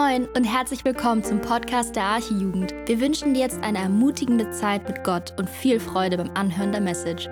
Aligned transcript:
Moin 0.00 0.26
und 0.34 0.44
herzlich 0.44 0.82
willkommen 0.86 1.22
zum 1.22 1.42
Podcast 1.42 1.94
der 1.94 2.04
Archijugend. 2.04 2.72
Wir 2.86 3.02
wünschen 3.02 3.34
dir 3.34 3.40
jetzt 3.40 3.62
eine 3.62 3.80
ermutigende 3.80 4.50
Zeit 4.50 4.88
mit 4.88 5.04
Gott 5.04 5.34
und 5.36 5.50
viel 5.50 5.78
Freude 5.78 6.16
beim 6.16 6.30
Anhören 6.30 6.72
der 6.72 6.80
Message. 6.80 7.28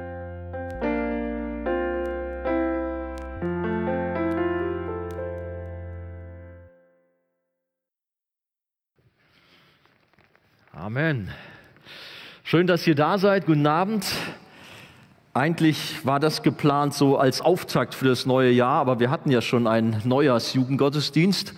Amen. 10.73 11.30
Schön, 12.45 12.66
dass 12.66 12.87
ihr 12.87 12.95
da 12.95 13.16
seid. 13.16 13.46
Guten 13.46 13.66
Abend. 13.66 14.05
Eigentlich 15.32 16.05
war 16.05 16.21
das 16.21 16.43
geplant 16.43 16.93
so 16.93 17.16
als 17.16 17.41
Auftakt 17.41 17.95
für 17.95 18.09
das 18.09 18.27
neue 18.27 18.50
Jahr, 18.50 18.80
aber 18.80 19.00
wir 19.00 19.11
hatten 19.11 19.30
ja 19.30 19.41
schon 19.41 19.66
einen 19.66 20.03
Neujahrsjugendgottesdienst. 20.05 21.55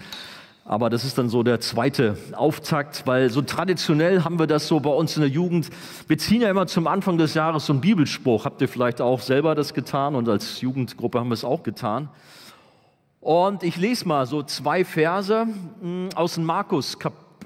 Aber 0.70 0.88
das 0.88 1.04
ist 1.04 1.18
dann 1.18 1.28
so 1.28 1.42
der 1.42 1.58
zweite 1.58 2.16
Auftakt, 2.30 3.04
weil 3.04 3.28
so 3.28 3.42
traditionell 3.42 4.22
haben 4.22 4.38
wir 4.38 4.46
das 4.46 4.68
so 4.68 4.78
bei 4.78 4.90
uns 4.90 5.16
in 5.16 5.22
der 5.22 5.28
Jugend. 5.28 5.68
Wir 6.06 6.16
ziehen 6.16 6.42
ja 6.42 6.48
immer 6.48 6.68
zum 6.68 6.86
Anfang 6.86 7.18
des 7.18 7.34
Jahres 7.34 7.66
so 7.66 7.72
einen 7.72 7.80
Bibelspruch. 7.80 8.44
Habt 8.44 8.62
ihr 8.62 8.68
vielleicht 8.68 9.00
auch 9.00 9.20
selber 9.20 9.56
das 9.56 9.74
getan 9.74 10.14
und 10.14 10.28
als 10.28 10.60
Jugendgruppe 10.60 11.18
haben 11.18 11.26
wir 11.26 11.34
es 11.34 11.42
auch 11.42 11.64
getan. 11.64 12.08
Und 13.20 13.64
ich 13.64 13.78
lese 13.78 14.06
mal 14.06 14.26
so 14.26 14.44
zwei 14.44 14.84
Verse 14.84 15.48
hm, 15.80 16.10
aus 16.14 16.36
dem 16.36 16.44
Markus, 16.44 16.96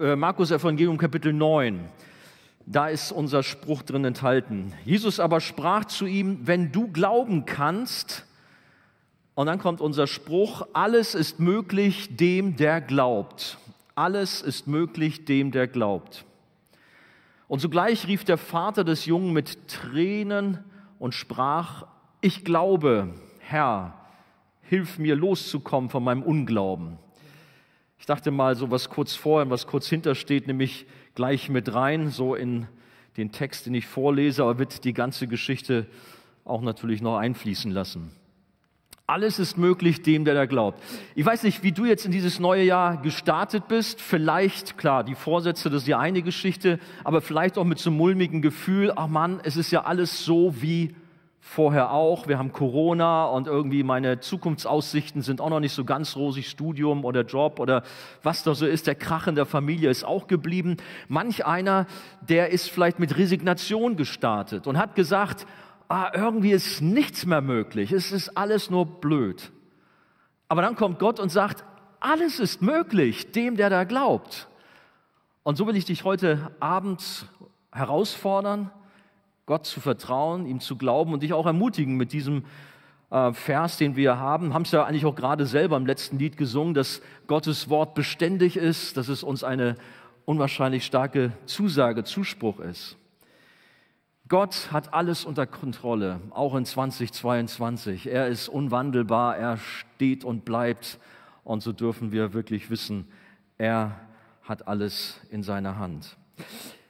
äh, 0.00 0.16
Markus 0.16 0.50
Evangelium 0.50 0.98
Kapitel 0.98 1.32
9. 1.32 1.80
Da 2.66 2.88
ist 2.88 3.10
unser 3.10 3.42
Spruch 3.42 3.84
drin 3.84 4.04
enthalten. 4.04 4.74
Jesus 4.84 5.18
aber 5.18 5.40
sprach 5.40 5.86
zu 5.86 6.04
ihm, 6.04 6.40
wenn 6.42 6.72
du 6.72 6.88
glauben 6.88 7.46
kannst, 7.46 8.26
und 9.34 9.46
dann 9.46 9.58
kommt 9.58 9.80
unser 9.80 10.06
Spruch, 10.06 10.66
alles 10.72 11.14
ist 11.14 11.40
möglich 11.40 12.16
dem, 12.16 12.56
der 12.56 12.80
glaubt. 12.80 13.58
Alles 13.94 14.42
ist 14.42 14.66
möglich 14.66 15.24
dem, 15.24 15.50
der 15.50 15.66
glaubt. 15.66 16.24
Und 17.48 17.60
sogleich 17.60 18.06
rief 18.06 18.24
der 18.24 18.38
Vater 18.38 18.84
des 18.84 19.06
Jungen 19.06 19.32
mit 19.32 19.68
Tränen 19.68 20.58
und 20.98 21.14
sprach, 21.14 21.86
ich 22.20 22.44
glaube, 22.44 23.14
Herr, 23.40 23.94
hilf 24.62 24.98
mir 24.98 25.14
loszukommen 25.16 25.90
von 25.90 26.02
meinem 26.02 26.22
Unglauben. 26.22 26.98
Ich 27.98 28.06
dachte 28.06 28.30
mal, 28.30 28.56
so 28.56 28.70
was 28.70 28.88
kurz 28.88 29.14
vorher, 29.14 29.50
was 29.50 29.66
kurz 29.66 29.88
hintersteht, 29.88 30.46
nehme 30.46 30.64
ich 30.64 30.86
gleich 31.14 31.48
mit 31.48 31.72
rein, 31.74 32.10
so 32.10 32.34
in 32.34 32.66
den 33.16 33.30
Text, 33.30 33.66
den 33.66 33.74
ich 33.74 33.86
vorlese, 33.86 34.42
aber 34.42 34.58
wird 34.58 34.84
die 34.84 34.92
ganze 34.92 35.26
Geschichte 35.26 35.86
auch 36.44 36.60
natürlich 36.60 37.02
noch 37.02 37.16
einfließen 37.16 37.70
lassen. 37.70 38.10
Alles 39.06 39.38
ist 39.38 39.58
möglich 39.58 40.00
dem, 40.00 40.24
der 40.24 40.32
da 40.32 40.46
glaubt. 40.46 40.82
Ich 41.14 41.26
weiß 41.26 41.42
nicht, 41.42 41.62
wie 41.62 41.72
du 41.72 41.84
jetzt 41.84 42.06
in 42.06 42.10
dieses 42.10 42.40
neue 42.40 42.62
Jahr 42.62 42.96
gestartet 42.96 43.68
bist. 43.68 44.00
Vielleicht, 44.00 44.78
klar, 44.78 45.04
die 45.04 45.14
Vorsätze, 45.14 45.68
das 45.68 45.82
ist 45.82 45.88
ja 45.88 45.98
eine 45.98 46.22
Geschichte, 46.22 46.78
aber 47.04 47.20
vielleicht 47.20 47.58
auch 47.58 47.64
mit 47.64 47.78
so 47.78 47.90
einem 47.90 47.98
mulmigen 47.98 48.40
Gefühl, 48.40 48.94
ach 48.96 49.08
Mann, 49.08 49.40
es 49.42 49.58
ist 49.58 49.70
ja 49.70 49.84
alles 49.84 50.24
so 50.24 50.54
wie 50.62 50.94
vorher 51.38 51.90
auch. 51.90 52.28
Wir 52.28 52.38
haben 52.38 52.52
Corona 52.52 53.26
und 53.26 53.46
irgendwie 53.46 53.82
meine 53.82 54.20
Zukunftsaussichten 54.20 55.20
sind 55.20 55.42
auch 55.42 55.50
noch 55.50 55.60
nicht 55.60 55.74
so 55.74 55.84
ganz 55.84 56.16
rosig. 56.16 56.48
Studium 56.48 57.04
oder 57.04 57.24
Job 57.24 57.60
oder 57.60 57.82
was 58.22 58.42
da 58.42 58.54
so 58.54 58.64
ist. 58.64 58.86
Der 58.86 58.94
Krach 58.94 59.26
in 59.26 59.34
der 59.34 59.44
Familie 59.44 59.90
ist 59.90 60.04
auch 60.04 60.28
geblieben. 60.28 60.78
Manch 61.08 61.44
einer, 61.44 61.86
der 62.22 62.48
ist 62.48 62.70
vielleicht 62.70 62.98
mit 62.98 63.18
Resignation 63.18 63.96
gestartet 63.96 64.66
und 64.66 64.78
hat 64.78 64.94
gesagt, 64.94 65.46
ah, 65.88 66.10
irgendwie 66.14 66.52
ist 66.52 66.80
nichts 66.80 67.26
mehr 67.26 67.40
möglich, 67.40 67.92
es 67.92 68.12
ist 68.12 68.36
alles 68.36 68.70
nur 68.70 68.86
blöd. 68.86 69.52
Aber 70.48 70.62
dann 70.62 70.76
kommt 70.76 70.98
Gott 70.98 71.20
und 71.20 71.30
sagt, 71.30 71.64
alles 72.00 72.38
ist 72.38 72.62
möglich 72.62 73.32
dem, 73.32 73.56
der 73.56 73.70
da 73.70 73.84
glaubt. 73.84 74.48
Und 75.42 75.56
so 75.56 75.66
will 75.66 75.76
ich 75.76 75.84
dich 75.84 76.04
heute 76.04 76.50
Abend 76.60 77.26
herausfordern, 77.72 78.70
Gott 79.46 79.66
zu 79.66 79.80
vertrauen, 79.80 80.46
ihm 80.46 80.60
zu 80.60 80.76
glauben 80.76 81.12
und 81.12 81.22
dich 81.22 81.32
auch 81.32 81.46
ermutigen 81.46 81.96
mit 81.96 82.12
diesem 82.12 82.44
äh, 83.10 83.32
Vers, 83.32 83.76
den 83.76 83.96
wir 83.96 84.18
haben. 84.18 84.54
Haben 84.54 84.62
es 84.62 84.70
ja 84.70 84.84
eigentlich 84.84 85.04
auch 85.04 85.14
gerade 85.14 85.44
selber 85.44 85.76
im 85.76 85.86
letzten 85.86 86.18
Lied 86.18 86.36
gesungen, 86.36 86.72
dass 86.72 87.02
Gottes 87.26 87.68
Wort 87.68 87.94
beständig 87.94 88.56
ist, 88.56 88.96
dass 88.96 89.08
es 89.08 89.22
uns 89.22 89.44
eine 89.44 89.76
unwahrscheinlich 90.24 90.86
starke 90.86 91.32
Zusage, 91.44 92.04
Zuspruch 92.04 92.58
ist. 92.60 92.96
Gott 94.34 94.72
hat 94.72 94.92
alles 94.92 95.24
unter 95.24 95.46
Kontrolle, 95.46 96.18
auch 96.30 96.56
in 96.56 96.64
2022. 96.64 98.08
Er 98.08 98.26
ist 98.26 98.48
unwandelbar, 98.48 99.36
er 99.36 99.58
steht 99.58 100.24
und 100.24 100.44
bleibt. 100.44 100.98
Und 101.44 101.62
so 101.62 101.72
dürfen 101.72 102.10
wir 102.10 102.32
wirklich 102.32 102.68
wissen, 102.68 103.06
er 103.58 103.94
hat 104.42 104.66
alles 104.66 105.20
in 105.30 105.44
seiner 105.44 105.78
Hand. 105.78 106.16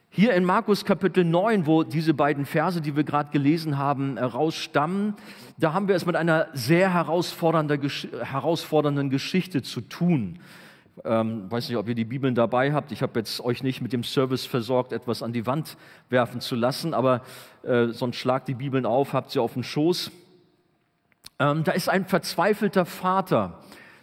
Hier 0.09 0.33
in 0.33 0.43
Markus 0.43 0.85
Kapitel 0.85 1.23
9, 1.23 1.67
wo 1.67 1.83
diese 1.83 2.15
beiden 2.15 2.47
Verse, 2.47 2.81
die 2.81 2.95
wir 2.95 3.03
gerade 3.03 3.29
gelesen 3.29 3.77
haben, 3.77 4.17
herausstammen, 4.17 5.13
da 5.59 5.71
haben 5.71 5.87
wir 5.87 5.93
es 5.93 6.07
mit 6.07 6.15
einer 6.15 6.47
sehr 6.53 6.95
herausfordernden 6.95 9.09
Geschichte 9.11 9.61
zu 9.61 9.81
tun. 9.81 10.39
Ähm, 11.03 11.51
weiß 11.51 11.67
nicht, 11.67 11.77
ob 11.77 11.89
ihr 11.89 11.95
die 11.95 12.05
Bibeln 12.05 12.35
dabei 12.35 12.71
habt. 12.71 12.91
Ich 12.91 13.01
habe 13.01 13.19
jetzt 13.19 13.41
euch 13.41 13.63
nicht 13.63 13.81
mit 13.81 13.91
dem 13.91 14.03
Service 14.03 14.45
versorgt, 14.45 14.93
etwas 14.93 15.21
an 15.21 15.33
die 15.33 15.45
Wand 15.45 15.75
werfen 16.09 16.39
zu 16.39 16.55
lassen, 16.55 16.93
aber 16.93 17.21
äh, 17.63 17.87
sonst 17.87 18.15
schlagt 18.15 18.47
die 18.47 18.53
Bibeln 18.53 18.85
auf, 18.85 19.11
habt 19.11 19.31
sie 19.31 19.39
auf 19.39 19.53
dem 19.53 19.63
Schoß. 19.63 20.11
Ähm, 21.39 21.65
da 21.65 21.73
ist 21.73 21.89
ein 21.89 22.05
verzweifelter 22.05 22.85
Vater, 22.85 23.59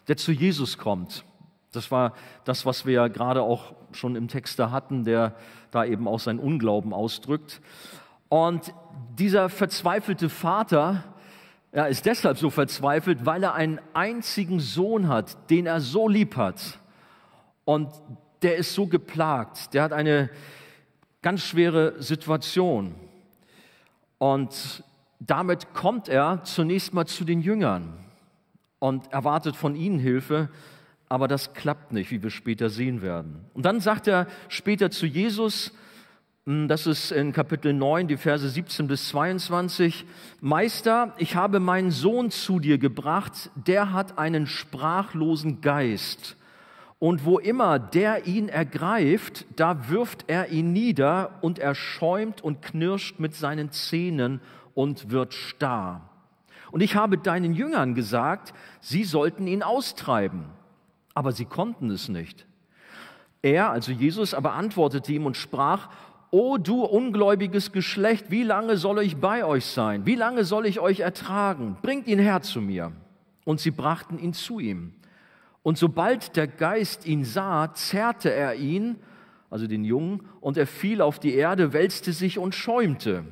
der 0.09 0.19
zu 0.19 0.33
Jesus 0.33 0.77
kommt. 0.77 1.25
Das 1.73 1.91
war 1.91 2.13
das, 2.45 2.67
was 2.67 2.85
wir 2.85 2.93
ja 2.93 3.09
gerade 3.09 3.43
auch 3.43 3.75
schon 3.93 4.15
im 4.15 4.29
Text 4.29 4.59
da 4.59 4.71
hatten, 4.71 5.05
der 5.05 5.35
da 5.71 5.87
eben 5.87 6.07
auch 6.07 6.21
seinen 6.21 6.39
Unglauben 6.39 6.93
ausdrückt. 6.93 7.63
Und 8.29 8.75
dieser 9.19 9.49
verzweifelte 9.49 10.29
Vater, 10.29 11.05
er 11.71 11.89
ist 11.89 12.05
deshalb 12.05 12.37
so 12.37 12.51
verzweifelt, 12.51 13.25
weil 13.25 13.43
er 13.43 13.55
einen 13.55 13.81
einzigen 13.95 14.61
Sohn 14.61 15.09
hat, 15.09 15.51
den 15.51 15.65
er 15.67 15.81
so 15.81 16.07
lieb 16.07 16.37
hat. 16.37 16.79
Und 17.65 17.91
der 18.43 18.57
ist 18.57 18.75
so 18.75 18.87
geplagt, 18.87 19.75
der 19.75 19.85
hat 19.85 19.93
eine 19.93 20.31
ganz 21.23 21.43
schwere 21.43 22.03
Situation. 22.03 22.95
Und 24.19 24.85
damit 25.21 25.73
kommt 25.75 26.09
er 26.09 26.43
zunächst 26.45 26.93
mal 26.95 27.07
zu 27.07 27.25
den 27.25 27.41
Jüngern 27.41 27.99
und 28.81 29.13
erwartet 29.13 29.55
von 29.55 29.77
ihnen 29.77 29.99
Hilfe, 29.99 30.49
aber 31.09 31.29
das 31.29 31.55
klappt 31.55 31.93
nicht, 31.93 32.11
wie 32.11 32.23
wir 32.23 32.31
später 32.31 32.71
sehen 32.71 33.03
werden. 33.03 33.45
Und 33.55 33.65
dann 33.65 33.81
sagt 33.81 34.09
er 34.09 34.27
später 34.49 34.91
zu 34.91 35.07
Jesus, 35.07 35.73
hm, 36.47 36.67
das 36.67 36.89
ist 36.89 37.13
in 37.13 37.33
Kapitel 37.33 37.73
9, 37.73 38.09
die 38.09 38.17
Verse 38.17 38.49
17 38.49 38.89
bis 38.89 39.09
22, 39.11 40.05
Meister, 40.41 41.15
ich 41.19 41.37
habe 41.37 41.61
meinen 41.61 41.93
Sohn 41.93 42.33
zu 42.33 42.59
dir 42.59 42.79
gebracht, 42.79 43.51
der 43.55 43.93
hat 43.93 44.19
einen 44.19 44.49
sprachlosen 44.49 45.61
Geist 45.61 46.37
und 47.03 47.25
wo 47.25 47.41
immer 47.41 47.81
der 47.81 48.29
ihn 48.29 48.49
ergreift, 48.49 49.45
da 49.57 49.89
wirft 49.89 50.27
er 50.29 50.51
ihn 50.51 50.73
nieder 50.73 51.33
und 51.41 51.59
er 51.59 51.75
schäumt 51.75 52.45
und 52.45 52.63
knirscht 52.63 53.19
mit 53.19 53.35
seinen 53.35 53.73
Zähnen 53.73 54.41
und 54.75 55.11
wird 55.11 55.35
starr. 55.35 56.09
Und 56.71 56.81
ich 56.81 56.95
habe 56.95 57.19
deinen 57.19 57.55
Jüngern 57.55 57.97
gesagt, 57.97 58.55
sie 58.81 59.03
sollten 59.03 59.49
ihn 59.49 59.65
austreiben, 59.65 60.45
aber 61.13 61.33
sie 61.33 61.45
konnten 61.45 61.91
es 61.91 62.09
nicht. 62.09 62.47
Er, 63.43 63.71
also 63.71 63.91
Jesus, 63.91 64.33
aber 64.33 64.53
antwortete 64.53 65.13
ihm 65.13 65.27
und 65.27 65.37
sprach, 65.37 65.89
O 66.31 66.57
du 66.57 66.85
ungläubiges 66.85 67.73
Geschlecht, 67.73 68.27
wie 68.31 68.45
lange 68.45 68.77
soll 68.77 69.03
ich 69.03 69.17
bei 69.17 69.45
euch 69.45 69.67
sein? 69.67 70.07
Wie 70.07 70.15
lange 70.15 70.45
soll 70.45 70.67
ich 70.67 70.79
euch 70.79 71.01
ertragen? 71.01 71.77
Bringt 71.83 72.07
ihn 72.07 72.21
her 72.21 72.43
zu 72.43 72.61
mir. 72.61 72.93
Und 73.45 73.59
sie 73.59 73.73
brachten 73.73 74.21
ihn 74.21 74.35
zu 74.35 74.61
ihm. 74.61 74.95
Und 75.63 75.79
sobald 75.79 76.37
der 76.37 76.49
Geist 76.49 77.07
ihn 77.07 77.25
sah, 77.25 77.73
zerrte 77.75 78.33
er 78.33 78.57
ihn, 78.57 78.97
also 79.51 79.67
den 79.67 79.85
Jungen, 79.85 80.27
und 80.41 80.57
er 80.57 80.67
fiel 80.67 81.01
auf 81.01 81.19
die 81.19 81.35
Erde, 81.35 81.73
wälzte 81.73 82.13
sich 82.13 82.39
und 82.39 82.55
schäumte. 82.55 83.25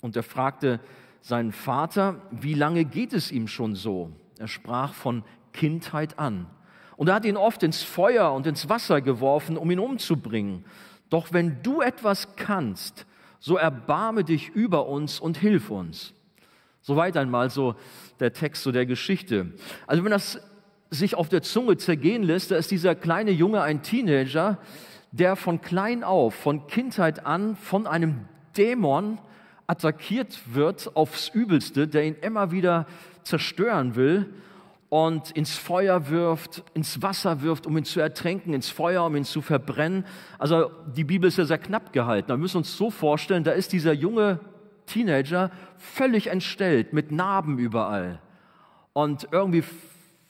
Und 0.00 0.16
er 0.16 0.22
fragte 0.22 0.80
seinen 1.20 1.52
Vater, 1.52 2.22
wie 2.30 2.54
lange 2.54 2.84
geht 2.84 3.12
es 3.12 3.30
ihm 3.30 3.48
schon 3.48 3.74
so? 3.74 4.12
Er 4.38 4.48
sprach 4.48 4.94
von 4.94 5.24
Kindheit 5.52 6.18
an. 6.18 6.46
Und 6.96 7.08
er 7.08 7.14
hat 7.14 7.24
ihn 7.24 7.36
oft 7.36 7.62
ins 7.62 7.82
Feuer 7.82 8.32
und 8.32 8.46
ins 8.46 8.68
Wasser 8.68 9.00
geworfen, 9.00 9.56
um 9.56 9.70
ihn 9.70 9.78
umzubringen. 9.78 10.64
Doch 11.10 11.32
wenn 11.32 11.62
du 11.62 11.80
etwas 11.80 12.36
kannst, 12.36 13.06
so 13.40 13.56
erbarme 13.56 14.24
dich 14.24 14.48
über 14.50 14.86
uns 14.86 15.20
und 15.20 15.36
hilf 15.36 15.70
uns. 15.70 16.12
Soweit 16.80 17.16
einmal 17.16 17.50
so 17.50 17.74
der 18.20 18.32
Text 18.32 18.62
so 18.62 18.72
der 18.72 18.86
Geschichte. 18.86 19.52
Also 19.86 20.04
wenn 20.04 20.10
das 20.10 20.40
sich 20.90 21.14
auf 21.14 21.28
der 21.28 21.42
Zunge 21.42 21.76
zergehen 21.76 22.22
lässt, 22.22 22.50
da 22.50 22.56
ist 22.56 22.70
dieser 22.70 22.94
kleine 22.94 23.30
Junge 23.30 23.62
ein 23.62 23.82
Teenager, 23.82 24.58
der 25.12 25.36
von 25.36 25.60
klein 25.60 26.04
auf, 26.04 26.34
von 26.34 26.66
Kindheit 26.66 27.26
an 27.26 27.56
von 27.56 27.86
einem 27.86 28.26
Dämon 28.56 29.18
attackiert 29.66 30.40
wird 30.54 30.96
aufs 30.96 31.28
Übelste, 31.28 31.88
der 31.88 32.04
ihn 32.04 32.16
immer 32.20 32.50
wieder 32.50 32.86
zerstören 33.22 33.96
will. 33.96 34.32
und 34.90 35.32
ins 35.32 35.54
Feuer 35.54 36.08
wirft, 36.08 36.64
ins 36.72 37.02
Wasser 37.02 37.42
wirft, 37.42 37.66
um 37.66 37.76
ihn 37.76 37.84
zu 37.84 38.00
ertränken, 38.00 38.54
ins 38.54 38.70
Feuer, 38.70 39.04
um 39.04 39.14
ihn 39.16 39.24
zu 39.24 39.42
verbrennen. 39.42 40.06
Also 40.38 40.70
die 40.96 41.04
Bibel 41.04 41.28
ist 41.28 41.36
ja 41.36 41.44
sehr 41.44 41.58
knapp 41.58 41.92
gehalten. 41.92 42.30
Wir 42.30 42.38
müssen 42.38 42.56
uns 42.56 42.74
so 42.74 42.90
vorstellen, 42.90 43.44
da 43.44 43.50
ist 43.50 43.74
dieser 43.74 43.92
junge 43.92 44.40
Teenager 44.86 45.50
völlig 45.76 46.28
entstellt, 46.28 46.94
mit 46.94 47.12
Narben 47.12 47.58
überall 47.58 48.18
und 48.94 49.28
irgendwie 49.30 49.62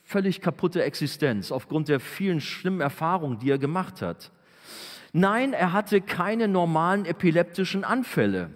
völlig 0.09 0.41
kaputte 0.41 0.83
Existenz 0.83 1.53
aufgrund 1.53 1.89
der 1.89 2.01
vielen 2.01 2.41
schlimmen 2.41 2.81
Erfahrungen, 2.81 3.41
die 3.41 3.51
er 3.51 3.59
gemacht 3.59 4.01
hat. 4.01 4.33
Nein, 5.13 5.53
er 5.53 5.75
hatte 5.75 6.01
keine 6.01 6.49
normalen 6.49 7.05
epileptischen 7.05 7.85
Anfälle. 7.85 8.51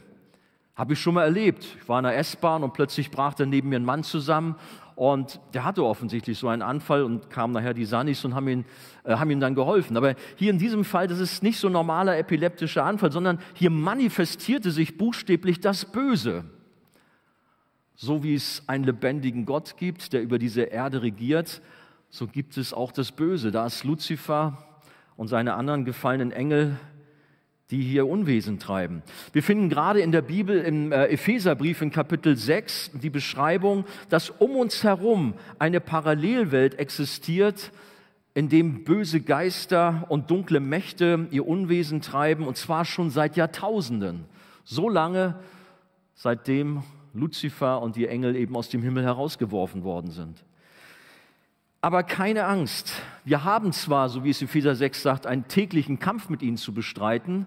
Habe 0.74 0.94
ich 0.94 1.00
schon 1.00 1.12
mal 1.12 1.24
erlebt. 1.24 1.76
Ich 1.78 1.86
war 1.86 1.98
in 1.98 2.04
der 2.04 2.16
S-Bahn 2.16 2.62
und 2.62 2.72
plötzlich 2.72 3.10
brach 3.10 3.34
da 3.34 3.44
neben 3.44 3.68
mir 3.68 3.78
ein 3.78 3.84
Mann 3.84 4.02
zusammen 4.02 4.56
und 4.94 5.40
der 5.52 5.64
hatte 5.64 5.84
offensichtlich 5.84 6.38
so 6.38 6.48
einen 6.48 6.62
Anfall 6.62 7.02
und 7.02 7.28
kamen 7.28 7.52
nachher 7.52 7.74
die 7.74 7.84
Sanis 7.84 8.24
und 8.24 8.34
haben, 8.34 8.48
ihn, 8.48 8.64
äh, 9.04 9.14
haben 9.14 9.30
ihm 9.30 9.40
dann 9.40 9.54
geholfen. 9.54 9.98
Aber 9.98 10.14
hier 10.36 10.50
in 10.50 10.58
diesem 10.58 10.86
Fall, 10.86 11.06
das 11.06 11.18
ist 11.18 11.42
nicht 11.42 11.58
so 11.58 11.66
ein 11.66 11.74
normaler 11.74 12.16
epileptischer 12.16 12.84
Anfall, 12.84 13.12
sondern 13.12 13.38
hier 13.52 13.70
manifestierte 13.70 14.70
sich 14.70 14.96
buchstäblich 14.96 15.60
das 15.60 15.84
Böse. 15.84 16.44
So 18.04 18.24
wie 18.24 18.34
es 18.34 18.64
einen 18.66 18.82
lebendigen 18.82 19.46
Gott 19.46 19.76
gibt, 19.76 20.12
der 20.12 20.22
über 20.22 20.40
diese 20.40 20.62
Erde 20.62 21.02
regiert, 21.02 21.62
so 22.10 22.26
gibt 22.26 22.56
es 22.56 22.74
auch 22.74 22.90
das 22.90 23.12
Böse. 23.12 23.52
Da 23.52 23.64
ist 23.64 23.84
Luzifer 23.84 24.58
und 25.16 25.28
seine 25.28 25.54
anderen 25.54 25.84
gefallenen 25.84 26.32
Engel, 26.32 26.80
die 27.70 27.80
hier 27.80 28.08
Unwesen 28.08 28.58
treiben. 28.58 29.04
Wir 29.32 29.44
finden 29.44 29.68
gerade 29.68 30.00
in 30.00 30.10
der 30.10 30.22
Bibel 30.22 30.58
im 30.58 30.90
äh, 30.90 31.06
Epheserbrief 31.10 31.80
in 31.80 31.92
Kapitel 31.92 32.36
6 32.36 32.90
die 32.94 33.08
Beschreibung, 33.08 33.84
dass 34.08 34.30
um 34.30 34.56
uns 34.56 34.82
herum 34.82 35.34
eine 35.60 35.80
Parallelwelt 35.80 36.80
existiert, 36.80 37.70
in 38.34 38.48
dem 38.48 38.82
böse 38.82 39.20
Geister 39.20 40.06
und 40.08 40.28
dunkle 40.28 40.58
Mächte 40.58 41.28
ihr 41.30 41.46
Unwesen 41.46 42.00
treiben, 42.00 42.48
und 42.48 42.56
zwar 42.56 42.84
schon 42.84 43.10
seit 43.10 43.36
Jahrtausenden. 43.36 44.24
So 44.64 44.88
lange, 44.88 45.38
seitdem 46.16 46.82
Luzifer 47.14 47.80
und 47.80 47.96
die 47.96 48.08
Engel 48.08 48.36
eben 48.36 48.56
aus 48.56 48.68
dem 48.68 48.82
Himmel 48.82 49.04
herausgeworfen 49.04 49.84
worden 49.84 50.10
sind. 50.10 50.44
Aber 51.80 52.04
keine 52.04 52.44
Angst. 52.44 52.92
Wir 53.24 53.42
haben 53.44 53.72
zwar, 53.72 54.08
so 54.08 54.22
wie 54.22 54.30
es 54.30 54.40
Epheser 54.40 54.74
6 54.74 55.02
sagt, 55.02 55.26
einen 55.26 55.48
täglichen 55.48 55.98
Kampf 55.98 56.28
mit 56.28 56.42
ihnen 56.42 56.56
zu 56.56 56.72
bestreiten, 56.72 57.46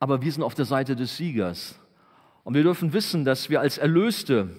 aber 0.00 0.22
wir 0.22 0.32
sind 0.32 0.42
auf 0.42 0.54
der 0.54 0.64
Seite 0.64 0.96
des 0.96 1.16
Siegers. 1.16 1.78
Und 2.42 2.54
wir 2.54 2.62
dürfen 2.62 2.92
wissen, 2.92 3.24
dass 3.24 3.48
wir 3.48 3.60
als 3.60 3.78
Erlöste 3.78 4.50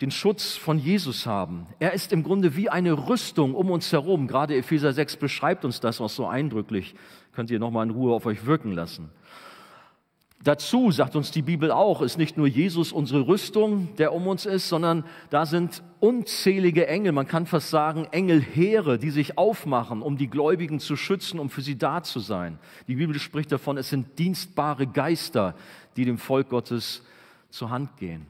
den 0.00 0.10
Schutz 0.10 0.56
von 0.56 0.78
Jesus 0.78 1.26
haben. 1.26 1.66
Er 1.78 1.92
ist 1.92 2.12
im 2.12 2.22
Grunde 2.22 2.56
wie 2.56 2.70
eine 2.70 3.08
Rüstung 3.08 3.54
um 3.54 3.70
uns 3.70 3.92
herum. 3.92 4.26
Gerade 4.26 4.56
Epheser 4.56 4.92
6 4.92 5.16
beschreibt 5.16 5.64
uns 5.64 5.80
das 5.80 6.00
auch 6.00 6.08
so 6.08 6.26
eindrücklich. 6.26 6.94
Könnt 7.32 7.50
ihr 7.50 7.58
nochmal 7.58 7.86
in 7.86 7.92
Ruhe 7.92 8.14
auf 8.14 8.26
euch 8.26 8.46
wirken 8.46 8.72
lassen. 8.72 9.10
Dazu, 10.42 10.90
sagt 10.90 11.16
uns 11.16 11.30
die 11.30 11.42
Bibel 11.42 11.70
auch, 11.70 12.00
ist 12.00 12.16
nicht 12.16 12.38
nur 12.38 12.46
Jesus 12.46 12.92
unsere 12.92 13.26
Rüstung, 13.26 13.94
der 13.96 14.14
um 14.14 14.26
uns 14.26 14.46
ist, 14.46 14.70
sondern 14.70 15.04
da 15.28 15.44
sind 15.44 15.82
unzählige 15.98 16.86
Engel, 16.86 17.12
man 17.12 17.26
kann 17.26 17.44
fast 17.44 17.68
sagen 17.68 18.08
Engelheere, 18.10 18.98
die 18.98 19.10
sich 19.10 19.36
aufmachen, 19.36 20.00
um 20.00 20.16
die 20.16 20.30
Gläubigen 20.30 20.80
zu 20.80 20.96
schützen, 20.96 21.38
um 21.38 21.50
für 21.50 21.60
sie 21.60 21.76
da 21.76 22.02
zu 22.02 22.20
sein. 22.20 22.58
Die 22.88 22.94
Bibel 22.94 23.18
spricht 23.18 23.52
davon, 23.52 23.76
es 23.76 23.90
sind 23.90 24.18
dienstbare 24.18 24.86
Geister, 24.86 25.54
die 25.96 26.06
dem 26.06 26.16
Volk 26.16 26.48
Gottes 26.48 27.04
zur 27.50 27.68
Hand 27.68 27.98
gehen 27.98 28.26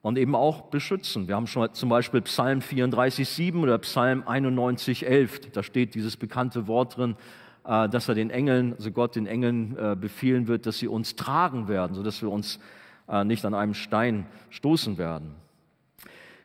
und 0.00 0.16
eben 0.16 0.34
auch 0.34 0.62
beschützen. 0.62 1.28
Wir 1.28 1.36
haben 1.36 1.46
schon 1.46 1.74
zum 1.74 1.90
Beispiel 1.90 2.22
Psalm 2.22 2.60
34,7 2.60 3.60
oder 3.60 3.76
Psalm 3.78 4.22
91,11, 4.22 5.50
da 5.52 5.62
steht 5.62 5.94
dieses 5.94 6.16
bekannte 6.16 6.66
Wort 6.68 6.96
drin, 6.96 7.16
dass 7.68 8.08
er 8.08 8.14
den 8.14 8.30
Engeln, 8.30 8.72
also 8.72 8.90
Gott 8.90 9.14
den 9.14 9.26
Engeln 9.26 9.76
äh, 9.76 9.94
befehlen 9.94 10.48
wird, 10.48 10.64
dass 10.64 10.78
sie 10.78 10.88
uns 10.88 11.16
tragen 11.16 11.68
werden, 11.68 11.94
sodass 11.94 12.22
wir 12.22 12.30
uns 12.30 12.58
äh, 13.08 13.24
nicht 13.24 13.44
an 13.44 13.52
einem 13.52 13.74
Stein 13.74 14.26
stoßen 14.48 14.96
werden. 14.96 15.34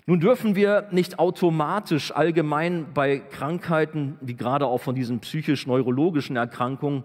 Nun 0.05 0.19
dürfen 0.19 0.55
wir 0.55 0.89
nicht 0.91 1.19
automatisch 1.19 2.11
allgemein 2.11 2.87
bei 2.93 3.19
Krankheiten, 3.19 4.17
wie 4.19 4.35
gerade 4.35 4.67
auch 4.67 4.79
von 4.79 4.95
diesen 4.95 5.21
psychisch-neurologischen 5.21 6.35
Erkrankungen, 6.35 7.03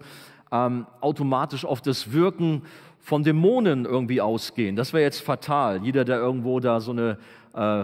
ähm, 0.51 0.85
automatisch 0.99 1.63
auf 1.63 1.81
das 1.81 2.11
Wirken 2.11 2.63
von 2.99 3.23
Dämonen 3.23 3.85
irgendwie 3.85 4.19
ausgehen. 4.19 4.75
Das 4.75 4.91
wäre 4.91 5.03
jetzt 5.03 5.21
fatal. 5.21 5.81
Jeder, 5.83 6.03
der 6.03 6.17
irgendwo 6.17 6.59
da 6.59 6.81
so 6.81 6.91
eine 6.91 7.17
äh, 7.53 7.83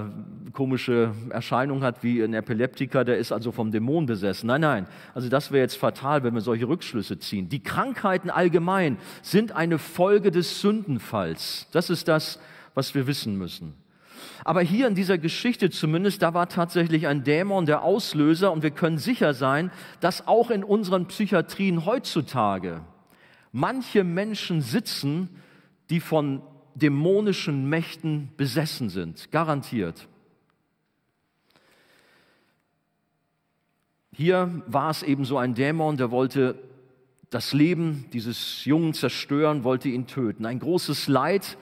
komische 0.54 1.12
Erscheinung 1.30 1.84
hat 1.84 2.04
wie 2.04 2.22
ein 2.22 2.34
Epileptiker, 2.34 3.04
der 3.04 3.18
ist 3.18 3.32
also 3.32 3.52
vom 3.52 3.72
Dämon 3.72 4.06
besessen. 4.06 4.48
Nein, 4.48 4.62
nein. 4.62 4.88
Also 5.14 5.30
das 5.30 5.52
wäre 5.52 5.62
jetzt 5.62 5.78
fatal, 5.78 6.24
wenn 6.24 6.34
wir 6.34 6.42
solche 6.42 6.68
Rückschlüsse 6.68 7.20
ziehen. 7.20 7.50
Die 7.50 7.62
Krankheiten 7.62 8.30
allgemein 8.30 8.98
sind 9.22 9.52
eine 9.52 9.78
Folge 9.78 10.32
des 10.32 10.62
Sündenfalls. 10.62 11.68
Das 11.72 11.90
ist 11.90 12.08
das, 12.08 12.40
was 12.74 12.94
wir 12.96 13.08
wissen 13.08 13.38
müssen. 13.38 13.74
Aber 14.44 14.62
hier 14.62 14.88
in 14.88 14.96
dieser 14.96 15.18
Geschichte 15.18 15.72
zumindest, 15.72 16.22
da 16.22 16.34
war 16.34 16.48
tatsächlich 16.48 17.08
ein 17.08 17.24
Dämon 17.24 17.66
der 17.66 17.82
Auslöser 17.82 18.52
und 18.52 18.62
wir 18.62 18.72
können 18.72 18.98
sicher 18.98 19.34
sein, 19.34 19.72
dass 20.00 20.28
auch 20.28 20.52
in 20.52 20.64
unseren 20.64 21.08
Psychiatrien 21.08 21.86
heutzutage 21.86 22.82
manche 23.52 24.04
Menschen 24.04 24.62
sitzen, 24.62 25.30
die 25.90 26.00
von 26.00 26.42
dämonischen 26.76 27.70
Mächten 27.70 28.30
besessen 28.38 28.90
sind, 28.90 29.32
garantiert. 29.32 30.08
Hier 34.12 34.62
war 34.68 34.92
es 34.92 35.04
eben 35.04 35.26
so 35.26 35.38
ein 35.38 35.56
Dämon, 35.56 35.98
der 35.98 36.12
wollte 36.12 36.56
das 37.30 37.54
Leben 37.54 38.06
dieses 38.14 38.64
Jungen 38.64 38.94
zerstören, 38.94 39.64
wollte 39.64 39.90
ihn 39.90 40.08
töten. 40.08 40.46
Ein 40.46 40.60
großes 40.60 41.08
Leid, 41.08 41.58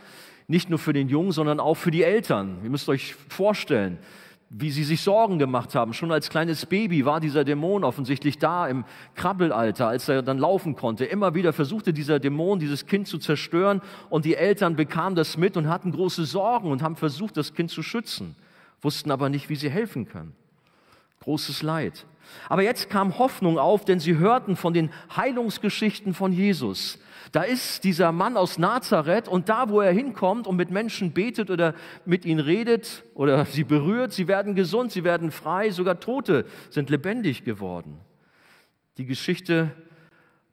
nicht 0.48 0.70
nur 0.70 0.78
für 0.78 0.94
den 0.94 1.10
Jungen, 1.10 1.32
sondern 1.32 1.60
auch 1.60 1.76
für 1.76 1.90
die 1.90 2.04
Eltern. 2.04 2.60
Ihr 2.64 2.70
müsst 2.70 2.90
euch 2.90 3.16
vorstellen, 3.16 3.98
wie 4.56 4.70
sie 4.70 4.84
sich 4.84 5.02
Sorgen 5.02 5.40
gemacht 5.40 5.74
haben. 5.74 5.94
Schon 5.94 6.12
als 6.12 6.30
kleines 6.30 6.68
Baby 6.68 7.06
war 7.06 7.20
dieser 7.20 7.44
Dämon 7.44 7.84
offensichtlich 7.84 8.38
da 8.38 8.68
im 8.68 8.86
Krabbelalter, 9.16 9.88
als 9.88 10.08
er 10.08 10.22
dann 10.22 10.38
laufen 10.38 10.76
konnte. 10.76 11.06
Immer 11.06 11.34
wieder 11.34 11.54
versuchte 11.54 11.92
dieser 11.92 12.20
Dämon, 12.20 12.60
dieses 12.60 12.86
Kind 12.86 13.08
zu 13.08 13.18
zerstören 13.18 13.82
und 14.12 14.26
die 14.26 14.36
Eltern 14.36 14.76
bekamen 14.76 15.16
das 15.16 15.38
mit 15.38 15.58
und 15.58 15.68
hatten 15.68 15.92
große 15.92 16.26
Sorgen 16.26 16.70
und 16.70 16.84
haben 16.84 16.96
versucht, 16.96 17.36
das 17.36 17.56
Kind 17.56 17.72
zu 17.72 17.82
schützen, 17.82 18.36
wussten 18.84 19.10
aber 19.10 19.28
nicht, 19.30 19.50
wie 19.50 19.56
sie 19.56 19.72
helfen 19.72 20.08
können. 20.08 20.36
Großes 21.22 21.64
Leid. 21.64 22.06
Aber 22.50 22.62
jetzt 22.62 22.90
kam 22.90 23.18
Hoffnung 23.20 23.58
auf, 23.58 23.86
denn 23.86 24.00
sie 24.00 24.18
hörten 24.18 24.56
von 24.56 24.74
den 24.74 24.92
Heilungsgeschichten 25.16 26.14
von 26.14 26.32
Jesus. 26.32 27.00
Da 27.32 27.42
ist 27.42 27.84
dieser 27.84 28.12
Mann 28.12 28.38
aus 28.38 28.58
Nazareth 28.58 29.28
und 29.28 29.50
da, 29.50 29.70
wo 29.70 29.82
er 29.82 29.92
hinkommt 29.92 30.46
und 30.46 30.56
mit 30.56 30.70
Menschen 30.70 31.14
betet 31.14 31.50
oder 31.50 31.74
mit 32.06 32.26
ihnen 32.26 32.40
redet 32.40 33.04
oder 33.16 33.46
sie 33.46 33.64
berührt, 33.64 34.14
sie 34.14 34.28
werden 34.28 34.54
gesund, 34.56 34.92
sie 34.92 35.04
werden 35.04 35.32
frei, 35.32 35.72
sogar 35.72 36.00
Tote 36.00 36.46
sind 36.70 36.90
lebendig 36.90 37.44
geworden. 37.44 38.00
Die 38.98 39.06
Geschichte 39.06 39.72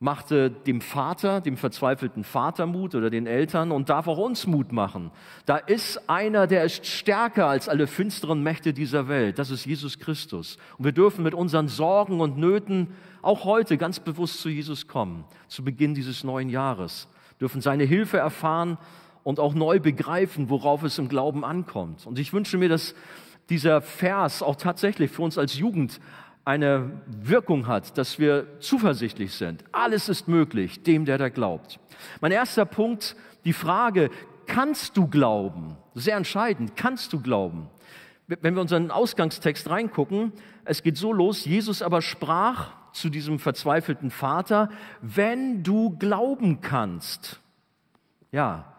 machte 0.02 0.50
dem 0.50 0.80
Vater, 0.80 1.42
dem 1.42 1.59
verzweifelten 1.59 2.25
Vater 2.25 2.64
Mut 2.64 2.95
oder 2.95 3.11
den 3.11 3.26
Eltern 3.26 3.71
und 3.71 3.90
darf 3.90 4.09
auch 4.09 4.16
uns 4.16 4.47
Mut 4.47 4.73
machen. 4.73 5.11
Da 5.45 5.59
ist 5.59 6.09
einer, 6.09 6.47
der 6.47 6.64
ist 6.64 6.87
stärker 6.87 7.47
als 7.47 7.69
alle 7.69 7.87
finsteren 7.87 8.42
Mächte 8.42 8.73
dieser 8.73 9.09
Welt. 9.09 9.38
Das 9.38 9.50
ist 9.50 9.66
Jesus 9.66 9.99
Christus. 9.99 10.57
Und 10.78 10.87
wir 10.87 10.92
dürfen 10.92 11.23
mit 11.23 11.35
unseren 11.35 11.69
Sorgen 11.69 12.23
und 12.23 12.38
Nöten 12.38 12.88
auch 13.21 13.45
heute 13.45 13.76
ganz 13.76 14.00
bewusst 14.00 14.40
zu 14.40 14.49
Jesus 14.49 14.88
kommen, 14.88 15.25
zu 15.49 15.62
Beginn 15.62 15.95
dieses 15.95 16.25
neuen 16.25 16.49
Jahres, 16.49 17.07
dürfen 17.38 17.61
seine 17.61 17.85
Hilfe 17.85 18.16
erfahren 18.16 18.78
und 19.23 19.38
auch 19.38 19.52
neu 19.52 19.80
begreifen, 19.80 20.49
worauf 20.49 20.83
es 20.83 20.99
im 20.99 21.11
Glauben 21.11 21.45
ankommt. 21.45 22.07
Und 22.07 22.19
ich 22.19 22.33
wünsche 22.33 22.57
mir, 22.57 22.71
dass 22.71 22.95
dieser 23.50 23.83
Vers 23.83 24.42
auch 24.42 24.57
tatsächlich 24.57 25.11
für 25.11 25.21
uns 25.21 25.37
als 25.37 25.59
Jugend 25.59 26.00
eine 26.44 27.02
Wirkung 27.06 27.66
hat, 27.66 27.97
dass 27.99 28.18
wir 28.18 28.61
zuversichtlich 28.61 29.35
sind. 29.35 29.64
Alles 29.73 30.09
ist 30.09 30.28
möglich, 30.28 30.82
dem, 30.82 31.04
der 31.04 31.18
da 31.18 31.28
glaubt. 31.28 31.78
Mein 32.20 32.32
erster 32.32 32.64
Punkt, 32.64 33.16
die 33.44 33.52
Frage, 33.52 34.11
kannst 34.47 34.97
du 34.97 35.06
glauben? 35.06 35.76
Sehr 35.94 36.16
entscheidend, 36.16 36.76
kannst 36.76 37.12
du 37.12 37.20
glauben? 37.20 37.68
Wenn 38.26 38.54
wir 38.54 38.61
unseren 38.61 38.90
Ausgangstext 38.90 39.68
reingucken, 39.68 40.32
es 40.64 40.82
geht 40.82 40.97
so 40.97 41.12
los, 41.12 41.44
Jesus 41.44 41.82
aber 41.82 42.00
sprach 42.00 42.73
zu 42.92 43.09
diesem 43.09 43.38
verzweifelten 43.38 44.11
Vater, 44.11 44.70
wenn 45.00 45.62
du 45.62 45.97
glauben 45.99 46.61
kannst. 46.61 47.40
Ja, 48.32 48.73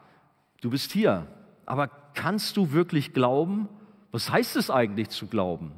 du 0.62 0.70
bist 0.70 0.92
hier, 0.92 1.28
aber 1.66 1.90
kannst 2.14 2.58
du 2.58 2.72
wirklich 2.72 3.14
glauben? 3.14 3.68
Was 4.12 4.32
heißt 4.32 4.56
es 4.58 4.70
eigentlich 4.70 5.10
zu 5.10 5.28
glauben? 5.28 5.74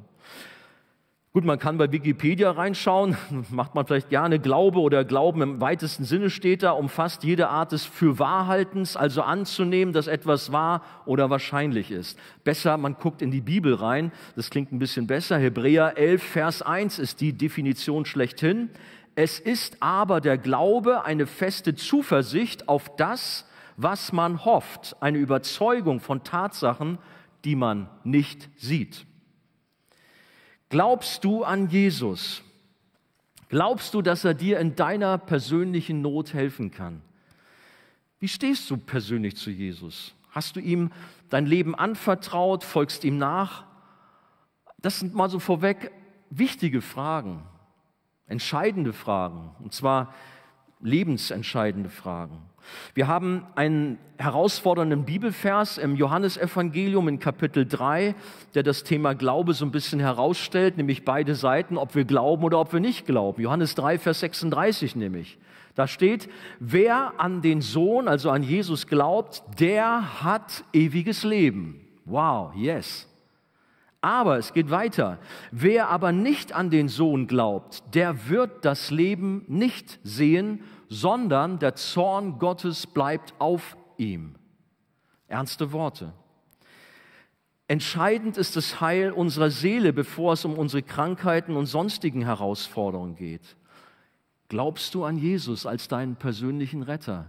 Gut, 1.35 1.45
man 1.45 1.57
kann 1.57 1.79
bei 1.79 1.91
Wikipedia 1.91 2.51
reinschauen, 2.51 3.17
macht 3.49 3.73
man 3.73 3.87
vielleicht 3.87 4.11
gerne. 4.11 4.37
Glaube 4.37 4.79
oder 4.79 5.03
Glauben 5.03 5.41
im 5.41 5.59
weitesten 5.59 6.03
Sinne 6.03 6.29
steht 6.29 6.61
da, 6.61 6.73
umfasst 6.73 7.23
jede 7.23 7.49
Art 7.49 7.71
des 7.71 7.85
Fürwahrhaltens, 7.85 8.95
also 8.95 9.23
anzunehmen, 9.23 9.95
dass 9.95 10.05
etwas 10.05 10.51
wahr 10.51 10.83
oder 11.07 11.31
wahrscheinlich 11.31 11.89
ist. 11.89 12.19
Besser, 12.43 12.77
man 12.77 12.97
guckt 12.99 13.23
in 13.23 13.31
die 13.31 13.41
Bibel 13.41 13.73
rein, 13.73 14.11
das 14.35 14.51
klingt 14.51 14.71
ein 14.71 14.77
bisschen 14.77 15.07
besser. 15.07 15.39
Hebräer 15.39 15.97
11, 15.97 16.21
Vers 16.21 16.61
1 16.61 16.99
ist 16.99 17.19
die 17.19 17.33
Definition 17.33 18.05
schlechthin. 18.05 18.69
Es 19.15 19.39
ist 19.39 19.77
aber 19.79 20.21
der 20.21 20.37
Glaube 20.37 21.03
eine 21.03 21.25
feste 21.25 21.73
Zuversicht 21.73 22.69
auf 22.69 22.95
das, 22.95 23.49
was 23.75 24.13
man 24.13 24.45
hofft, 24.45 24.95
eine 24.99 25.17
Überzeugung 25.17 25.99
von 25.99 26.23
Tatsachen, 26.23 26.99
die 27.43 27.55
man 27.55 27.89
nicht 28.03 28.51
sieht. 28.55 29.07
Glaubst 30.73 31.23
du 31.23 31.43
an 31.43 31.69
Jesus? 31.69 32.41
Glaubst 33.47 33.93
du, 33.93 34.01
dass 34.01 34.25
er 34.25 34.33
dir 34.33 34.59
in 34.59 34.75
deiner 34.75 35.19
persönlichen 35.19 36.01
Not 36.01 36.33
helfen 36.33 36.71
kann? 36.71 37.03
Wie 38.19 38.27
stehst 38.27 38.71
du 38.71 38.77
persönlich 38.77 39.35
zu 39.37 39.51
Jesus? 39.51 40.15
Hast 40.31 40.55
du 40.55 40.59
ihm 40.59 40.91
dein 41.29 41.45
Leben 41.45 41.75
anvertraut, 41.75 42.63
folgst 42.63 43.03
ihm 43.03 43.19
nach? 43.19 43.65
Das 44.79 44.99
sind 44.99 45.13
mal 45.13 45.29
so 45.29 45.37
vorweg 45.37 45.91
wichtige 46.31 46.81
Fragen, 46.81 47.43
entscheidende 48.25 48.93
Fragen, 48.93 49.51
und 49.59 49.75
zwar 49.75 50.11
lebensentscheidende 50.79 51.91
Fragen. 51.91 52.41
Wir 52.93 53.07
haben 53.07 53.45
einen 53.55 53.97
herausfordernden 54.17 55.05
Bibelvers 55.05 55.77
im 55.77 55.95
Johannesevangelium 55.95 57.07
in 57.07 57.19
Kapitel 57.19 57.65
3, 57.65 58.15
der 58.55 58.63
das 58.63 58.83
Thema 58.83 59.15
Glaube 59.15 59.53
so 59.53 59.65
ein 59.65 59.71
bisschen 59.71 59.99
herausstellt, 59.99 60.77
nämlich 60.77 61.05
beide 61.05 61.35
Seiten, 61.35 61.77
ob 61.77 61.95
wir 61.95 62.05
glauben 62.05 62.43
oder 62.43 62.59
ob 62.59 62.73
wir 62.73 62.79
nicht 62.79 63.05
glauben. 63.05 63.41
Johannes 63.41 63.75
3, 63.75 63.99
Vers 63.99 64.21
36 64.21 64.95
nämlich. 64.95 65.37
Da 65.75 65.87
steht, 65.87 66.29
wer 66.59 67.13
an 67.19 67.41
den 67.41 67.61
Sohn, 67.61 68.07
also 68.07 68.29
an 68.29 68.43
Jesus 68.43 68.87
glaubt, 68.87 69.43
der 69.59 70.23
hat 70.23 70.63
ewiges 70.71 71.23
Leben. 71.23 71.81
Wow, 72.05 72.53
yes. 72.55 73.07
Aber 74.03 74.37
es 74.37 74.53
geht 74.53 74.69
weiter. 74.69 75.17
Wer 75.51 75.87
aber 75.87 76.11
nicht 76.11 76.53
an 76.53 76.69
den 76.69 76.89
Sohn 76.89 77.25
glaubt, 77.25 77.83
der 77.95 78.27
wird 78.27 78.65
das 78.65 78.91
Leben 78.91 79.45
nicht 79.47 79.99
sehen, 80.03 80.59
sondern 80.93 81.57
der 81.57 81.75
Zorn 81.75 82.37
Gottes 82.37 82.85
bleibt 82.85 83.33
auf 83.39 83.75
ihm. 83.97 84.35
Ernste 85.27 85.71
Worte. 85.71 86.13
Entscheidend 87.67 88.37
ist 88.37 88.55
das 88.55 88.79
Heil 88.79 89.11
unserer 89.11 89.49
Seele, 89.49 89.91
bevor 89.91 90.33
es 90.33 90.45
um 90.45 90.53
unsere 90.53 90.83
Krankheiten 90.83 91.55
und 91.55 91.65
sonstigen 91.65 92.21
Herausforderungen 92.21 93.15
geht. 93.15 93.55
Glaubst 94.49 94.93
du 94.93 95.03
an 95.03 95.17
Jesus 95.17 95.65
als 95.65 95.87
deinen 95.87 96.15
persönlichen 96.15 96.83
Retter? 96.83 97.25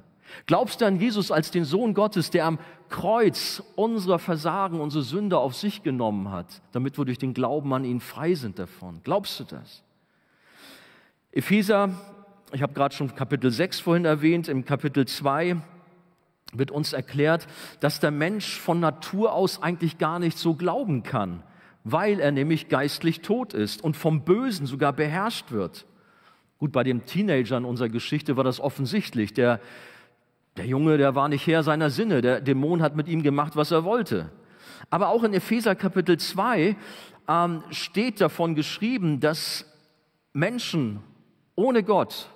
Glaubst 0.47 0.81
du 0.81 0.85
an 0.85 1.01
Jesus 1.01 1.31
als 1.31 1.51
den 1.51 1.65
Sohn 1.65 1.95
Gottes, 1.95 2.31
der 2.31 2.45
am 2.45 2.59
Kreuz 2.91 3.63
unserer 3.77 4.19
Versagen, 4.19 4.81
unsere 4.81 5.05
Sünde 5.05 5.39
auf 5.39 5.55
sich 5.55 5.83
genommen 5.83 6.31
hat, 6.31 6.61
damit 6.73 6.99
wir 6.99 7.07
durch 7.07 7.19
den 7.19 7.33
Glauben 7.33 7.73
an 7.73 7.85
ihn 7.85 8.01
frei 8.01 8.35
sind 8.35 8.59
davon? 8.59 9.01
Glaubst 9.05 9.41
du 9.41 9.45
das? 9.45 9.83
Epheser 11.33 12.14
ich 12.55 12.63
habe 12.63 12.73
gerade 12.73 12.95
schon 12.95 13.15
Kapitel 13.15 13.51
6 13.51 13.81
vorhin 13.81 14.05
erwähnt, 14.05 14.49
im 14.49 14.65
Kapitel 14.65 15.07
2 15.07 15.57
wird 16.53 16.71
uns 16.71 16.93
erklärt, 16.93 17.49
dass 17.81 17.99
der 17.99 18.13
Mensch 18.13 18.61
von 18.61 18.79
Natur 18.79 19.33
aus 19.33 19.61
eigentlich 19.61 19.99
gar 19.99 20.21
nicht 20.21 20.39
so 20.39 20.55
glauben 20.55 21.03
kann, 21.03 21.43
weil 21.83 22.21
er 22.21 22.31
nämlich 22.31 22.69
geistlich 22.69 23.23
tot 23.23 23.55
ist 23.55 23.83
und 23.83 23.97
vom 23.97 24.25
Bösen 24.25 24.67
sogar 24.67 24.93
beherrscht 24.93 25.51
wird. 25.51 25.85
Gut, 26.59 26.71
bei 26.71 26.85
dem 26.85 27.05
Teenager 27.07 27.57
in 27.59 27.65
unserer 27.65 27.89
Geschichte 27.89 28.37
war 28.37 28.45
das 28.45 28.61
offensichtlich. 28.61 29.33
Der, 29.33 29.59
der 30.57 30.67
Junge, 30.67 30.97
der 30.97 31.17
war 31.17 31.29
nicht 31.29 31.49
Herr 31.49 31.65
seiner 31.65 31.91
Sinne. 31.91 32.23
Der 32.23 32.41
Dämon 32.41 32.83
hat 32.83 32.95
mit 32.95 33.09
ihm 33.09 33.25
gemacht, 33.25 33.57
was 33.57 33.73
er 33.73 33.83
wollte. 33.83 34.31
Aber 34.91 35.09
auch 35.09 35.25
in 35.25 35.35
Epheser 35.35 35.75
Kapitel 35.75 36.19
2 36.19 36.77
ähm, 37.27 37.65
steht 37.71 38.21
davon 38.21 38.55
geschrieben, 38.55 39.19
dass 39.19 39.67
Menschen 40.33 41.01
ohne 41.57 41.83
Gott 41.83 42.29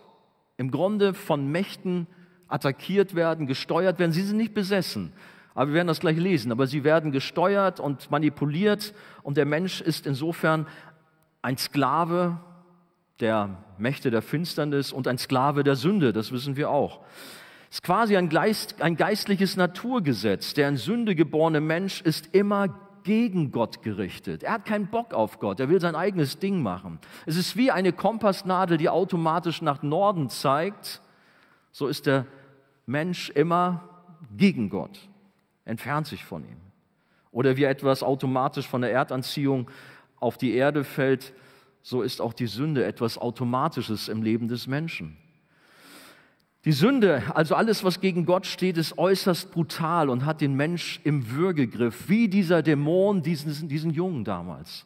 im 0.59 0.71
Grunde 0.71 1.15
von 1.15 1.51
Mächten 1.51 2.07
attackiert 2.49 3.15
werden, 3.15 3.47
gesteuert 3.47 3.99
werden. 3.99 4.13
Sie 4.13 4.23
sind 4.23 4.37
nicht 4.37 4.53
besessen, 4.53 5.13
aber 5.55 5.69
wir 5.69 5.75
werden 5.75 5.89
das 5.89 6.01
gleich 6.01 6.19
lesen. 6.19 6.53
Aber 6.53 6.67
sie 6.67 6.85
werden 6.85 7.13
gesteuert 7.13 7.81
und 7.81 8.11
manipuliert 8.11 8.93
und 9.23 9.39
der 9.39 9.47
Mensch 9.47 9.81
ist 9.81 10.07
insofern 10.07 10.67
ein 11.41 11.57
Sklave 11.57 12.39
der 13.21 13.57
Mächte 13.79 14.11
der 14.11 14.23
Finsternis 14.23 14.93
und 14.93 15.09
ein 15.09 15.19
Sklave 15.19 15.65
der 15.65 15.77
Sünde, 15.77 16.13
das 16.13 16.33
wissen 16.33 16.57
wir 16.57 16.71
auch. 16.71 17.01
Es 17.71 17.77
ist 17.77 17.83
quasi 17.83 18.17
ein, 18.17 18.29
Geist, 18.29 18.81
ein 18.81 18.97
geistliches 18.97 19.57
Naturgesetz. 19.57 20.55
Der 20.55 20.69
in 20.69 20.77
Sünde 20.77 21.15
geborene 21.15 21.61
Mensch 21.61 22.01
ist 22.01 22.35
immer 22.35 22.79
gegen 23.09 23.53
Gott 23.53 23.81
gerichtet. 23.81 24.43
Er 24.43 24.53
hat 24.53 24.67
keinen 24.67 24.89
Bock 24.89 25.15
auf 25.15 25.41
Gott, 25.41 25.61
er 25.61 25.71
will 25.71 25.81
sein 25.81 25.97
eigenes 25.97 26.39
Ding 26.41 26.61
machen. 26.61 26.99
Es 27.25 27.37
ist 27.37 27.57
wie 27.57 27.71
eine 27.71 27.95
Kompassnadel, 27.95 28.77
die 28.77 28.91
automatisch 28.91 29.63
nach 29.63 29.83
Norden 29.83 30.29
zeigt. 30.29 31.01
So 31.73 31.87
ist 31.87 32.05
der 32.05 32.27
Mensch 32.85 33.31
immer 33.31 33.89
gegen 34.37 34.69
Gott, 34.69 35.09
entfernt 35.65 36.07
sich 36.07 36.23
von 36.23 36.45
ihm. 36.45 36.59
Oder 37.31 37.57
wie 37.57 37.65
etwas 37.65 38.03
automatisch 38.03 38.69
von 38.69 38.83
der 38.83 38.93
Erdanziehung 38.93 39.71
auf 40.21 40.37
die 40.37 40.53
Erde 40.53 40.85
fällt, 40.85 41.33
so 41.81 42.03
ist 42.03 42.21
auch 42.21 42.35
die 42.35 42.47
Sünde 42.47 42.85
etwas 42.85 43.17
Automatisches 43.17 44.09
im 44.09 44.23
Leben 44.23 44.49
des 44.49 44.67
Menschen. 44.67 45.17
Die 46.65 46.73
Sünde, 46.73 47.23
also 47.35 47.55
alles, 47.55 47.85
was 47.85 48.01
gegen 48.01 48.27
Gott 48.27 48.45
steht, 48.45 48.77
ist 48.79 48.99
äußerst 48.99 49.53
brutal 49.53 50.09
und 50.09 50.27
hat 50.27 50.41
den 50.41 50.55
Mensch 50.55 51.01
im 51.05 51.31
Würgegriff, 51.31 52.09
wie 52.09 52.29
dieser 52.29 52.63
Dämon, 52.63 53.23
diesen, 53.23 53.69
diesen 53.69 53.93
Jungen 53.93 54.25
damals. 54.25 54.85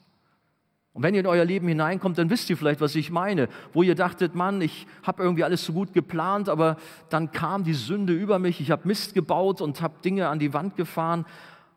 Und 0.93 1.03
wenn 1.03 1.15
ihr 1.15 1.21
in 1.21 1.27
euer 1.27 1.47
Leben 1.47 1.67
hineinkommt, 1.69 2.19
dann 2.19 2.29
wisst 2.29 2.51
ihr 2.51 2.57
vielleicht, 2.59 2.83
was 2.83 2.95
ich 2.95 3.11
meine, 3.11 3.49
wo 3.73 3.83
ihr 3.83 3.95
dachtet, 3.95 4.35
Mann, 4.35 4.61
ich 4.61 4.87
habe 5.03 5.23
irgendwie 5.23 5.45
alles 5.45 5.65
so 5.65 5.73
gut 5.73 5.95
geplant, 5.95 6.51
aber 6.51 6.77
dann 7.09 7.33
kam 7.33 7.65
die 7.65 7.73
Sünde 7.73 8.13
über 8.13 8.39
mich, 8.39 8.61
ich 8.61 8.71
habe 8.71 8.87
Mist 8.87 9.15
gebaut 9.15 9.63
und 9.63 9.81
habe 9.81 9.95
Dinge 10.05 10.29
an 10.29 10.39
die 10.39 10.53
Wand 10.53 10.77
gefahren 10.77 11.25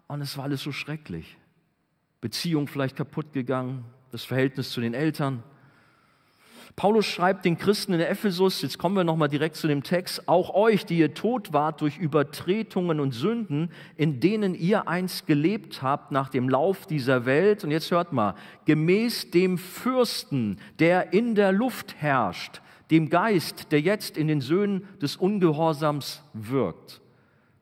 und 0.08 0.20
es 0.20 0.38
war 0.38 0.44
alles 0.44 0.62
so 0.62 0.74
schrecklich. 0.74 1.38
Beziehung 2.20 2.68
vielleicht 2.68 2.98
kaputt 2.98 3.32
gegangen, 3.32 3.86
das 4.12 4.26
Verhältnis 4.26 4.72
zu 4.72 4.82
den 4.82 4.94
Eltern, 4.94 5.44
Paulus 6.76 7.06
schreibt 7.06 7.46
den 7.46 7.58
Christen 7.58 7.94
in 7.94 8.02
Ephesus, 8.02 8.62
jetzt 8.62 8.78
kommen 8.78 8.98
wir 8.98 9.06
nochmal 9.06 9.30
direkt 9.30 9.56
zu 9.56 9.68
dem 9.68 9.82
Text, 9.82 10.28
auch 10.28 10.54
euch, 10.54 10.86
die 10.86 10.98
ihr 10.98 11.14
tot 11.14 11.54
wart 11.54 11.80
durch 11.80 11.98
Übertretungen 11.98 13.00
und 13.00 13.14
Sünden, 13.14 13.72
in 13.96 14.20
denen 14.20 14.56
ihr 14.56 14.90
einst 14.90 15.26
gelebt 15.26 15.82
habt 15.82 16.12
nach 16.12 16.28
dem 16.28 16.50
Lauf 16.50 16.86
dieser 16.86 17.26
Welt. 17.26 17.64
Und 17.64 17.72
jetzt 17.72 17.92
hört 17.92 18.12
mal, 18.12 18.36
gemäß 18.66 19.32
dem 19.32 19.58
Fürsten, 19.58 20.58
der 20.80 21.14
in 21.14 21.34
der 21.34 21.54
Luft 21.54 21.96
herrscht, 21.96 22.62
dem 22.92 23.10
Geist, 23.10 23.72
der 23.72 23.80
jetzt 23.80 24.18
in 24.18 24.28
den 24.28 24.42
Söhnen 24.42 24.86
des 25.02 25.16
Ungehorsams 25.16 26.24
wirkt. 26.34 27.00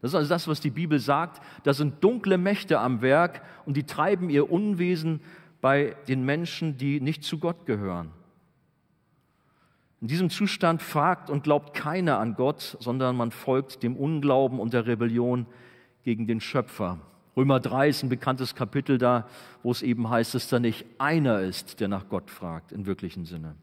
Das 0.02 0.12
ist 0.12 0.16
also 0.16 0.30
das, 0.30 0.48
was 0.48 0.60
die 0.60 0.72
Bibel 0.72 0.98
sagt. 0.98 1.40
Da 1.66 1.76
sind 1.76 2.04
dunkle 2.04 2.40
Mächte 2.40 2.80
am 2.80 3.04
Werk 3.04 3.44
und 3.68 3.78
die 3.78 3.84
treiben 3.84 4.32
ihr 4.32 4.52
Unwesen 4.52 5.22
bei 5.62 5.96
den 6.08 6.26
Menschen, 6.26 6.78
die 6.78 7.00
nicht 7.00 7.24
zu 7.24 7.38
Gott 7.38 7.68
gehören. 7.68 8.10
In 10.04 10.10
diesem 10.10 10.30
Zustand 10.30 10.82
fragt 10.82 11.30
und 11.30 11.46
glaubt 11.46 11.74
keiner 11.74 12.20
an 12.20 12.36
Gott, 12.36 12.76
sondern 12.82 13.16
man 13.16 13.32
folgt 13.32 13.84
dem 13.84 13.96
Unglauben 13.96 14.60
und 14.60 14.74
der 14.74 14.86
Rebellion 14.86 15.46
gegen 16.04 16.28
den 16.28 16.42
Schöpfer. 16.42 17.00
Römer 17.38 17.62
3 17.62 17.88
ist 17.88 18.04
ein 18.04 18.10
bekanntes 18.10 18.54
Kapitel 18.54 18.98
da, 18.98 19.30
wo 19.64 19.72
es 19.72 19.82
eben 19.82 20.10
heißt, 20.10 20.36
dass 20.36 20.50
da 20.50 20.60
nicht 20.60 20.86
einer 20.98 21.40
ist, 21.40 21.80
der 21.80 21.88
nach 21.88 22.10
Gott 22.10 22.30
fragt, 22.30 22.74
im 22.74 22.86
wirklichen 22.86 23.24
Sinne. 23.24 23.56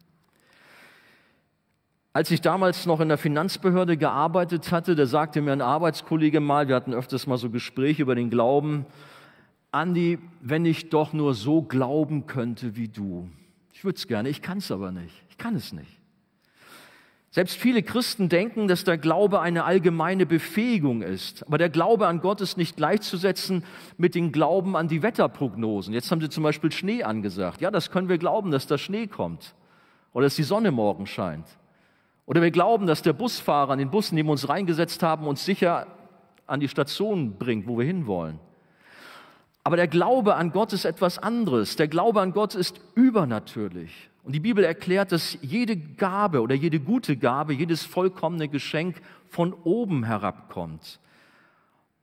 Als 2.14 2.30
ich 2.30 2.40
damals 2.40 2.86
noch 2.86 3.00
in 3.00 3.10
der 3.10 3.18
Finanzbehörde 3.18 3.98
gearbeitet 3.98 4.72
hatte, 4.72 4.94
da 4.94 5.04
sagte 5.04 5.42
mir 5.42 5.52
ein 5.52 5.60
Arbeitskollege 5.60 6.40
mal, 6.40 6.68
wir 6.68 6.74
hatten 6.74 6.94
öfters 6.94 7.26
mal 7.26 7.36
so 7.36 7.50
Gespräche 7.50 8.00
über 8.00 8.14
den 8.14 8.30
Glauben, 8.30 8.86
Andi, 9.72 10.18
wenn 10.40 10.64
ich 10.64 10.88
doch 10.88 11.12
nur 11.12 11.34
so 11.34 11.60
glauben 11.60 12.26
könnte 12.26 12.76
wie 12.76 12.88
du. 12.88 13.28
Ich 13.74 13.84
würde 13.84 13.98
es 13.98 14.06
gerne, 14.06 14.30
ich 14.30 14.40
kann 14.40 14.56
es 14.56 14.70
aber 14.70 14.90
nicht. 14.90 15.22
Ich 15.28 15.36
kann 15.36 15.54
es 15.54 15.74
nicht. 15.74 15.99
Selbst 17.32 17.56
viele 17.56 17.84
Christen 17.84 18.28
denken, 18.28 18.66
dass 18.66 18.82
der 18.82 18.98
Glaube 18.98 19.40
eine 19.40 19.62
allgemeine 19.62 20.26
Befähigung 20.26 21.00
ist. 21.00 21.46
Aber 21.46 21.58
der 21.58 21.68
Glaube 21.68 22.08
an 22.08 22.20
Gott 22.20 22.40
ist 22.40 22.56
nicht 22.56 22.76
gleichzusetzen 22.76 23.64
mit 23.96 24.16
dem 24.16 24.32
Glauben 24.32 24.74
an 24.74 24.88
die 24.88 25.02
Wetterprognosen. 25.02 25.94
Jetzt 25.94 26.10
haben 26.10 26.20
sie 26.20 26.28
zum 26.28 26.42
Beispiel 26.42 26.72
Schnee 26.72 27.04
angesagt. 27.04 27.60
Ja, 27.60 27.70
das 27.70 27.92
können 27.92 28.08
wir 28.08 28.18
glauben, 28.18 28.50
dass 28.50 28.66
da 28.66 28.78
Schnee 28.78 29.06
kommt. 29.06 29.54
Oder 30.12 30.26
dass 30.26 30.34
die 30.34 30.42
Sonne 30.42 30.72
morgen 30.72 31.06
scheint. 31.06 31.46
Oder 32.26 32.42
wir 32.42 32.50
glauben, 32.50 32.88
dass 32.88 33.02
der 33.02 33.12
Busfahrer 33.12 33.70
an 33.70 33.78
den 33.78 33.90
Bussen, 33.90 34.16
den 34.16 34.26
wir 34.26 34.32
uns 34.32 34.48
reingesetzt 34.48 35.00
haben, 35.04 35.28
uns 35.28 35.44
sicher 35.44 35.86
an 36.48 36.58
die 36.58 36.68
Station 36.68 37.38
bringt, 37.38 37.68
wo 37.68 37.78
wir 37.78 37.86
hinwollen. 37.86 38.40
Aber 39.62 39.76
der 39.76 39.86
Glaube 39.86 40.34
an 40.34 40.50
Gott 40.50 40.72
ist 40.72 40.84
etwas 40.84 41.18
anderes. 41.18 41.76
Der 41.76 41.86
Glaube 41.86 42.20
an 42.20 42.32
Gott 42.32 42.56
ist 42.56 42.80
übernatürlich. 42.96 44.09
Und 44.22 44.32
die 44.34 44.40
Bibel 44.40 44.64
erklärt, 44.64 45.12
dass 45.12 45.38
jede 45.40 45.76
Gabe 45.76 46.42
oder 46.42 46.54
jede 46.54 46.80
gute 46.80 47.16
Gabe, 47.16 47.54
jedes 47.54 47.84
vollkommene 47.84 48.48
Geschenk 48.48 49.00
von 49.28 49.52
oben 49.52 50.04
herabkommt. 50.04 51.00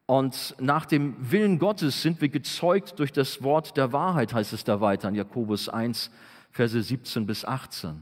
Und 0.08 0.56
nach 0.60 0.86
dem 0.86 1.16
Willen 1.20 1.60
Gottes 1.60 2.02
sind 2.02 2.22
wir 2.22 2.30
gezeugt 2.30 2.98
durch 2.98 3.12
das 3.12 3.44
Wort 3.44 3.76
der 3.76 3.92
Wahrheit, 3.92 4.34
heißt 4.34 4.54
es 4.54 4.64
da 4.64 4.80
weiter 4.80 5.10
in 5.10 5.16
Jakobus 5.16 5.70
1, 5.70 6.10
Verse 6.50 6.82
17 6.82 7.26
bis 7.26 7.44
18. 7.44 8.02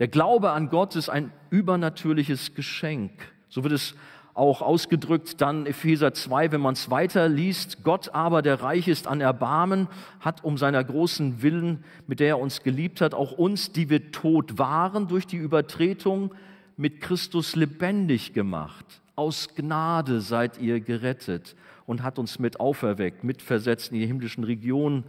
Der 0.00 0.08
Glaube 0.08 0.50
an 0.50 0.68
Gott 0.68 0.96
ist 0.96 1.08
ein 1.08 1.32
übernatürliches 1.50 2.54
Geschenk. 2.54 3.12
So 3.48 3.62
wird 3.62 3.72
es 3.72 3.94
auch 4.38 4.62
ausgedrückt 4.62 5.40
dann 5.40 5.66
Epheser 5.66 6.14
2, 6.14 6.52
wenn 6.52 6.60
man 6.60 6.74
es 6.74 6.90
weiter 6.90 7.28
liest. 7.28 7.82
Gott 7.82 8.14
aber, 8.14 8.40
der 8.40 8.62
reich 8.62 8.86
ist 8.86 9.08
an 9.08 9.20
Erbarmen, 9.20 9.88
hat 10.20 10.44
um 10.44 10.56
seiner 10.56 10.82
großen 10.84 11.42
Willen, 11.42 11.84
mit 12.06 12.20
der 12.20 12.28
er 12.28 12.38
uns 12.38 12.62
geliebt 12.62 13.00
hat, 13.00 13.14
auch 13.14 13.32
uns, 13.32 13.72
die 13.72 13.90
wir 13.90 14.12
tot 14.12 14.56
waren 14.56 15.08
durch 15.08 15.26
die 15.26 15.36
Übertretung, 15.36 16.34
mit 16.76 17.00
Christus 17.00 17.56
lebendig 17.56 18.32
gemacht. 18.32 18.86
Aus 19.16 19.48
Gnade 19.56 20.20
seid 20.20 20.58
ihr 20.58 20.80
gerettet 20.80 21.56
und 21.86 22.04
hat 22.04 22.20
uns 22.20 22.38
mit 22.38 22.60
auferweckt, 22.60 23.24
mitversetzt 23.24 23.90
in 23.90 23.98
die 23.98 24.06
himmlischen 24.06 24.44
Regionen. 24.44 25.02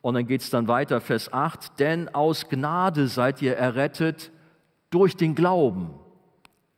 Und 0.00 0.14
dann 0.14 0.26
geht 0.28 0.42
es 0.42 0.50
dann 0.50 0.68
weiter, 0.68 1.00
Vers 1.00 1.32
8, 1.32 1.80
denn 1.80 2.08
aus 2.14 2.48
Gnade 2.48 3.08
seid 3.08 3.42
ihr 3.42 3.56
errettet 3.56 4.30
durch 4.90 5.16
den 5.16 5.34
Glauben 5.34 5.90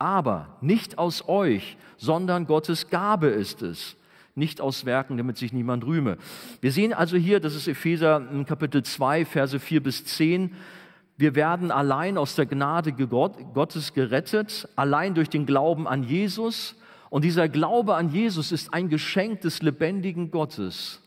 aber 0.03 0.57
nicht 0.59 0.97
aus 0.97 1.29
euch, 1.29 1.77
sondern 1.95 2.45
Gottes 2.45 2.89
Gabe 2.89 3.27
ist 3.27 3.61
es, 3.61 3.95
nicht 4.35 4.59
aus 4.59 4.85
Werken, 4.85 5.15
damit 5.15 5.37
sich 5.37 5.53
niemand 5.53 5.85
rühme. 5.85 6.17
Wir 6.59 6.73
sehen 6.73 6.91
also 6.91 7.15
hier, 7.15 7.39
das 7.39 7.55
ist 7.55 7.69
Epheser 7.69 8.21
Kapitel 8.45 8.83
2, 8.83 9.23
Verse 9.23 9.57
4 9.57 9.81
bis 9.81 10.03
10, 10.03 10.53
wir 11.15 11.35
werden 11.35 11.71
allein 11.71 12.17
aus 12.17 12.35
der 12.35 12.45
Gnade 12.45 12.91
Gottes 12.91 13.93
gerettet, 13.93 14.67
allein 14.75 15.13
durch 15.13 15.29
den 15.29 15.45
Glauben 15.45 15.87
an 15.87 16.03
Jesus. 16.03 16.75
Und 17.09 17.23
dieser 17.23 17.47
Glaube 17.47 17.95
an 17.95 18.09
Jesus 18.09 18.51
ist 18.51 18.73
ein 18.73 18.89
Geschenk 18.89 19.41
des 19.41 19.61
lebendigen 19.61 20.31
Gottes, 20.31 21.01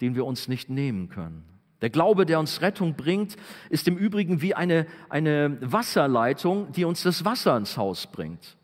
den 0.00 0.14
wir 0.14 0.26
uns 0.26 0.48
nicht 0.48 0.68
nehmen 0.68 1.08
können. 1.08 1.51
Der 1.82 1.90
Glaube, 1.90 2.24
der 2.24 2.38
uns 2.38 2.62
Rettung 2.62 2.94
bringt, 2.94 3.36
ist 3.68 3.86
im 3.88 3.98
Übrigen 3.98 4.40
wie 4.40 4.54
eine, 4.54 4.86
eine 5.10 5.58
Wasserleitung, 5.60 6.72
die 6.72 6.84
uns 6.84 7.02
das 7.02 7.24
Wasser 7.24 7.56
ins 7.56 7.76
Haus 7.76 8.06
bringt. 8.06 8.56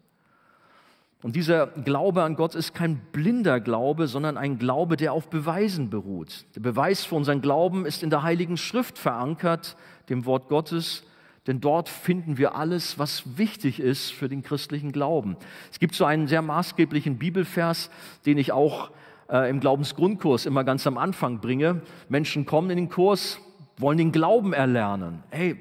Und 1.20 1.34
dieser 1.34 1.66
Glaube 1.66 2.22
an 2.22 2.36
Gott 2.36 2.54
ist 2.54 2.74
kein 2.74 3.00
blinder 3.10 3.58
Glaube, 3.58 4.06
sondern 4.06 4.36
ein 4.36 4.58
Glaube, 4.58 4.96
der 4.96 5.12
auf 5.12 5.28
Beweisen 5.28 5.90
beruht. 5.90 6.46
Der 6.54 6.60
Beweis 6.60 7.04
für 7.04 7.16
unseren 7.16 7.40
Glauben 7.40 7.86
ist 7.86 8.04
in 8.04 8.10
der 8.10 8.22
Heiligen 8.22 8.56
Schrift 8.56 8.98
verankert, 8.98 9.76
dem 10.08 10.24
Wort 10.26 10.48
Gottes, 10.48 11.02
denn 11.48 11.60
dort 11.60 11.88
finden 11.88 12.38
wir 12.38 12.54
alles, 12.54 13.00
was 13.00 13.36
wichtig 13.36 13.80
ist 13.80 14.12
für 14.12 14.28
den 14.28 14.44
christlichen 14.44 14.92
Glauben. 14.92 15.36
Es 15.72 15.80
gibt 15.80 15.96
so 15.96 16.04
einen 16.04 16.28
sehr 16.28 16.42
maßgeblichen 16.42 17.18
Bibelvers, 17.18 17.90
den 18.24 18.38
ich 18.38 18.52
auch 18.52 18.90
äh, 19.30 19.50
im 19.50 19.60
Glaubensgrundkurs 19.60 20.46
immer 20.46 20.64
ganz 20.64 20.86
am 20.86 20.98
Anfang 20.98 21.40
bringe. 21.40 21.82
Menschen 22.08 22.46
kommen 22.46 22.70
in 22.70 22.76
den 22.76 22.88
Kurs, 22.88 23.40
wollen 23.76 23.98
den 23.98 24.12
Glauben 24.12 24.52
erlernen. 24.52 25.22
Hey, 25.30 25.56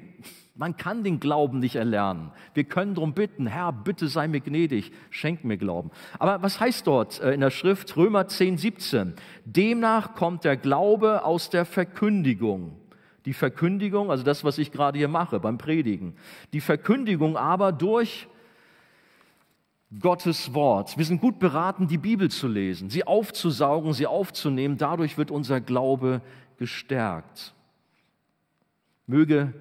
man 0.58 0.76
kann 0.76 1.04
den 1.04 1.20
Glauben 1.20 1.60
nicht 1.60 1.76
erlernen. 1.76 2.32
Wir 2.52 2.64
können 2.64 2.94
darum 2.94 3.12
bitten, 3.12 3.46
Herr, 3.46 3.72
bitte 3.72 4.08
sei 4.08 4.26
mir 4.26 4.40
gnädig, 4.40 4.90
schenk 5.10 5.44
mir 5.44 5.56
Glauben. 5.56 5.92
Aber 6.18 6.42
was 6.42 6.58
heißt 6.58 6.84
dort 6.86 7.20
äh, 7.20 7.32
in 7.32 7.40
der 7.40 7.50
Schrift 7.50 7.96
Römer 7.96 8.26
10, 8.26 8.58
17? 8.58 9.14
Demnach 9.44 10.14
kommt 10.14 10.42
der 10.42 10.56
Glaube 10.56 11.24
aus 11.24 11.48
der 11.48 11.64
Verkündigung. 11.64 12.72
Die 13.24 13.34
Verkündigung, 13.34 14.10
also 14.10 14.24
das, 14.24 14.42
was 14.42 14.58
ich 14.58 14.72
gerade 14.72 14.98
hier 14.98 15.06
mache 15.06 15.38
beim 15.38 15.58
Predigen. 15.58 16.14
Die 16.52 16.60
Verkündigung 16.60 17.36
aber 17.36 17.70
durch 17.70 18.26
Gottes 20.00 20.52
Wort. 20.52 20.98
Wir 20.98 21.04
sind 21.04 21.20
gut 21.20 21.38
beraten, 21.38 21.88
die 21.88 21.96
Bibel 21.96 22.30
zu 22.30 22.46
lesen, 22.46 22.90
sie 22.90 23.06
aufzusaugen, 23.06 23.94
sie 23.94 24.06
aufzunehmen. 24.06 24.76
Dadurch 24.76 25.16
wird 25.16 25.30
unser 25.30 25.60
Glaube 25.60 26.20
gestärkt. 26.58 27.54
Möge 29.06 29.54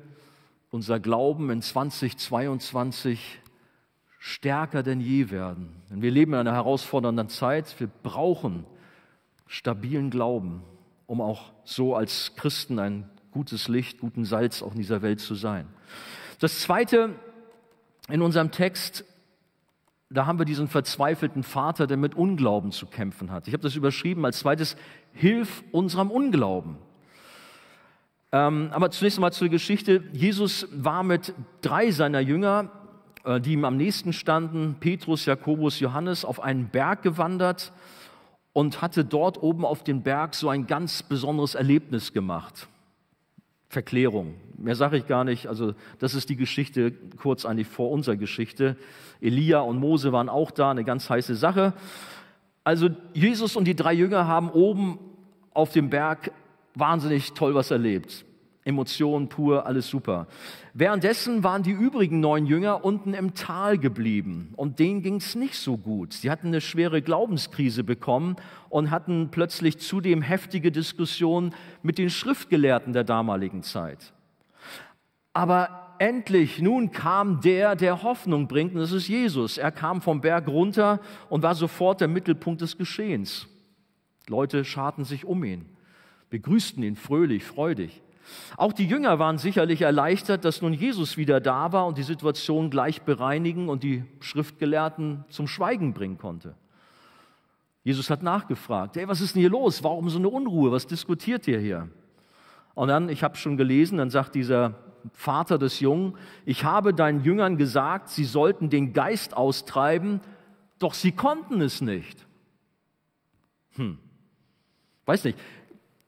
unser 0.70 1.00
Glauben 1.00 1.50
in 1.50 1.62
2022 1.62 3.40
stärker 4.20 4.84
denn 4.84 5.00
je 5.00 5.30
werden. 5.30 5.82
Denn 5.90 6.02
wir 6.02 6.12
leben 6.12 6.34
in 6.34 6.40
einer 6.40 6.54
herausfordernden 6.54 7.30
Zeit. 7.30 7.80
Wir 7.80 7.88
brauchen 7.88 8.66
stabilen 9.46 10.10
Glauben, 10.10 10.62
um 11.06 11.22
auch 11.22 11.54
so 11.64 11.96
als 11.96 12.36
Christen 12.36 12.80
ein 12.80 13.10
gutes 13.32 13.70
Licht, 13.70 14.00
guten 14.00 14.26
Salz 14.26 14.62
auch 14.62 14.72
in 14.72 14.80
dieser 14.80 15.02
Welt 15.02 15.22
zu 15.22 15.36
sein. 15.36 15.68
Das 16.40 16.60
Zweite 16.60 17.16
in 18.10 18.22
unserem 18.22 18.52
Text 18.52 19.06
da 20.10 20.26
haben 20.26 20.40
wir 20.40 20.46
diesen 20.46 20.68
verzweifelten 20.68 21.44
Vater, 21.44 21.86
der 21.88 21.98
mit 21.98 22.16
Unglauben 22.16 22.72
zu 22.72 22.86
kämpfen 22.86 23.32
hat. 23.32 23.48
Ich 23.48 23.54
habe 23.54 23.64
das 23.64 23.76
überschrieben 23.76 24.26
als 24.26 24.40
zweites, 24.40 24.78
Hilf 25.12 25.64
unserem 25.72 26.12
Unglauben. 26.12 26.78
Ähm, 28.32 28.70
aber 28.72 28.92
zunächst 28.92 29.18
einmal 29.18 29.34
zur 29.34 29.50
Geschichte. 29.50 30.04
Jesus 30.14 30.68
war 30.72 31.04
mit 31.04 31.34
drei 31.62 31.92
seiner 31.92 32.20
Jünger, 32.20 32.72
äh, 33.24 33.42
die 33.42 33.54
ihm 33.54 33.66
am 33.66 33.78
nächsten 33.78 34.14
standen, 34.14 34.76
Petrus, 34.80 35.26
Jakobus, 35.26 35.80
Johannes, 35.80 36.24
auf 36.24 36.42
einen 36.42 36.70
Berg 36.70 37.04
gewandert 37.04 37.74
und 38.54 38.82
hatte 38.82 39.06
dort 39.06 39.42
oben 39.42 39.66
auf 39.66 39.84
dem 39.84 40.04
Berg 40.04 40.36
so 40.36 40.50
ein 40.50 40.68
ganz 40.68 41.04
besonderes 41.04 41.56
Erlebnis 41.56 42.14
gemacht. 42.14 42.68
Verklärung. 43.70 44.36
Mehr 44.58 44.76
sage 44.76 44.98
ich 44.98 45.08
gar 45.08 45.24
nicht. 45.24 45.48
Also 45.48 45.74
das 46.00 46.16
ist 46.16 46.30
die 46.30 46.36
Geschichte 46.36 46.92
kurz 46.92 47.46
eigentlich 47.46 47.68
vor 47.68 47.92
unserer 47.92 48.16
Geschichte. 48.16 48.76
Elia 49.22 49.60
und 49.60 49.78
Mose 49.78 50.12
waren 50.12 50.30
auch 50.30 50.52
da, 50.52 50.72
eine 50.72 50.84
ganz 50.84 51.10
heiße 51.10 51.36
Sache. 51.36 51.74
Also 52.64 52.90
Jesus 53.14 53.56
und 53.56 53.66
die 53.66 53.76
drei 53.76 53.94
Jünger 53.94 54.28
haben 54.28 54.50
oben 54.50 55.00
auf 55.54 55.72
dem 55.72 55.90
Berg 55.90 56.32
wahnsinnig 56.76 57.34
toll 57.34 57.56
was 57.56 57.72
erlebt. 57.72 58.26
Emotionen 58.68 59.30
pur, 59.30 59.66
alles 59.66 59.88
super. 59.88 60.28
Währenddessen 60.74 61.42
waren 61.44 61.64
die 61.64 61.72
übrigen 61.72 62.20
neun 62.20 62.46
Jünger 62.46 62.84
unten 62.84 63.14
im 63.14 63.34
Tal 63.34 63.78
geblieben 63.78 64.54
und 64.58 64.80
denen 64.80 65.02
ging 65.02 65.16
es 65.16 65.36
nicht 65.36 65.56
so 65.56 65.78
gut. 65.78 66.12
Sie 66.12 66.30
hatten 66.30 66.48
eine 66.48 66.60
schwere 66.60 67.02
Glaubenskrise 67.02 67.86
bekommen 67.86 68.36
und 68.68 68.92
hatten 68.92 69.30
plötzlich 69.32 69.80
zudem 69.80 70.22
heftige 70.22 70.72
Diskussionen 70.74 71.54
mit 71.82 71.98
den 71.98 72.10
Schriftgelehrten 72.10 72.92
der 72.92 73.06
damaligen 73.06 73.64
Zeit. 73.64 74.12
Aber 75.38 75.94
endlich, 76.00 76.64
nun 76.64 76.90
kam 76.90 77.42
der, 77.42 77.76
der 77.76 78.02
Hoffnung 78.02 78.48
bringt, 78.48 78.74
und 78.74 78.80
das 78.80 78.92
ist 78.92 79.08
Jesus. 79.08 79.60
Er 79.60 79.72
kam 79.72 80.02
vom 80.02 80.20
Berg 80.20 80.48
runter 80.48 81.00
und 81.30 81.44
war 81.44 81.54
sofort 81.54 82.02
der 82.02 82.08
Mittelpunkt 82.08 82.62
des 82.62 82.76
Geschehens. 82.76 83.48
Leute 84.28 84.66
scharten 84.66 85.04
sich 85.04 85.26
um 85.26 85.44
ihn, 85.44 85.70
begrüßten 86.32 86.82
ihn 86.82 86.96
fröhlich, 86.96 87.44
freudig. 87.44 88.02
Auch 88.58 88.74
die 88.74 88.88
Jünger 88.88 89.20
waren 89.20 89.38
sicherlich 89.38 89.84
erleichtert, 89.84 90.44
dass 90.44 90.64
nun 90.64 90.74
Jesus 90.74 91.18
wieder 91.18 91.40
da 91.40 91.72
war 91.72 91.86
und 91.86 92.00
die 92.00 92.04
Situation 92.04 92.72
gleich 92.72 93.04
bereinigen 93.04 93.70
und 93.70 93.84
die 93.84 94.04
Schriftgelehrten 94.22 95.24
zum 95.30 95.48
Schweigen 95.48 95.94
bringen 95.94 96.18
konnte. 96.18 96.56
Jesus 97.84 98.10
hat 98.10 98.24
nachgefragt, 98.24 98.96
hey, 98.96 99.08
was 99.08 99.22
ist 99.22 99.36
denn 99.36 99.42
hier 99.42 99.52
los? 99.52 99.84
Warum 99.84 100.10
so 100.10 100.18
eine 100.18 100.30
Unruhe? 100.30 100.72
Was 100.72 100.88
diskutiert 100.88 101.48
ihr 101.48 101.60
hier? 101.60 101.90
Und 102.74 102.88
dann, 102.88 103.08
ich 103.10 103.24
habe 103.24 103.38
schon 103.38 103.56
gelesen, 103.56 104.00
dann 104.00 104.10
sagt 104.10 104.34
dieser 104.34 104.87
Vater 105.14 105.58
des 105.58 105.80
Jungen, 105.80 106.16
ich 106.46 106.64
habe 106.64 106.94
deinen 106.94 107.24
Jüngern 107.24 107.58
gesagt, 107.58 108.10
sie 108.10 108.26
sollten 108.26 108.70
den 108.70 108.94
Geist 108.94 109.36
austreiben, 109.36 110.22
doch 110.80 110.94
sie 110.94 111.12
konnten 111.12 111.62
es 111.62 111.82
nicht. 111.82 112.26
Hm. 113.76 113.98
Weiß 115.06 115.24
nicht, 115.24 115.38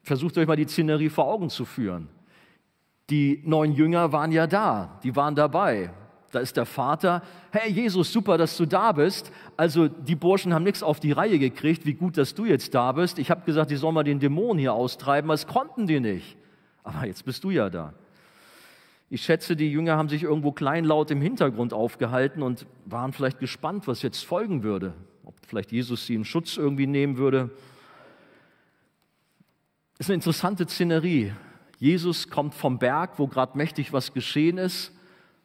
Versucht 0.09 0.39
euch 0.39 0.47
mal 0.47 0.55
die 0.55 0.65
Szenerie 0.65 1.09
vor 1.09 1.25
Augen 1.25 1.51
zu 1.51 1.65
führen. 1.65 2.07
Die 3.11 3.43
neun 3.45 3.73
Jünger 3.73 4.11
waren 4.11 4.31
ja 4.31 4.47
da, 4.47 4.99
die 5.03 5.15
waren 5.15 5.35
dabei. 5.35 5.91
Da 6.31 6.39
ist 6.39 6.57
der 6.57 6.65
Vater, 6.65 7.21
hey 7.51 7.71
Jesus, 7.71 8.11
super, 8.11 8.35
dass 8.39 8.57
du 8.57 8.65
da 8.65 8.91
bist. 8.91 9.31
Also 9.55 9.87
die 9.87 10.15
Burschen 10.15 10.51
haben 10.51 10.63
nichts 10.63 10.81
auf 10.81 10.99
die 10.99 11.11
Reihe 11.11 11.37
gekriegt, 11.37 11.85
wie 11.85 11.93
gut, 11.93 12.17
dass 12.17 12.33
du 12.33 12.45
jetzt 12.45 12.73
da 12.73 12.91
bist. 12.91 13.19
Ich 13.19 13.29
habe 13.29 13.41
gesagt, 13.45 13.69
die 13.69 13.75
sollen 13.75 13.93
mal 13.93 14.03
den 14.03 14.19
Dämon 14.19 14.57
hier 14.57 14.73
austreiben, 14.73 15.29
das 15.29 15.45
konnten 15.45 15.85
die 15.85 15.99
nicht. 15.99 16.35
Aber 16.83 17.05
jetzt 17.05 17.23
bist 17.23 17.43
du 17.43 17.51
ja 17.51 17.69
da. 17.69 17.93
Ich 19.11 19.23
schätze, 19.23 19.55
die 19.55 19.71
Jünger 19.71 19.97
haben 19.97 20.09
sich 20.09 20.23
irgendwo 20.23 20.51
kleinlaut 20.51 21.09
im 21.09 21.21
Hintergrund 21.21 21.73
aufgehalten 21.73 22.43
und 22.43 22.67
waren 22.85 23.11
vielleicht 23.11 23.39
gespannt, 23.39 23.87
was 23.87 24.03
jetzt 24.03 24.23
folgen 24.23 24.61
würde. 24.61 24.93
Ob 25.23 25.33
vielleicht 25.47 25.71
Jesus 25.71 26.05
sie 26.05 26.13
in 26.13 26.25
Schutz 26.25 26.57
irgendwie 26.57 26.85
nehmen 26.85 27.17
würde. 27.17 27.49
Ist 29.97 30.09
eine 30.09 30.15
interessante 30.15 30.67
Szenerie. 30.67 31.33
Jesus 31.79 32.29
kommt 32.29 32.53
vom 32.53 32.77
Berg, 32.77 33.17
wo 33.17 33.27
gerade 33.27 33.57
mächtig 33.57 33.93
was 33.93 34.13
geschehen 34.13 34.57
ist, 34.57 34.93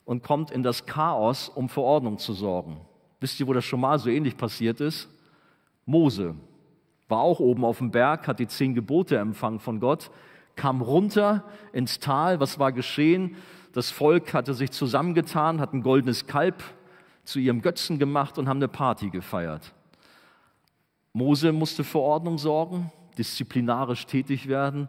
und 0.04 0.22
kommt 0.22 0.50
in 0.50 0.62
das 0.62 0.84
Chaos, 0.84 1.48
um 1.48 1.70
für 1.70 1.80
Ordnung 1.80 2.18
zu 2.18 2.34
sorgen. 2.34 2.80
Wisst 3.20 3.40
ihr, 3.40 3.46
wo 3.46 3.54
das 3.54 3.64
schon 3.64 3.80
mal 3.80 3.98
so 3.98 4.10
ähnlich 4.10 4.36
passiert 4.36 4.80
ist? 4.80 5.08
Mose. 5.86 6.34
war 7.08 7.20
auch 7.20 7.40
oben 7.40 7.64
auf 7.64 7.78
dem 7.78 7.90
Berg, 7.90 8.26
hat 8.28 8.38
die 8.38 8.46
zehn 8.46 8.74
Gebote 8.74 9.16
empfangen 9.16 9.60
von 9.60 9.80
Gott, 9.80 10.10
kam 10.56 10.82
runter 10.82 11.44
ins 11.72 11.98
Tal. 11.98 12.40
Was 12.40 12.58
war 12.58 12.72
geschehen? 12.72 13.36
Das 13.72 13.90
Volk 13.90 14.34
hatte 14.34 14.54
sich 14.54 14.70
zusammengetan, 14.70 15.60
hat 15.60 15.72
ein 15.72 15.82
goldenes 15.82 16.26
Kalb 16.26 16.62
zu 17.24 17.38
ihrem 17.38 17.62
Götzen 17.62 17.98
gemacht 17.98 18.38
und 18.38 18.48
haben 18.48 18.58
eine 18.58 18.68
Party 18.68 19.10
gefeiert. 19.10 19.72
Mose 21.12 21.52
musste 21.52 21.84
für 21.84 22.00
Ordnung 22.00 22.38
sorgen, 22.38 22.92
disziplinarisch 23.18 24.06
tätig 24.06 24.48
werden 24.48 24.88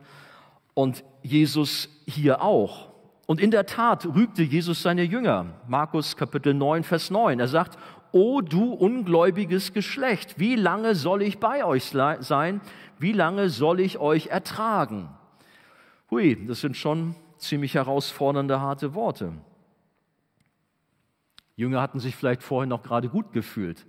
und 0.73 1.03
Jesus 1.23 1.89
hier 2.05 2.41
auch. 2.41 2.89
Und 3.27 3.41
in 3.41 3.49
der 3.49 3.65
Tat 3.65 4.05
rügte 4.05 4.43
Jesus 4.43 4.83
seine 4.83 5.03
Jünger. 5.03 5.47
Markus 5.67 6.15
Kapitel 6.15 6.53
9, 6.53 6.83
Vers 6.83 7.09
9. 7.09 7.39
Er 7.39 7.47
sagt, 7.47 7.77
O 8.11 8.41
du 8.41 8.71
ungläubiges 8.71 9.73
Geschlecht, 9.73 10.39
wie 10.39 10.55
lange 10.55 10.95
soll 10.95 11.21
ich 11.21 11.39
bei 11.39 11.65
euch 11.65 11.85
sein? 12.19 12.61
Wie 12.99 13.11
lange 13.11 13.49
soll 13.49 13.79
ich 13.79 13.97
euch 13.97 14.27
ertragen? 14.27 15.09
Hui, 16.11 16.45
das 16.45 16.61
sind 16.61 16.77
schon 16.77 17.15
ziemlich 17.37 17.73
herausfordernde, 17.73 18.61
harte 18.61 18.93
Worte. 18.93 19.33
Jünger 21.55 21.81
hatten 21.81 21.99
sich 21.99 22.15
vielleicht 22.15 22.43
vorhin 22.43 22.69
noch 22.69 22.83
gerade 22.83 23.09
gut 23.09 23.31
gefühlt. 23.31 23.85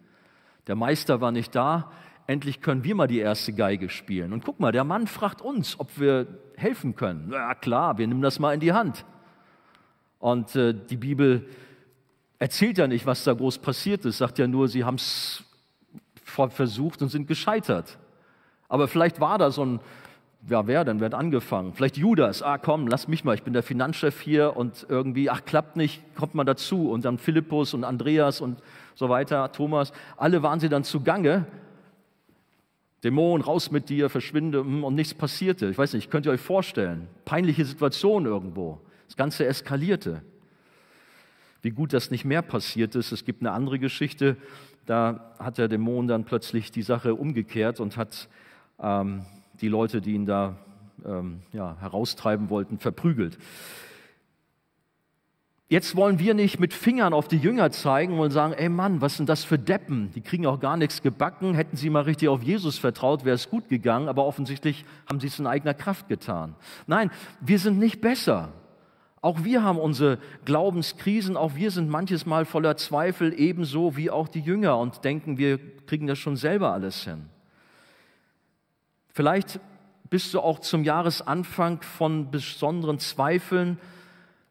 Der 0.66 0.76
Meister 0.76 1.20
war 1.20 1.32
nicht 1.32 1.54
da, 1.54 1.90
endlich 2.26 2.60
können 2.60 2.84
wir 2.84 2.94
mal 2.94 3.06
die 3.06 3.18
erste 3.18 3.52
Geige 3.52 3.88
spielen. 3.88 4.32
Und 4.32 4.44
guck 4.44 4.60
mal, 4.60 4.72
der 4.72 4.84
Mann 4.84 5.06
fragt 5.06 5.42
uns, 5.42 5.78
ob 5.78 5.98
wir 5.98 6.26
helfen 6.56 6.96
können. 6.96 7.26
Na 7.28 7.54
klar, 7.54 7.98
wir 7.98 8.06
nehmen 8.06 8.22
das 8.22 8.38
mal 8.38 8.54
in 8.54 8.60
die 8.60 8.72
Hand. 8.72 9.04
Und 10.18 10.56
äh, 10.56 10.74
die 10.74 10.96
Bibel 10.96 11.48
erzählt 12.38 12.78
ja 12.78 12.86
nicht, 12.86 13.06
was 13.06 13.24
da 13.24 13.34
groß 13.34 13.58
passiert 13.58 14.04
ist, 14.04 14.18
sagt 14.18 14.38
ja 14.38 14.46
nur, 14.46 14.68
sie 14.68 14.84
haben 14.84 14.96
es 14.96 15.44
versucht 16.24 17.02
und 17.02 17.08
sind 17.08 17.26
gescheitert. 17.26 17.98
Aber 18.68 18.88
vielleicht 18.88 19.20
war 19.20 19.38
da 19.38 19.50
so 19.50 19.64
ein, 19.64 19.80
ja, 20.48 20.66
wer 20.66 20.84
denn, 20.84 21.00
wer 21.00 21.06
hat 21.06 21.14
angefangen? 21.14 21.72
Vielleicht 21.74 21.96
Judas, 21.96 22.42
ah 22.42 22.58
komm, 22.58 22.86
lass 22.86 23.08
mich 23.08 23.24
mal, 23.24 23.34
ich 23.34 23.42
bin 23.42 23.52
der 23.52 23.62
Finanzchef 23.62 24.20
hier 24.20 24.56
und 24.56 24.86
irgendwie, 24.88 25.28
ach 25.28 25.44
klappt 25.44 25.76
nicht, 25.76 26.02
kommt 26.14 26.34
mal 26.34 26.44
dazu. 26.44 26.90
Und 26.90 27.04
dann 27.04 27.18
Philippus 27.18 27.74
und 27.74 27.84
Andreas 27.84 28.40
und 28.40 28.62
so 28.94 29.08
weiter, 29.08 29.50
Thomas, 29.50 29.92
alle 30.16 30.42
waren 30.42 30.60
sie 30.60 30.68
dann 30.68 30.84
zugange. 30.84 31.46
Dämon, 33.02 33.40
raus 33.40 33.70
mit 33.70 33.88
dir, 33.88 34.08
verschwinde 34.08 34.60
hm, 34.60 34.84
und 34.84 34.94
nichts 34.94 35.14
passierte. 35.14 35.68
Ich 35.68 35.78
weiß 35.78 35.94
nicht, 35.94 36.10
könnt 36.10 36.26
ihr 36.26 36.32
euch 36.32 36.40
vorstellen, 36.40 37.08
peinliche 37.24 37.64
Situation 37.64 38.24
irgendwo. 38.24 38.80
Das 39.06 39.16
Ganze 39.16 39.46
eskalierte. 39.46 40.22
Wie 41.62 41.70
gut, 41.70 41.92
dass 41.92 42.10
nicht 42.10 42.24
mehr 42.24 42.42
passiert 42.42 42.94
ist. 42.94 43.10
Es 43.10 43.24
gibt 43.24 43.42
eine 43.42 43.50
andere 43.50 43.78
Geschichte, 43.78 44.36
da 44.86 45.34
hat 45.40 45.58
der 45.58 45.66
Dämon 45.66 46.06
dann 46.06 46.24
plötzlich 46.24 46.70
die 46.70 46.82
Sache 46.82 47.16
umgekehrt 47.16 47.80
und 47.80 47.96
hat 47.96 48.28
ähm, 48.80 49.26
die 49.60 49.68
Leute, 49.68 50.00
die 50.00 50.12
ihn 50.12 50.26
da 50.26 50.56
ähm, 51.04 51.40
ja, 51.52 51.76
heraustreiben 51.80 52.50
wollten, 52.50 52.78
verprügelt. 52.78 53.38
Jetzt 55.68 55.96
wollen 55.96 56.20
wir 56.20 56.34
nicht 56.34 56.60
mit 56.60 56.72
Fingern 56.72 57.12
auf 57.12 57.26
die 57.26 57.38
Jünger 57.38 57.72
zeigen 57.72 58.20
und 58.20 58.30
sagen, 58.30 58.52
ey 58.52 58.68
Mann, 58.68 59.00
was 59.00 59.16
sind 59.16 59.28
das 59.28 59.42
für 59.42 59.58
Deppen? 59.58 60.12
Die 60.14 60.20
kriegen 60.20 60.46
auch 60.46 60.60
gar 60.60 60.76
nichts 60.76 61.02
gebacken. 61.02 61.54
Hätten 61.54 61.76
sie 61.76 61.90
mal 61.90 62.02
richtig 62.02 62.28
auf 62.28 62.40
Jesus 62.40 62.78
vertraut, 62.78 63.24
wäre 63.24 63.34
es 63.34 63.50
gut 63.50 63.68
gegangen, 63.68 64.08
aber 64.08 64.24
offensichtlich 64.26 64.84
haben 65.10 65.18
sie 65.18 65.26
es 65.26 65.40
in 65.40 65.46
eigener 65.48 65.74
Kraft 65.74 66.08
getan. 66.08 66.54
Nein, 66.86 67.10
wir 67.40 67.58
sind 67.58 67.80
nicht 67.80 68.00
besser. 68.00 68.52
Auch 69.22 69.42
wir 69.42 69.64
haben 69.64 69.78
unsere 69.78 70.18
Glaubenskrisen, 70.44 71.36
auch 71.36 71.56
wir 71.56 71.72
sind 71.72 71.90
manches 71.90 72.26
Mal 72.26 72.44
voller 72.44 72.76
Zweifel, 72.76 73.34
ebenso 73.36 73.96
wie 73.96 74.08
auch 74.08 74.28
die 74.28 74.40
Jünger 74.40 74.78
und 74.78 75.02
denken, 75.02 75.36
wir 75.36 75.58
kriegen 75.86 76.06
das 76.06 76.20
schon 76.20 76.36
selber 76.36 76.72
alles 76.72 77.02
hin. 77.02 77.24
Vielleicht 79.16 79.60
bist 80.10 80.34
du 80.34 80.40
auch 80.40 80.58
zum 80.58 80.84
Jahresanfang 80.84 81.80
von 81.80 82.30
besonderen 82.30 82.98
Zweifeln 82.98 83.78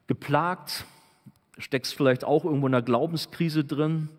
geplagt, 0.07 0.85
steckst 1.59 1.93
vielleicht 1.93 2.23
auch 2.23 2.45
irgendwo 2.45 2.65
in 2.65 2.73
einer 2.73 2.81
Glaubenskrise 2.81 3.63
drin. 3.63 4.09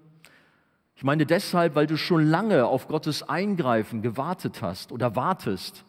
Ich 0.95 1.03
meine 1.03 1.27
deshalb, 1.27 1.75
weil 1.75 1.89
du 1.89 1.97
schon 1.97 2.25
lange 2.25 2.65
auf 2.67 2.87
Gottes 2.87 3.29
Eingreifen 3.29 4.03
gewartet 4.03 4.63
hast 4.63 4.93
oder 4.93 5.17
wartest, 5.17 5.85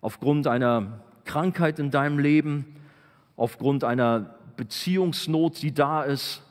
aufgrund 0.00 0.48
einer 0.48 0.98
Krankheit 1.24 1.78
in 1.78 1.92
deinem 1.92 2.18
Leben, 2.18 2.74
aufgrund 3.36 3.84
einer 3.84 4.34
Beziehungsnot, 4.56 5.62
die 5.62 5.72
da 5.72 6.02
ist, 6.02 6.42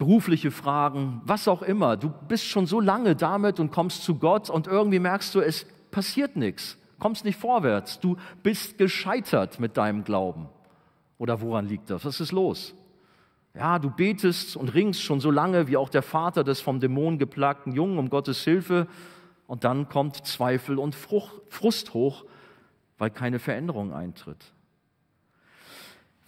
berufliche 0.00 0.50
Fragen, 0.50 1.20
was 1.26 1.46
auch 1.46 1.60
immer. 1.60 1.98
Du 1.98 2.08
bist 2.26 2.46
schon 2.46 2.64
so 2.64 2.80
lange 2.80 3.14
damit 3.14 3.60
und 3.60 3.70
kommst 3.70 4.02
zu 4.02 4.14
Gott 4.14 4.48
und 4.48 4.66
irgendwie 4.66 4.98
merkst 4.98 5.34
du, 5.34 5.40
es 5.40 5.66
passiert 5.90 6.36
nichts, 6.36 6.78
kommst 6.98 7.26
nicht 7.26 7.38
vorwärts. 7.38 8.00
Du 8.00 8.16
bist 8.42 8.78
gescheitert 8.78 9.60
mit 9.60 9.76
deinem 9.76 10.02
Glauben. 10.02 10.48
Oder 11.18 11.42
woran 11.42 11.66
liegt 11.66 11.90
das? 11.90 12.06
Was 12.06 12.18
ist 12.18 12.32
los? 12.32 12.74
Ja, 13.54 13.78
du 13.78 13.90
betest 13.90 14.56
und 14.56 14.72
ringst 14.72 15.02
schon 15.02 15.20
so 15.20 15.30
lange 15.30 15.68
wie 15.68 15.76
auch 15.76 15.90
der 15.90 16.02
Vater 16.02 16.44
des 16.44 16.62
vom 16.62 16.80
Dämon 16.80 17.18
geplagten 17.18 17.74
Jungen 17.74 17.98
um 17.98 18.08
Gottes 18.08 18.42
Hilfe 18.42 18.86
und 19.46 19.64
dann 19.64 19.90
kommt 19.90 20.24
Zweifel 20.26 20.78
und 20.78 20.94
Frust 20.94 21.92
hoch, 21.92 22.24
weil 22.96 23.10
keine 23.10 23.38
Veränderung 23.38 23.92
eintritt. 23.92 24.54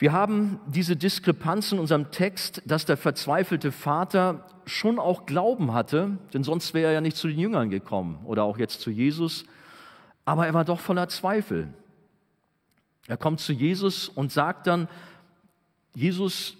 Wir 0.02 0.10
haben 0.10 0.58
diese 0.66 0.96
Diskrepanz 0.96 1.70
in 1.70 1.78
unserem 1.78 2.10
Text, 2.10 2.60
dass 2.66 2.84
der 2.84 2.96
verzweifelte 2.96 3.70
Vater 3.70 4.44
schon 4.66 4.98
auch 4.98 5.26
Glauben 5.26 5.74
hatte, 5.74 6.18
denn 6.34 6.42
sonst 6.42 6.74
wäre 6.74 6.88
er 6.88 6.94
ja 6.94 7.00
nicht 7.00 7.16
zu 7.16 7.28
den 7.28 7.38
Jüngern 7.38 7.70
gekommen 7.70 8.18
oder 8.24 8.42
auch 8.42 8.58
jetzt 8.58 8.80
zu 8.80 8.90
Jesus, 8.90 9.44
aber 10.24 10.44
er 10.44 10.54
war 10.54 10.64
doch 10.64 10.80
voller 10.80 11.06
Zweifel. 11.08 11.72
Er 13.06 13.16
kommt 13.16 13.38
zu 13.38 13.52
Jesus 13.52 14.08
und 14.08 14.32
sagt 14.32 14.66
dann, 14.66 14.88
Jesus, 15.94 16.56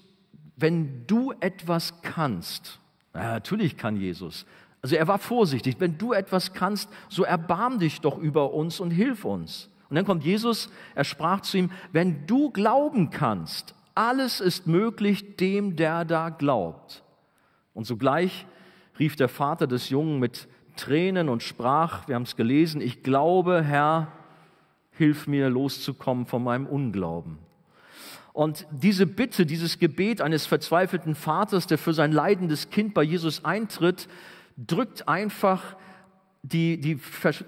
wenn 0.55 1.05
du 1.09 1.33
etwas 1.41 2.01
kannst, 2.03 2.79
ja, 3.13 3.33
natürlich 3.33 3.77
kann 3.77 3.97
Jesus, 3.97 4.47
also 4.83 4.95
er 4.95 5.09
war 5.09 5.19
vorsichtig, 5.19 5.81
wenn 5.81 5.99
du 5.99 6.13
etwas 6.13 6.53
kannst, 6.53 6.89
so 7.09 7.25
erbarm 7.25 7.81
dich 7.81 8.03
doch 8.03 8.19
über 8.19 8.55
uns 8.55 8.79
und 8.79 8.93
hilf 8.93 9.25
uns. 9.25 9.69
Und 9.93 9.97
dann 9.97 10.07
kommt 10.07 10.25
Jesus, 10.25 10.71
er 10.95 11.05
sprach 11.05 11.43
zu 11.43 11.59
ihm, 11.59 11.71
wenn 11.93 12.27
du 12.27 12.49
glauben 12.49 13.11
kannst, 13.11 13.75
alles 13.95 14.41
ist 14.41 14.67
möglich 14.67 15.37
dem, 15.37 15.77
der 15.77 16.07
da 16.07 16.31
glaubt. 16.31 17.03
Und 17.75 17.87
sogleich 17.87 18.47
rief 18.99 19.17
der 19.17 19.29
Vater 19.29 19.67
des 19.67 19.91
Jungen 19.91 20.19
mit 20.19 20.49
Tränen 20.77 21.29
und 21.29 21.43
sprach, 21.43 22.09
wir 22.09 22.15
haben 22.15 22.23
es 22.23 22.37
gelesen, 22.37 22.81
ich 22.81 23.03
glaube, 23.03 23.63
Herr, 23.63 24.11
hilf 24.93 25.27
mir 25.27 25.51
loszukommen 25.51 26.25
von 26.25 26.43
meinem 26.43 26.65
Unglauben. 26.65 27.37
Und 28.33 28.67
diese 28.71 29.07
Bitte, 29.07 29.45
dieses 29.45 29.79
Gebet 29.79 30.23
eines 30.23 30.47
verzweifelten 30.47 31.15
Vaters, 31.15 31.67
der 31.67 31.77
für 31.77 31.93
sein 31.93 32.13
leidendes 32.13 32.71
Kind 32.71 32.95
bei 32.95 33.03
Jesus 33.03 33.45
eintritt, 33.45 34.09
drückt 34.57 35.07
einfach 35.07 35.77
die, 36.43 36.81
die, 36.81 36.99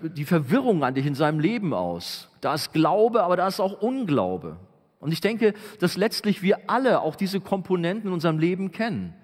die 0.02 0.24
Verwirrung 0.24 0.84
an 0.84 0.94
dich 0.94 1.06
in 1.06 1.14
seinem 1.14 1.40
Leben 1.40 1.74
aus. 1.74 2.28
Da 2.40 2.54
ist 2.54 2.72
Glaube, 2.72 3.24
aber 3.24 3.36
da 3.36 3.48
ist 3.48 3.60
auch 3.60 3.82
Unglaube. 3.82 4.56
Und 5.00 5.12
ich 5.12 5.20
denke, 5.20 5.52
dass 5.80 5.96
letztlich 5.96 6.42
wir 6.42 6.70
alle 6.70 7.00
auch 7.00 7.16
diese 7.16 7.40
Komponenten 7.40 8.08
in 8.08 8.14
unserem 8.14 8.38
Leben 8.38 8.70
kennen. 8.70 9.14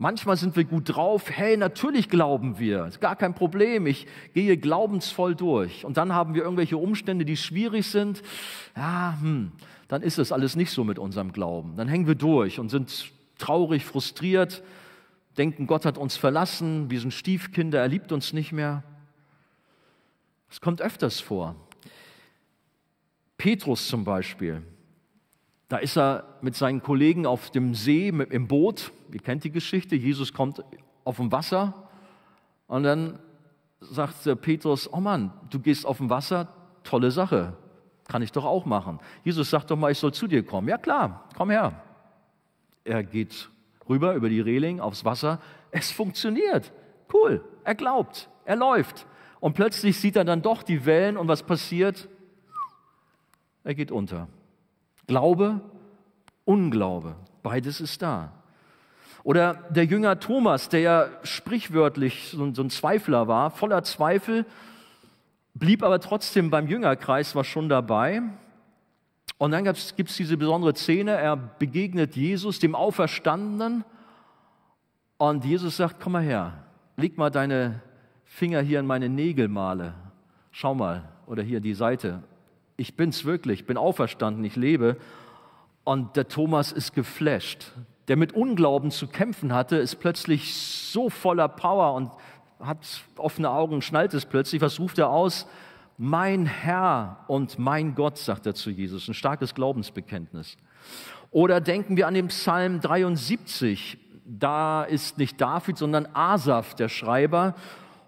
Manchmal 0.00 0.36
sind 0.36 0.54
wir 0.54 0.64
gut 0.64 0.94
drauf, 0.94 1.28
hey, 1.28 1.56
natürlich 1.56 2.08
glauben 2.08 2.60
wir, 2.60 2.86
ist 2.86 3.00
gar 3.00 3.16
kein 3.16 3.34
Problem, 3.34 3.86
ich 3.86 4.06
gehe 4.32 4.56
glaubensvoll 4.56 5.34
durch. 5.34 5.84
Und 5.84 5.96
dann 5.96 6.14
haben 6.14 6.34
wir 6.34 6.42
irgendwelche 6.42 6.76
Umstände, 6.76 7.24
die 7.24 7.36
schwierig 7.36 7.86
sind. 7.86 8.22
Ja, 8.76 9.18
hm, 9.20 9.50
dann 9.88 10.02
ist 10.02 10.18
es 10.18 10.30
alles 10.30 10.54
nicht 10.54 10.70
so 10.70 10.84
mit 10.84 11.00
unserem 11.00 11.32
Glauben. 11.32 11.74
Dann 11.76 11.88
hängen 11.88 12.06
wir 12.06 12.14
durch 12.14 12.60
und 12.60 12.68
sind 12.68 13.10
traurig, 13.38 13.84
frustriert, 13.84 14.62
denken, 15.38 15.66
Gott 15.66 15.84
hat 15.84 15.96
uns 15.96 16.16
verlassen, 16.16 16.90
wir 16.90 17.00
sind 17.00 17.14
Stiefkinder, 17.14 17.80
er 17.80 17.88
liebt 17.88 18.12
uns 18.12 18.32
nicht 18.32 18.52
mehr. 18.52 18.82
Es 20.50 20.60
kommt 20.60 20.82
öfters 20.82 21.20
vor. 21.20 21.54
Petrus 23.36 23.86
zum 23.86 24.04
Beispiel, 24.04 24.62
da 25.68 25.76
ist 25.76 25.96
er 25.96 26.38
mit 26.40 26.56
seinen 26.56 26.82
Kollegen 26.82 27.26
auf 27.26 27.50
dem 27.50 27.74
See 27.74 28.08
im 28.08 28.48
Boot. 28.48 28.90
Ihr 29.12 29.20
kennt 29.20 29.44
die 29.44 29.52
Geschichte. 29.52 29.94
Jesus 29.94 30.32
kommt 30.32 30.64
auf 31.04 31.16
dem 31.16 31.30
Wasser 31.30 31.88
und 32.66 32.82
dann 32.82 33.18
sagt 33.80 34.40
Petrus: 34.40 34.92
Oh 34.92 35.00
Mann, 35.00 35.32
du 35.50 35.60
gehst 35.60 35.86
auf 35.86 35.98
dem 35.98 36.10
Wasser, 36.10 36.48
tolle 36.82 37.10
Sache, 37.10 37.54
kann 38.08 38.22
ich 38.22 38.32
doch 38.32 38.44
auch 38.44 38.64
machen. 38.64 38.98
Jesus 39.22 39.50
sagt 39.50 39.70
doch 39.70 39.76
mal, 39.76 39.92
ich 39.92 39.98
soll 39.98 40.12
zu 40.12 40.26
dir 40.26 40.44
kommen. 40.44 40.68
Ja 40.68 40.78
klar, 40.78 41.28
komm 41.36 41.50
her. 41.50 41.80
Er 42.84 43.04
geht 43.04 43.50
rüber 43.88 44.14
über 44.14 44.28
die 44.28 44.40
Reling 44.40 44.80
aufs 44.80 45.04
Wasser. 45.04 45.40
Es 45.70 45.90
funktioniert. 45.90 46.72
Cool. 47.12 47.44
Er 47.64 47.74
glaubt. 47.74 48.28
Er 48.44 48.56
läuft. 48.56 49.06
Und 49.40 49.54
plötzlich 49.54 49.98
sieht 50.00 50.16
er 50.16 50.24
dann 50.24 50.42
doch 50.42 50.62
die 50.62 50.84
Wellen 50.84 51.16
und 51.16 51.28
was 51.28 51.42
passiert? 51.42 52.08
Er 53.64 53.74
geht 53.74 53.90
unter. 53.90 54.28
Glaube, 55.06 55.60
Unglaube. 56.44 57.14
Beides 57.42 57.80
ist 57.80 58.00
da. 58.00 58.32
Oder 59.22 59.64
der 59.68 59.84
Jünger 59.84 60.18
Thomas, 60.20 60.70
der 60.70 60.80
ja 60.80 61.08
sprichwörtlich 61.22 62.30
so, 62.30 62.44
ein 62.44 62.70
Zweifler 62.70 63.28
war, 63.28 63.50
voller 63.50 63.82
Zweifel, 63.82 64.46
blieb 65.52 65.82
aber 65.82 66.00
trotzdem 66.00 66.48
beim 66.48 66.66
Jüngerkreis, 66.66 67.34
war 67.34 67.44
schon 67.44 67.68
dabei. 67.68 68.22
Und 69.38 69.52
dann 69.52 69.64
gibt 69.64 70.10
es 70.10 70.16
diese 70.16 70.36
besondere 70.36 70.74
Szene, 70.74 71.12
er 71.12 71.36
begegnet 71.36 72.16
Jesus, 72.16 72.58
dem 72.58 72.74
Auferstandenen, 72.74 73.84
und 75.16 75.44
Jesus 75.44 75.76
sagt, 75.76 75.98
komm 76.00 76.12
mal 76.12 76.22
her, 76.22 76.64
leg 76.96 77.18
mal 77.18 77.30
deine 77.30 77.80
Finger 78.24 78.60
hier 78.60 78.78
in 78.78 78.86
meine 78.86 79.08
Nägelmale, 79.08 79.94
schau 80.52 80.74
mal, 80.74 81.08
oder 81.26 81.42
hier 81.42 81.60
die 81.60 81.74
Seite. 81.74 82.22
Ich 82.76 82.96
bin's 82.96 83.24
wirklich, 83.24 83.66
bin 83.66 83.76
auferstanden, 83.76 84.44
ich 84.44 84.54
lebe. 84.54 84.96
Und 85.82 86.16
der 86.16 86.28
Thomas 86.28 86.70
ist 86.70 86.94
geflasht. 86.94 87.72
Der 88.06 88.16
mit 88.16 88.32
Unglauben 88.32 88.92
zu 88.92 89.08
kämpfen 89.08 89.52
hatte, 89.52 89.76
ist 89.76 89.96
plötzlich 89.96 90.54
so 90.54 91.10
voller 91.10 91.48
Power 91.48 91.94
und 91.94 92.12
hat 92.60 92.78
offene 93.16 93.50
Augen, 93.50 93.82
schnallt 93.82 94.14
es 94.14 94.24
plötzlich. 94.24 94.62
Was 94.62 94.78
ruft 94.78 94.98
er 94.98 95.10
aus? 95.10 95.48
Mein 96.00 96.46
Herr 96.46 97.24
und 97.26 97.58
mein 97.58 97.96
Gott, 97.96 98.18
sagt 98.18 98.46
er 98.46 98.54
zu 98.54 98.70
Jesus. 98.70 99.08
Ein 99.08 99.14
starkes 99.14 99.52
Glaubensbekenntnis. 99.52 100.56
Oder 101.32 101.60
denken 101.60 101.96
wir 101.96 102.06
an 102.06 102.14
den 102.14 102.28
Psalm 102.28 102.80
73. 102.80 103.98
Da 104.24 104.84
ist 104.84 105.18
nicht 105.18 105.40
David, 105.40 105.76
sondern 105.76 106.06
Asaf, 106.14 106.76
der 106.76 106.88
Schreiber. 106.88 107.56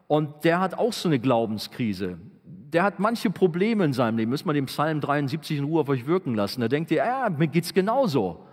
Und 0.06 0.44
der 0.44 0.60
hat 0.60 0.74
auch 0.74 0.92
so 0.92 1.08
eine 1.08 1.18
Glaubenskrise. 1.18 2.18
Der 2.44 2.84
hat 2.84 3.00
manche 3.00 3.28
Probleme 3.28 3.84
in 3.84 3.92
seinem 3.92 4.18
Leben. 4.18 4.30
Müssen 4.30 4.46
wir 4.46 4.52
den 4.52 4.66
Psalm 4.66 5.00
73 5.00 5.58
in 5.58 5.64
Ruhe 5.64 5.80
auf 5.80 5.88
euch 5.88 6.06
wirken 6.06 6.36
lassen. 6.36 6.60
Da 6.60 6.68
denkt 6.68 6.92
ihr, 6.92 6.98
ja, 6.98 7.28
mir 7.28 7.48
geht's 7.48 7.74
genauso. 7.74 8.46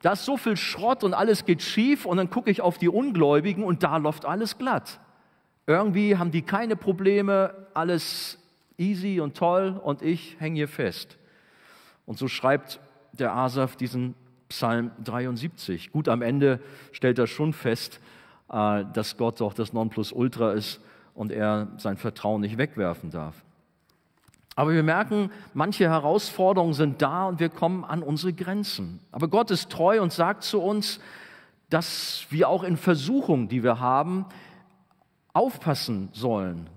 Da 0.00 0.12
ist 0.12 0.24
so 0.24 0.38
viel 0.38 0.56
Schrott 0.56 1.04
und 1.04 1.12
alles 1.12 1.44
geht 1.44 1.60
schief 1.60 2.06
und 2.06 2.16
dann 2.16 2.30
gucke 2.30 2.50
ich 2.50 2.62
auf 2.62 2.78
die 2.78 2.88
Ungläubigen 2.88 3.64
und 3.64 3.82
da 3.82 3.98
läuft 3.98 4.24
alles 4.24 4.56
glatt. 4.56 4.98
Irgendwie 5.66 6.16
haben 6.16 6.30
die 6.30 6.40
keine 6.40 6.74
Probleme, 6.74 7.52
alles 7.74 8.38
easy 8.78 9.20
und 9.20 9.36
toll 9.36 9.78
und 9.82 10.02
ich 10.02 10.36
hänge 10.38 10.56
hier 10.56 10.68
fest. 10.68 11.18
Und 12.06 12.18
so 12.18 12.28
schreibt 12.28 12.80
der 13.12 13.34
Asaf 13.34 13.76
diesen 13.76 14.14
Psalm 14.48 14.92
73. 15.04 15.92
Gut, 15.92 16.08
am 16.08 16.22
Ende 16.22 16.60
stellt 16.92 17.18
er 17.18 17.26
schon 17.26 17.52
fest, 17.52 18.00
äh, 18.50 18.84
dass 18.94 19.16
Gott 19.16 19.40
doch 19.40 19.52
das 19.52 19.72
Nonplusultra 19.72 20.52
ist 20.52 20.80
und 21.14 21.32
er 21.32 21.68
sein 21.76 21.96
Vertrauen 21.96 22.40
nicht 22.40 22.56
wegwerfen 22.56 23.10
darf. 23.10 23.44
Aber 24.56 24.72
wir 24.72 24.82
merken, 24.82 25.30
manche 25.54 25.88
Herausforderungen 25.88 26.74
sind 26.74 27.00
da 27.02 27.28
und 27.28 27.38
wir 27.38 27.48
kommen 27.48 27.84
an 27.84 28.02
unsere 28.02 28.32
Grenzen. 28.32 29.00
Aber 29.12 29.28
Gott 29.28 29.50
ist 29.50 29.70
treu 29.70 30.02
und 30.02 30.12
sagt 30.12 30.42
zu 30.42 30.60
uns, 30.60 30.98
dass 31.70 32.26
wir 32.30 32.48
auch 32.48 32.64
in 32.64 32.76
Versuchungen, 32.76 33.48
die 33.48 33.62
wir 33.62 33.78
haben, 33.78 34.26
aufpassen 35.32 36.08
sollen. 36.12 36.68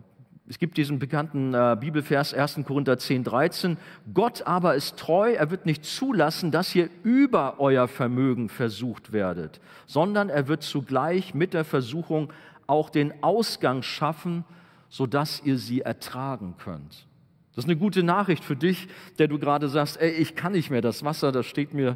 Es 0.51 0.59
gibt 0.59 0.75
diesen 0.75 0.99
bekannten 0.99 1.53
äh, 1.53 1.77
Bibelvers 1.79 2.33
1. 2.33 2.59
Korinther 2.65 2.97
10, 2.97 3.23
13. 3.23 3.77
Gott 4.13 4.45
aber 4.45 4.75
ist 4.75 4.97
treu, 4.97 5.31
er 5.31 5.49
wird 5.49 5.65
nicht 5.65 5.85
zulassen, 5.85 6.51
dass 6.51 6.75
ihr 6.75 6.89
über 7.03 7.61
euer 7.61 7.87
Vermögen 7.87 8.49
versucht 8.49 9.13
werdet, 9.13 9.61
sondern 9.87 10.27
er 10.27 10.49
wird 10.49 10.63
zugleich 10.63 11.33
mit 11.33 11.53
der 11.53 11.63
Versuchung 11.63 12.33
auch 12.67 12.89
den 12.89 13.23
Ausgang 13.23 13.81
schaffen, 13.81 14.43
sodass 14.89 15.41
ihr 15.45 15.57
sie 15.57 15.83
ertragen 15.83 16.55
könnt. 16.57 17.07
Das 17.55 17.63
ist 17.63 17.69
eine 17.69 17.79
gute 17.79 18.03
Nachricht 18.03 18.43
für 18.43 18.57
dich, 18.57 18.89
der 19.19 19.29
du 19.29 19.39
gerade 19.39 19.69
sagst, 19.69 20.01
ey, 20.01 20.11
ich 20.11 20.35
kann 20.35 20.51
nicht 20.51 20.69
mehr, 20.69 20.81
das 20.81 21.05
Wasser, 21.05 21.31
das 21.31 21.45
steht 21.45 21.73
mir 21.73 21.95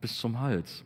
bis 0.00 0.16
zum 0.20 0.38
Hals. 0.38 0.84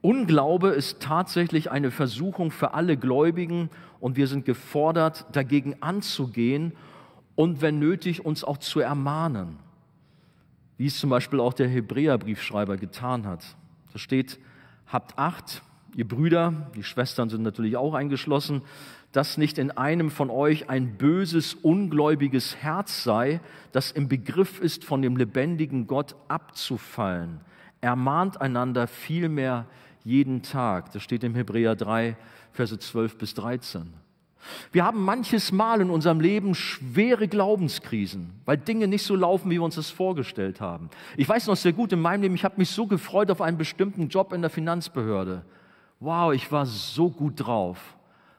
Unglaube 0.00 0.68
ist 0.68 1.00
tatsächlich 1.00 1.70
eine 1.70 1.90
Versuchung 1.90 2.50
für 2.50 2.74
alle 2.74 2.96
Gläubigen 2.96 3.68
und 4.00 4.16
wir 4.16 4.28
sind 4.28 4.44
gefordert, 4.44 5.26
dagegen 5.32 5.76
anzugehen 5.80 6.72
und 7.34 7.62
wenn 7.62 7.78
nötig, 7.78 8.24
uns 8.24 8.44
auch 8.44 8.58
zu 8.58 8.80
ermahnen, 8.80 9.58
wie 10.76 10.86
es 10.86 10.98
zum 10.98 11.10
Beispiel 11.10 11.40
auch 11.40 11.52
der 11.52 11.68
Hebräerbriefschreiber 11.68 12.76
getan 12.76 13.26
hat. 13.26 13.44
Da 13.92 13.98
steht, 13.98 14.38
habt 14.86 15.18
Acht, 15.18 15.62
ihr 15.96 16.06
Brüder, 16.06 16.70
die 16.76 16.84
Schwestern 16.84 17.28
sind 17.28 17.42
natürlich 17.42 17.76
auch 17.76 17.94
eingeschlossen, 17.94 18.62
dass 19.12 19.38
nicht 19.38 19.58
in 19.58 19.70
einem 19.70 20.10
von 20.10 20.30
euch 20.30 20.68
ein 20.68 20.96
böses, 20.96 21.54
ungläubiges 21.54 22.56
Herz 22.56 23.02
sei, 23.02 23.40
das 23.72 23.90
im 23.90 24.08
Begriff 24.08 24.60
ist, 24.60 24.84
von 24.84 25.02
dem 25.02 25.16
lebendigen 25.16 25.86
Gott 25.86 26.14
abzufallen. 26.28 27.40
Ermahnt 27.80 28.40
einander 28.40 28.86
vielmehr 28.86 29.66
jeden 30.04 30.42
Tag. 30.42 30.92
Das 30.92 31.02
steht 31.02 31.24
im 31.24 31.34
Hebräer 31.34 31.76
3, 31.76 32.16
Verse 32.52 32.78
12 32.78 33.18
bis 33.18 33.34
13. 33.34 33.92
Wir 34.72 34.84
haben 34.84 35.02
manches 35.02 35.52
Mal 35.52 35.80
in 35.80 35.90
unserem 35.90 36.20
Leben 36.20 36.54
schwere 36.54 37.28
Glaubenskrisen, 37.28 38.30
weil 38.44 38.56
Dinge 38.56 38.88
nicht 38.88 39.02
so 39.02 39.16
laufen, 39.16 39.50
wie 39.50 39.56
wir 39.56 39.62
uns 39.62 39.74
das 39.74 39.90
vorgestellt 39.90 40.60
haben. 40.60 40.90
Ich 41.16 41.28
weiß 41.28 41.46
noch 41.48 41.56
sehr 41.56 41.72
gut 41.72 41.92
in 41.92 42.00
meinem 42.00 42.22
Leben, 42.22 42.34
ich 42.34 42.44
habe 42.44 42.54
mich 42.58 42.70
so 42.70 42.86
gefreut 42.86 43.30
auf 43.30 43.40
einen 43.40 43.58
bestimmten 43.58 44.08
Job 44.08 44.32
in 44.32 44.40
der 44.40 44.50
Finanzbehörde. 44.50 45.44
Wow, 46.00 46.32
ich 46.32 46.50
war 46.52 46.66
so 46.66 47.10
gut 47.10 47.34
drauf. 47.36 47.96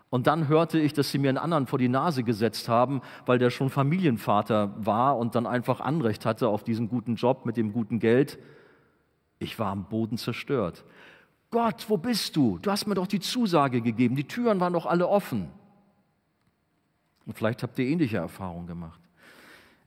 Und 0.09 0.25
dann 0.25 0.47
hörte 0.47 0.79
ich, 0.79 0.93
dass 0.93 1.11
sie 1.11 1.19
mir 1.19 1.29
einen 1.29 1.37
anderen 1.37 1.67
vor 1.67 1.77
die 1.77 1.89
Nase 1.89 2.23
gesetzt 2.23 2.67
haben, 2.67 3.01
weil 3.25 3.37
der 3.37 3.51
schon 3.51 3.69
Familienvater 3.69 4.73
war 4.77 5.17
und 5.17 5.35
dann 5.35 5.45
einfach 5.45 5.81
Anrecht 5.81 6.25
hatte 6.25 6.47
auf 6.47 6.63
diesen 6.63 6.89
guten 6.89 7.15
Job 7.15 7.45
mit 7.45 7.57
dem 7.57 7.73
guten 7.73 7.99
Geld. 7.99 8.39
Ich 9.37 9.59
war 9.59 9.71
am 9.71 9.85
Boden 9.85 10.17
zerstört. 10.17 10.83
Gott, 11.51 11.85
wo 11.87 11.97
bist 11.97 12.35
du? 12.35 12.59
Du 12.61 12.69
hast 12.69 12.85
mir 12.85 12.95
doch 12.95 13.07
die 13.07 13.19
Zusage 13.19 13.81
gegeben, 13.81 14.15
die 14.15 14.27
Türen 14.27 14.59
waren 14.59 14.73
doch 14.73 14.85
alle 14.85 15.07
offen. 15.07 15.49
Und 17.25 17.33
vielleicht 17.33 17.63
habt 17.63 17.79
ihr 17.79 17.85
ähnliche 17.85 18.17
Erfahrungen 18.17 18.67
gemacht. 18.67 18.99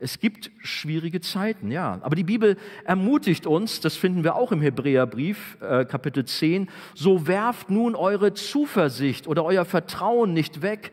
Es 0.01 0.19
gibt 0.19 0.51
schwierige 0.59 1.21
Zeiten, 1.21 1.71
ja. 1.71 2.01
Aber 2.03 2.17
die 2.17 2.25
Bibel 2.25 2.57
ermutigt 2.85 3.47
uns, 3.47 3.79
das 3.79 3.95
finden 3.95 4.25
wir 4.25 4.35
auch 4.35 4.51
im 4.51 4.61
Hebräerbrief, 4.61 5.59
äh, 5.61 5.85
Kapitel 5.85 6.25
10, 6.25 6.69
so 6.95 7.29
werft 7.29 7.71
nun 7.71 7.95
eure 7.95 8.35
Zuversicht 8.35 9.29
oder 9.29 9.45
euer 9.45 9.65
Vertrauen 9.65 10.33
nicht 10.33 10.63
weg, 10.63 10.91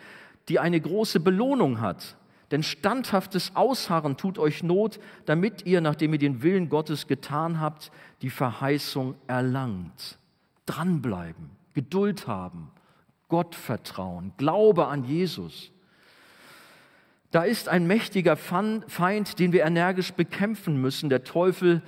die 0.47 0.60
eine 0.60 0.79
große 0.79 1.19
Belohnung 1.19 1.82
hat. 1.82 2.17
Denn 2.51 2.62
standhaftes 2.62 3.55
Ausharren 3.55 4.17
tut 4.17 4.38
euch 4.38 4.62
Not, 4.62 4.99
damit 5.25 5.65
ihr, 5.65 5.82
nachdem 5.82 6.13
ihr 6.13 6.19
den 6.19 6.43
Willen 6.43 6.69
Gottes 6.69 7.08
getan 7.08 7.60
habt, 7.60 7.91
die 8.21 8.29
Verheißung 8.29 9.15
erlangt 9.25 10.18
dranbleiben, 10.69 11.49
Geduld 11.73 12.27
haben, 12.27 12.69
Gott 13.27 13.55
vertrauen, 13.55 14.34
Glaube 14.38 14.88
an 14.88 15.03
Jesus. 15.03 15.71
Da 17.32 17.43
ist 17.43 17.69
ein 17.69 17.88
mächtiger 17.88 18.36
Feind, 18.38 19.39
den 19.39 19.51
wir 19.51 19.63
energisch 19.63 20.13
bekämpfen 20.13 20.82
müssen. 20.82 21.10
Der 21.10 21.23
Teufel 21.23 21.82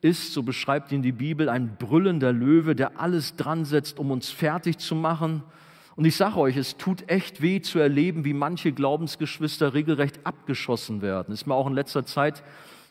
ist, 0.00 0.32
so 0.32 0.42
beschreibt 0.42 0.92
ihn 0.92 1.02
die 1.02 1.12
Bibel, 1.12 1.48
ein 1.48 1.76
brüllender 1.76 2.32
Löwe, 2.32 2.74
der 2.74 2.98
alles 2.98 3.36
dran 3.36 3.64
setzt, 3.64 3.98
um 3.98 4.10
uns 4.10 4.30
fertig 4.30 4.78
zu 4.78 4.94
machen. 4.94 5.42
Und 5.96 6.06
ich 6.06 6.16
sage 6.16 6.36
euch, 6.38 6.56
es 6.56 6.78
tut 6.78 7.10
echt 7.10 7.42
weh 7.42 7.60
zu 7.60 7.78
erleben, 7.78 8.24
wie 8.24 8.32
manche 8.32 8.72
Glaubensgeschwister 8.72 9.74
regelrecht 9.74 10.20
abgeschossen 10.24 11.02
werden. 11.02 11.34
Ist 11.34 11.46
mir 11.46 11.54
auch 11.54 11.66
in 11.66 11.74
letzter 11.74 12.06
Zeit 12.06 12.42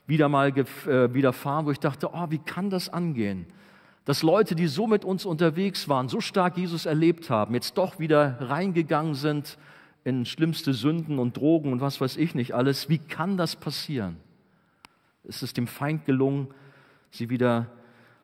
wieder 0.06 0.30
mal 0.30 0.50
äh, 0.50 1.13
widerfahren, 1.13 1.65
wo 1.65 1.72
ich 1.72 1.80
dachte, 1.80 2.12
oh, 2.13 2.28
wie 2.30 2.38
kann 2.38 2.70
das 2.70 2.89
angehen? 2.89 3.48
Dass 4.06 4.24
Leute, 4.24 4.56
die 4.56 4.68
so 4.68 4.88
mit 4.88 5.06
uns 5.06 5.26
unterwegs 5.26 5.88
waren, 5.88 6.10
so 6.10 6.22
stark 6.22 6.58
Jesus 6.58 6.86
erlebt 6.86 7.30
haben, 7.30 7.54
jetzt 7.54 7.78
doch 7.78 8.00
wieder 8.00 8.38
reingegangen 8.42 9.14
sind 9.14 9.58
in 10.04 10.26
schlimmste 10.26 10.74
Sünden 10.74 11.20
und 11.20 11.38
Drogen 11.38 11.72
und 11.72 11.82
was 11.82 12.02
weiß 12.02 12.18
ich 12.18 12.34
nicht 12.34 12.54
alles. 12.54 12.90
Wie 12.90 12.98
kann 12.98 13.38
das 13.38 13.56
passieren? 13.56 14.18
Ist 15.24 15.44
es 15.44 15.54
dem 15.54 15.68
Feind 15.68 16.06
gelungen, 16.06 16.48
sie 17.12 17.30
wieder 17.30 17.68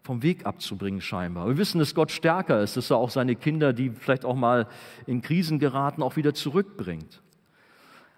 vom 0.05 0.21
Weg 0.21 0.45
abzubringen 0.45 1.01
scheinbar. 1.01 1.47
Wir 1.47 1.57
wissen, 1.57 1.79
dass 1.79 1.95
Gott 1.95 2.11
stärker 2.11 2.61
ist, 2.61 2.77
dass 2.77 2.91
er 2.91 2.97
auch 2.97 3.09
seine 3.09 3.35
Kinder, 3.35 3.73
die 3.73 3.89
vielleicht 3.89 4.23
auch 4.23 4.35
mal 4.35 4.67
in 5.07 5.23
Krisen 5.23 5.57
geraten, 5.57 6.03
auch 6.03 6.15
wieder 6.15 6.35
zurückbringt. 6.35 7.23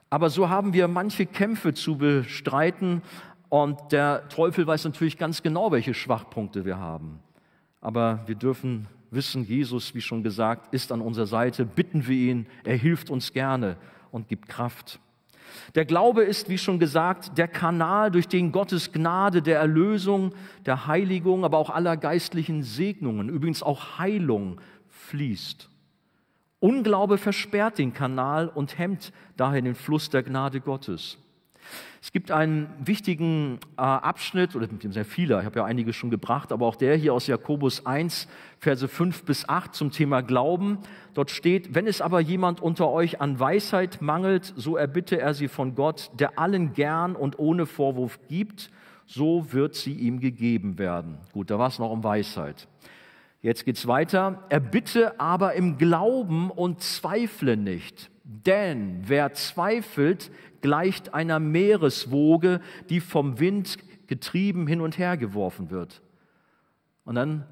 Aber 0.10 0.30
so 0.30 0.50
haben 0.50 0.74
wir 0.74 0.90
manche 0.90 1.26
Kämpfe 1.26 1.74
zu 1.74 1.98
bestreiten 1.98 3.02
und 3.48 3.80
der 3.92 4.28
Teufel 4.28 4.68
weiß 4.68 4.84
natürlich 4.84 5.18
ganz 5.18 5.44
genau, 5.44 5.72
welche 5.72 5.94
Schwachpunkte 5.94 6.66
wir 6.66 6.78
haben. 6.78 7.20
Aber 7.88 8.20
wir 8.26 8.36
dürfen 8.36 8.86
wissen, 9.12 9.46
Jesus, 9.46 9.96
wie 9.96 10.02
schon 10.02 10.22
gesagt, 10.22 10.74
ist 10.74 10.92
an 10.92 11.00
unserer 11.00 11.26
Seite. 11.26 11.66
Bitten 11.66 12.06
wir 12.06 12.18
ihn, 12.18 12.46
er 12.66 12.76
hilft 12.76 13.10
uns 13.10 13.32
gerne 13.32 13.78
und 14.12 14.28
gibt 14.28 14.50
Kraft. 14.50 15.00
Der 15.74 15.86
Glaube 15.86 16.24
ist, 16.24 16.50
wie 16.50 16.58
schon 16.58 16.80
gesagt, 16.80 17.38
der 17.38 17.48
Kanal, 17.48 18.12
durch 18.12 18.28
den 18.28 18.52
Gottes 18.52 18.92
Gnade 18.92 19.42
der 19.42 19.60
Erlösung, 19.60 20.34
der 20.66 20.86
Heiligung, 20.88 21.46
aber 21.46 21.60
auch 21.60 21.70
aller 21.70 21.96
geistlichen 21.96 22.62
Segnungen, 22.62 23.30
übrigens 23.30 23.64
auch 23.64 24.00
Heilung 24.00 24.60
fließt. 24.90 25.70
Unglaube 26.60 27.18
versperrt 27.18 27.78
den 27.78 27.94
Kanal 27.94 28.50
und 28.50 28.78
hemmt 28.78 29.14
daher 29.38 29.62
den 29.62 29.76
Fluss 29.76 30.10
der 30.10 30.24
Gnade 30.24 30.60
Gottes. 30.60 31.20
Es 32.08 32.14
gibt 32.14 32.32
einen 32.32 32.70
wichtigen 32.80 33.60
äh, 33.76 33.82
Abschnitt, 33.82 34.56
oder 34.56 34.70
sehr 34.92 35.04
viele, 35.04 35.40
ich 35.40 35.46
habe 35.46 35.60
ja 35.60 35.66
einige 35.66 35.92
schon 35.92 36.10
gebracht, 36.10 36.54
aber 36.54 36.66
auch 36.66 36.78
der 36.78 36.96
hier 36.96 37.14
aus 37.14 37.28
Jakobus 37.28 37.86
1, 37.86 38.30
Verse 38.60 38.88
5 38.88 39.26
bis 39.26 39.50
8 39.50 39.76
zum 39.76 39.92
Thema 39.92 40.22
Glauben. 40.22 40.78
Dort 41.16 41.32
steht, 41.32 41.76
wenn 41.76 41.86
es 41.86 42.00
aber 42.00 42.22
jemand 42.22 42.62
unter 42.62 42.90
euch 42.90 43.20
an 43.20 43.42
Weisheit 43.42 44.02
mangelt, 44.02 44.54
so 44.56 44.78
erbitte 44.78 45.20
er 45.20 45.34
sie 45.34 45.50
von 45.50 45.76
Gott, 45.76 46.10
der 46.18 46.40
allen 46.40 46.72
gern 46.72 47.14
und 47.14 47.40
ohne 47.40 47.66
Vorwurf 47.66 48.20
gibt, 48.30 48.72
so 49.06 49.52
wird 49.52 49.76
sie 49.76 49.94
ihm 49.94 50.22
gegeben 50.22 50.78
werden. 50.78 51.18
Gut, 51.34 51.52
da 51.52 51.60
war 51.60 51.68
es 51.68 51.78
noch 51.78 51.92
um 51.92 52.06
Weisheit. 52.06 52.70
Jetzt 53.42 53.66
geht's 53.66 53.86
weiter. 53.86 54.46
Erbitte 54.48 55.20
aber 55.20 55.56
im 55.56 55.78
Glauben 55.78 56.52
und 56.52 56.80
zweifle 56.80 57.58
nicht. 57.58 58.10
Denn 58.30 59.04
wer 59.08 59.34
zweifelt, 59.34 60.32
gleicht 60.60 61.14
einer 61.14 61.40
Meereswoge, 61.40 62.60
die 62.90 63.00
vom 63.00 63.40
Wind 63.40 63.78
getrieben 64.08 64.68
hin 64.68 64.82
und 64.82 64.98
her 64.98 65.16
geworfen 65.16 65.70
wird. 65.70 66.02
Und 67.06 67.16
dann 67.16 67.46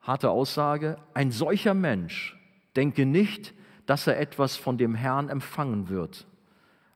harte 0.00 0.30
Aussage, 0.30 0.96
ein 1.12 1.32
solcher 1.32 1.74
Mensch 1.74 2.38
denke 2.76 3.04
nicht, 3.04 3.52
dass 3.86 4.06
er 4.06 4.20
etwas 4.20 4.56
von 4.56 4.78
dem 4.78 4.94
Herrn 4.94 5.28
empfangen 5.28 5.88
wird. 5.88 6.28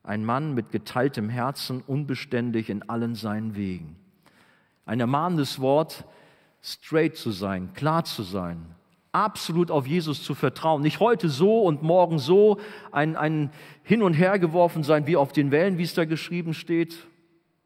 Ein 0.03 0.23
Mann 0.23 0.53
mit 0.53 0.71
geteiltem 0.71 1.27
Herzen, 1.27 1.81
unbeständig 1.85 2.69
in 2.69 2.87
allen 2.87 3.15
seinen 3.15 3.55
Wegen. 3.55 3.97
Ein 4.85 5.01
ermahnendes 5.01 5.59
Wort, 5.59 6.05
straight 6.61 7.17
zu 7.17 7.31
sein, 7.31 7.73
klar 7.73 8.05
zu 8.05 8.23
sein, 8.23 8.74
absolut 9.15 9.71
auf 9.71 9.87
Jesus 9.87 10.21
zu 10.23 10.35
vertrauen. 10.35 10.81
Nicht 10.81 10.99
heute 10.99 11.29
so 11.29 11.61
und 11.61 11.81
morgen 11.81 12.19
so, 12.19 12.59
ein, 12.91 13.15
ein 13.15 13.49
Hin 13.83 14.03
und 14.03 14.13
Her 14.13 14.39
geworfen 14.39 14.83
sein 14.83 15.07
wie 15.07 15.15
auf 15.15 15.31
den 15.31 15.51
Wellen, 15.51 15.77
wie 15.77 15.83
es 15.83 15.93
da 15.93 16.03
geschrieben 16.03 16.53
steht. 16.53 17.07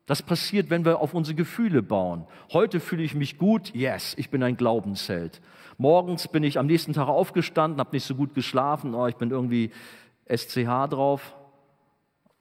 Das 0.06 0.22
passiert, 0.22 0.70
wenn 0.70 0.86
wir 0.86 1.00
auf 1.00 1.16
unsere 1.16 1.36
Gefühle 1.36 1.82
bauen. 1.82 2.28
Heute 2.54 2.80
fühle 2.80 3.02
ich 3.02 3.16
mich 3.16 3.40
gut, 3.40 3.74
yes, 3.74 4.14
ich 4.18 4.30
bin 4.30 4.44
ein 4.44 4.58
Glaubensheld. 4.58 5.42
Morgens 5.80 6.28
bin 6.28 6.44
ich 6.44 6.60
am 6.60 6.68
nächsten 6.68 6.94
Tag 6.94 7.08
aufgestanden, 7.08 7.80
habe 7.80 7.96
nicht 7.96 8.06
so 8.06 8.14
gut 8.14 8.36
geschlafen, 8.36 8.94
oh, 8.94 9.08
ich 9.08 9.16
bin 9.16 9.32
irgendwie 9.32 9.72
SCH 10.32 10.88
drauf. 10.90 11.36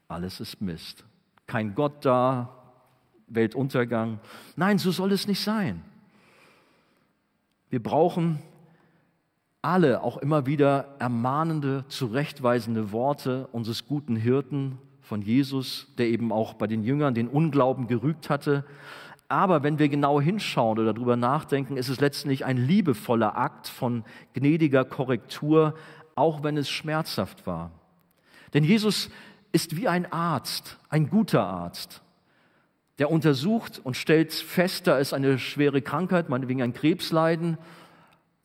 Alles 0.07 0.39
ist 0.41 0.61
Mist. 0.61 1.05
Kein 1.47 1.75
Gott 1.75 2.05
da, 2.05 2.55
Weltuntergang. 3.27 4.21
Nein, 4.57 4.77
so 4.77 4.91
soll 4.91 5.13
es 5.13 5.27
nicht 5.27 5.41
sein. 5.41 5.83
Wir 7.71 7.83
brauchen 7.83 8.43
alle 9.69 10.03
auch 10.03 10.17
immer 10.17 10.47
wieder 10.47 10.97
ermahnende, 10.99 11.85
zurechtweisende 11.89 12.91
Worte 12.91 13.49
unseres 13.53 13.87
guten 13.87 14.17
Hirten 14.17 14.79
von 15.03 15.21
Jesus, 15.21 15.93
der 15.99 16.07
eben 16.07 16.33
auch 16.33 16.55
bei 16.55 16.67
den 16.67 16.83
Jüngern 16.83 17.13
den 17.13 17.29
Unglauben 17.29 17.87
gerügt 17.87 18.31
hatte. 18.31 18.65
Aber 19.29 19.63
wenn 19.63 19.79
wir 19.79 19.91
genau 19.91 20.23
hinschauen 20.23 20.79
oder 20.79 20.95
darüber 20.95 21.17
nachdenken, 21.17 21.77
ist 21.77 21.91
es 21.91 22.01
letztlich 22.01 22.47
ein 22.47 22.57
liebevoller 22.57 23.37
Akt 23.37 23.69
von 23.69 24.05
gnädiger 24.33 24.87
Korrektur, 24.87 25.75
auch 26.15 26.43
wenn 26.43 26.57
es 26.57 26.71
schmerzhaft 26.71 27.47
war. 27.47 27.71
Denn 28.55 28.65
Jesus 28.65 29.11
ist 29.53 29.77
wie 29.77 29.87
ein 29.87 30.11
Arzt, 30.11 30.79
ein 30.89 31.11
guter 31.11 31.45
Arzt, 31.45 32.03
der 32.99 33.11
untersucht 33.11 33.83
und 33.85 33.99
stellt 33.99 34.33
fest, 34.33 34.87
da 34.87 34.97
ist 34.97 35.13
eine 35.13 35.39
schwere 35.39 35.83
Krankheit, 35.83 36.31
meinetwegen 36.31 36.63
ein 36.63 36.73
Krebsleiden, 36.73 37.59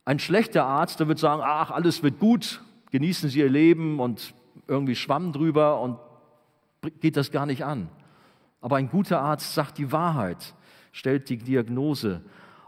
ein 0.05 0.19
schlechter 0.19 0.65
Arzt, 0.65 0.99
der 0.99 1.07
wird 1.07 1.19
sagen, 1.19 1.41
ach, 1.43 1.71
alles 1.71 2.03
wird 2.03 2.19
gut, 2.19 2.61
genießen 2.91 3.29
Sie 3.29 3.39
Ihr 3.39 3.49
Leben 3.49 3.99
und 3.99 4.33
irgendwie 4.67 4.95
schwamm 4.95 5.31
drüber 5.31 5.79
und 5.79 5.97
geht 6.99 7.17
das 7.17 7.31
gar 7.31 7.45
nicht 7.45 7.63
an. 7.63 7.89
Aber 8.61 8.77
ein 8.77 8.89
guter 8.89 9.21
Arzt 9.21 9.53
sagt 9.53 9.77
die 9.77 9.91
Wahrheit, 9.91 10.53
stellt 10.91 11.29
die 11.29 11.37
Diagnose 11.37 12.21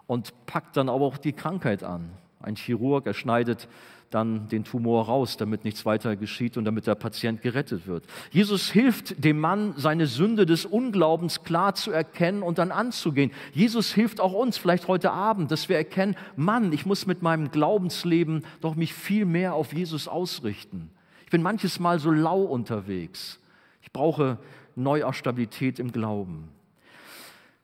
und 0.07 0.33
packt 0.45 0.77
dann 0.77 0.89
aber 0.89 1.05
auch 1.05 1.17
die 1.17 1.33
Krankheit 1.33 1.83
an. 1.83 2.09
Ein 2.41 2.55
Chirurg, 2.55 3.05
er 3.05 3.13
schneidet 3.13 3.67
dann 4.15 4.47
den 4.47 4.63
Tumor 4.63 5.07
raus, 5.07 5.35
damit 5.35 5.65
nichts 5.65 5.85
weiter 5.85 6.15
geschieht 6.15 6.55
und 6.55 6.63
damit 6.63 6.87
der 6.87 6.95
Patient 6.95 7.41
gerettet 7.41 7.85
wird. 7.85 8.05
Jesus 8.31 8.71
hilft 8.71 9.21
dem 9.23 9.41
Mann, 9.41 9.73
seine 9.75 10.07
Sünde 10.07 10.45
des 10.45 10.65
Unglaubens 10.65 11.43
klar 11.43 11.75
zu 11.75 11.91
erkennen 11.91 12.41
und 12.41 12.57
dann 12.57 12.71
anzugehen. 12.71 13.31
Jesus 13.53 13.93
hilft 13.93 14.21
auch 14.21 14.31
uns 14.31 14.57
vielleicht 14.57 14.87
heute 14.87 15.11
Abend, 15.11 15.51
dass 15.51 15.67
wir 15.67 15.75
erkennen, 15.75 16.15
Mann, 16.37 16.71
ich 16.71 16.85
muss 16.85 17.05
mit 17.05 17.21
meinem 17.21 17.51
Glaubensleben 17.51 18.45
doch 18.61 18.75
mich 18.75 18.93
viel 18.93 19.25
mehr 19.25 19.53
auf 19.53 19.73
Jesus 19.73 20.07
ausrichten. 20.07 20.89
Ich 21.25 21.31
bin 21.31 21.43
manches 21.43 21.81
Mal 21.81 21.99
so 21.99 22.09
lau 22.09 22.41
unterwegs. 22.41 23.39
Ich 23.81 23.91
brauche 23.91 24.37
Neuausstabilität 24.77 25.77
im 25.77 25.91
Glauben. 25.91 26.47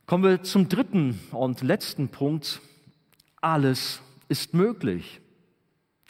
Kommen 0.06 0.26
wir 0.26 0.44
zum 0.44 0.68
dritten 0.68 1.18
und 1.32 1.62
letzten 1.62 2.10
Punkt. 2.10 2.60
Alles 3.40 4.02
ist 4.28 4.54
möglich. 4.54 5.22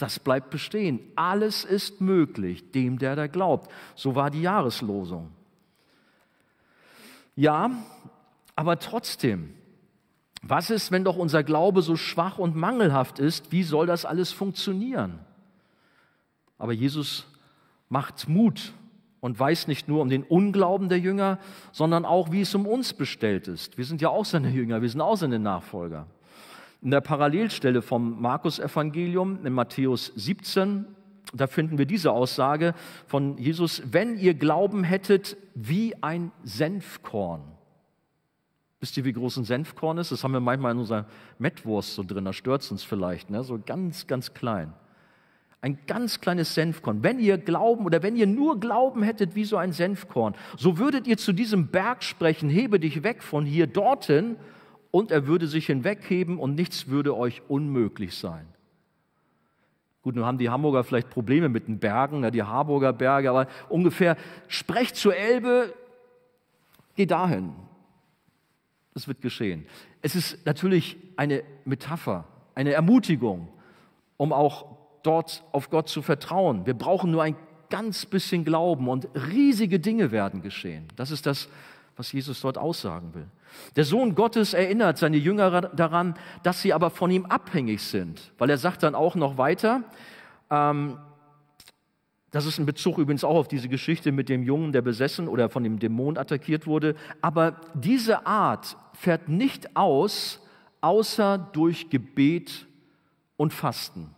Das 0.02 0.18
bleibt 0.18 0.50
bestehen. 0.50 1.00
Alles 1.16 1.64
ist 1.64 2.02
möglich 2.02 2.72
dem, 2.72 2.98
der 2.98 3.16
da 3.16 3.28
glaubt. 3.28 3.72
So 3.94 4.16
war 4.16 4.32
die 4.32 4.42
Jahreslosung. 4.42 5.30
Ja, 7.36 7.70
aber 8.56 8.80
trotzdem, 8.80 9.54
was 10.42 10.72
ist, 10.72 10.92
wenn 10.92 11.04
doch 11.04 11.18
unser 11.18 11.44
Glaube 11.44 11.84
so 11.84 11.96
schwach 11.96 12.40
und 12.40 12.56
mangelhaft 12.56 13.20
ist? 13.20 13.52
Wie 13.52 13.62
soll 13.62 13.86
das 13.86 14.04
alles 14.04 14.32
funktionieren? 14.32 15.20
Aber 16.58 16.74
Jesus 16.74 17.28
macht 17.88 18.28
Mut 18.28 18.74
und 19.20 19.40
weiß 19.40 19.68
nicht 19.68 19.88
nur 19.88 20.02
um 20.02 20.10
den 20.10 20.24
Unglauben 20.24 20.90
der 20.90 21.00
Jünger, 21.00 21.38
sondern 21.72 22.06
auch, 22.06 22.32
wie 22.32 22.42
es 22.42 22.56
um 22.56 22.66
uns 22.66 22.94
bestellt 22.94 23.48
ist. 23.48 23.78
Wir 23.78 23.86
sind 23.86 24.02
ja 24.02 24.10
auch 24.10 24.26
seine 24.26 24.50
Jünger, 24.50 24.82
wir 24.82 24.90
sind 24.90 25.02
auch 25.02 25.16
seine 25.16 25.38
Nachfolger. 25.38 26.08
In 26.82 26.90
der 26.90 27.02
Parallelstelle 27.02 27.84
vom 27.84 28.20
Markus-Evangelium 28.22 29.46
in 29.46 29.54
Matthäus 29.54 30.12
17, 30.16 30.86
da 31.32 31.46
finden 31.46 31.78
wir 31.78 31.86
diese 31.86 32.12
Aussage 32.12 32.74
von 33.06 33.38
Jesus, 33.38 33.84
wenn 33.92 34.18
ihr 34.18 34.34
Glauben 34.34 34.84
hättet 34.84 35.38
wie 35.54 35.94
ein 36.02 36.32
Senfkorn. 36.44 37.44
Wisst 38.80 38.98
ihr, 38.98 39.06
wie 39.06 39.14
groß 39.14 39.38
ein 39.38 39.44
Senfkorn 39.44 40.00
ist? 40.00 40.12
Das 40.12 40.24
haben 40.24 40.34
wir 40.34 40.40
manchmal 40.40 40.72
in 40.72 40.80
unserer 40.80 41.06
Mettwurst 41.38 41.94
so 41.94 42.04
drin, 42.04 42.26
da 42.26 42.34
stört 42.34 42.64
es 42.64 42.72
uns 42.72 42.84
vielleicht, 42.84 43.30
ne? 43.30 43.44
so 43.44 43.60
ganz, 43.64 44.08
ganz 44.08 44.34
klein. 44.34 44.74
Ein 45.62 45.78
ganz 45.86 46.20
kleines 46.20 46.56
Senfkorn. 46.56 47.04
Wenn 47.04 47.20
ihr 47.20 47.38
Glauben 47.38 47.86
oder 47.86 48.02
wenn 48.02 48.16
ihr 48.16 48.26
nur 48.26 48.60
Glauben 48.60 49.04
hättet 49.04 49.36
wie 49.36 49.46
so 49.46 49.58
ein 49.58 49.72
Senfkorn, 49.72 50.34
so 50.58 50.80
würdet 50.80 51.06
ihr 51.06 51.18
zu 51.18 51.32
diesem 51.32 51.68
Berg 51.68 52.02
sprechen, 52.02 52.50
hebe 52.50 52.80
dich 52.80 53.04
weg 53.04 53.22
von 53.22 53.46
hier 53.46 53.68
dorthin 53.68 54.38
und 54.92 55.12
er 55.12 55.26
würde 55.26 55.48
sich 55.48 55.66
hinwegheben 55.68 56.38
und 56.38 56.56
nichts 56.56 56.88
würde 56.88 57.16
euch 57.16 57.42
unmöglich 57.48 58.16
sein. 58.16 58.46
Gut, 60.04 60.16
nun 60.16 60.26
haben 60.26 60.38
die 60.38 60.50
Hamburger 60.50 60.84
vielleicht 60.84 61.10
Probleme 61.10 61.48
mit 61.48 61.68
den 61.68 61.80
Bergen, 61.80 62.30
die 62.32 62.44
Harburger 62.44 62.92
Berge, 62.92 63.30
aber 63.30 63.48
ungefähr, 63.70 64.18
sprecht 64.48 64.96
zur 64.96 65.16
Elbe, 65.16 65.74
geh 66.96 67.06
dahin. 67.06 67.54
Das 68.94 69.08
wird 69.08 69.22
geschehen. 69.22 69.66
Es 70.02 70.16
ist 70.16 70.46
natürlich 70.46 70.98
eine 71.16 71.44
Metapher, 71.66 72.26
eine 72.56 72.74
Ermutigung, 72.74 73.48
um 74.18 74.34
auch 74.34 74.66
dort 75.04 75.44
auf 75.52 75.70
Gott 75.70 75.88
zu 75.88 76.02
vertrauen. 76.02 76.66
Wir 76.66 76.74
brauchen 76.74 77.12
nur 77.12 77.24
ein 77.24 77.36
ganz 77.70 78.06
bisschen 78.06 78.44
Glauben 78.44 78.90
und 78.90 79.08
riesige 79.16 79.80
Dinge 79.80 80.12
werden 80.12 80.42
geschehen. 80.42 80.88
Das 80.96 81.12
ist 81.12 81.26
das, 81.26 81.48
was 81.96 82.12
Jesus 82.12 82.42
dort 82.42 82.58
aussagen 82.58 83.14
will. 83.14 83.28
Der 83.76 83.84
Sohn 83.84 84.16
Gottes 84.16 84.54
erinnert 84.54 84.98
seine 84.98 85.18
Jünger 85.18 85.62
daran, 85.62 86.16
dass 86.44 86.62
sie 86.62 86.74
aber 86.74 86.90
von 86.90 87.12
ihm 87.12 87.26
abhängig 87.26 87.82
sind, 87.84 88.32
weil 88.38 88.50
er 88.50 88.58
sagt 88.58 88.84
dann 88.84 88.96
auch 88.96 89.16
noch 89.16 89.38
weiter, 89.38 89.84
ähm, 90.50 90.98
das 92.32 92.46
ist 92.46 92.60
ein 92.60 92.66
Bezug 92.66 92.98
übrigens 92.98 93.26
auch 93.26 93.36
auf 93.36 93.50
diese 93.50 93.68
Geschichte 93.68 94.14
mit 94.14 94.30
dem 94.30 94.44
Jungen, 94.44 94.72
der 94.72 94.82
besessen 94.82 95.28
oder 95.28 95.50
von 95.50 95.64
dem 95.64 95.80
Dämon 95.80 96.18
attackiert 96.18 96.66
wurde, 96.66 96.96
aber 97.22 97.60
diese 97.74 98.26
Art 98.26 98.78
fährt 98.94 99.28
nicht 99.28 99.76
aus, 99.76 100.40
außer 100.80 101.50
durch 101.52 101.90
Gebet 101.90 102.68
und 103.36 103.54
Fasten. 103.54 104.16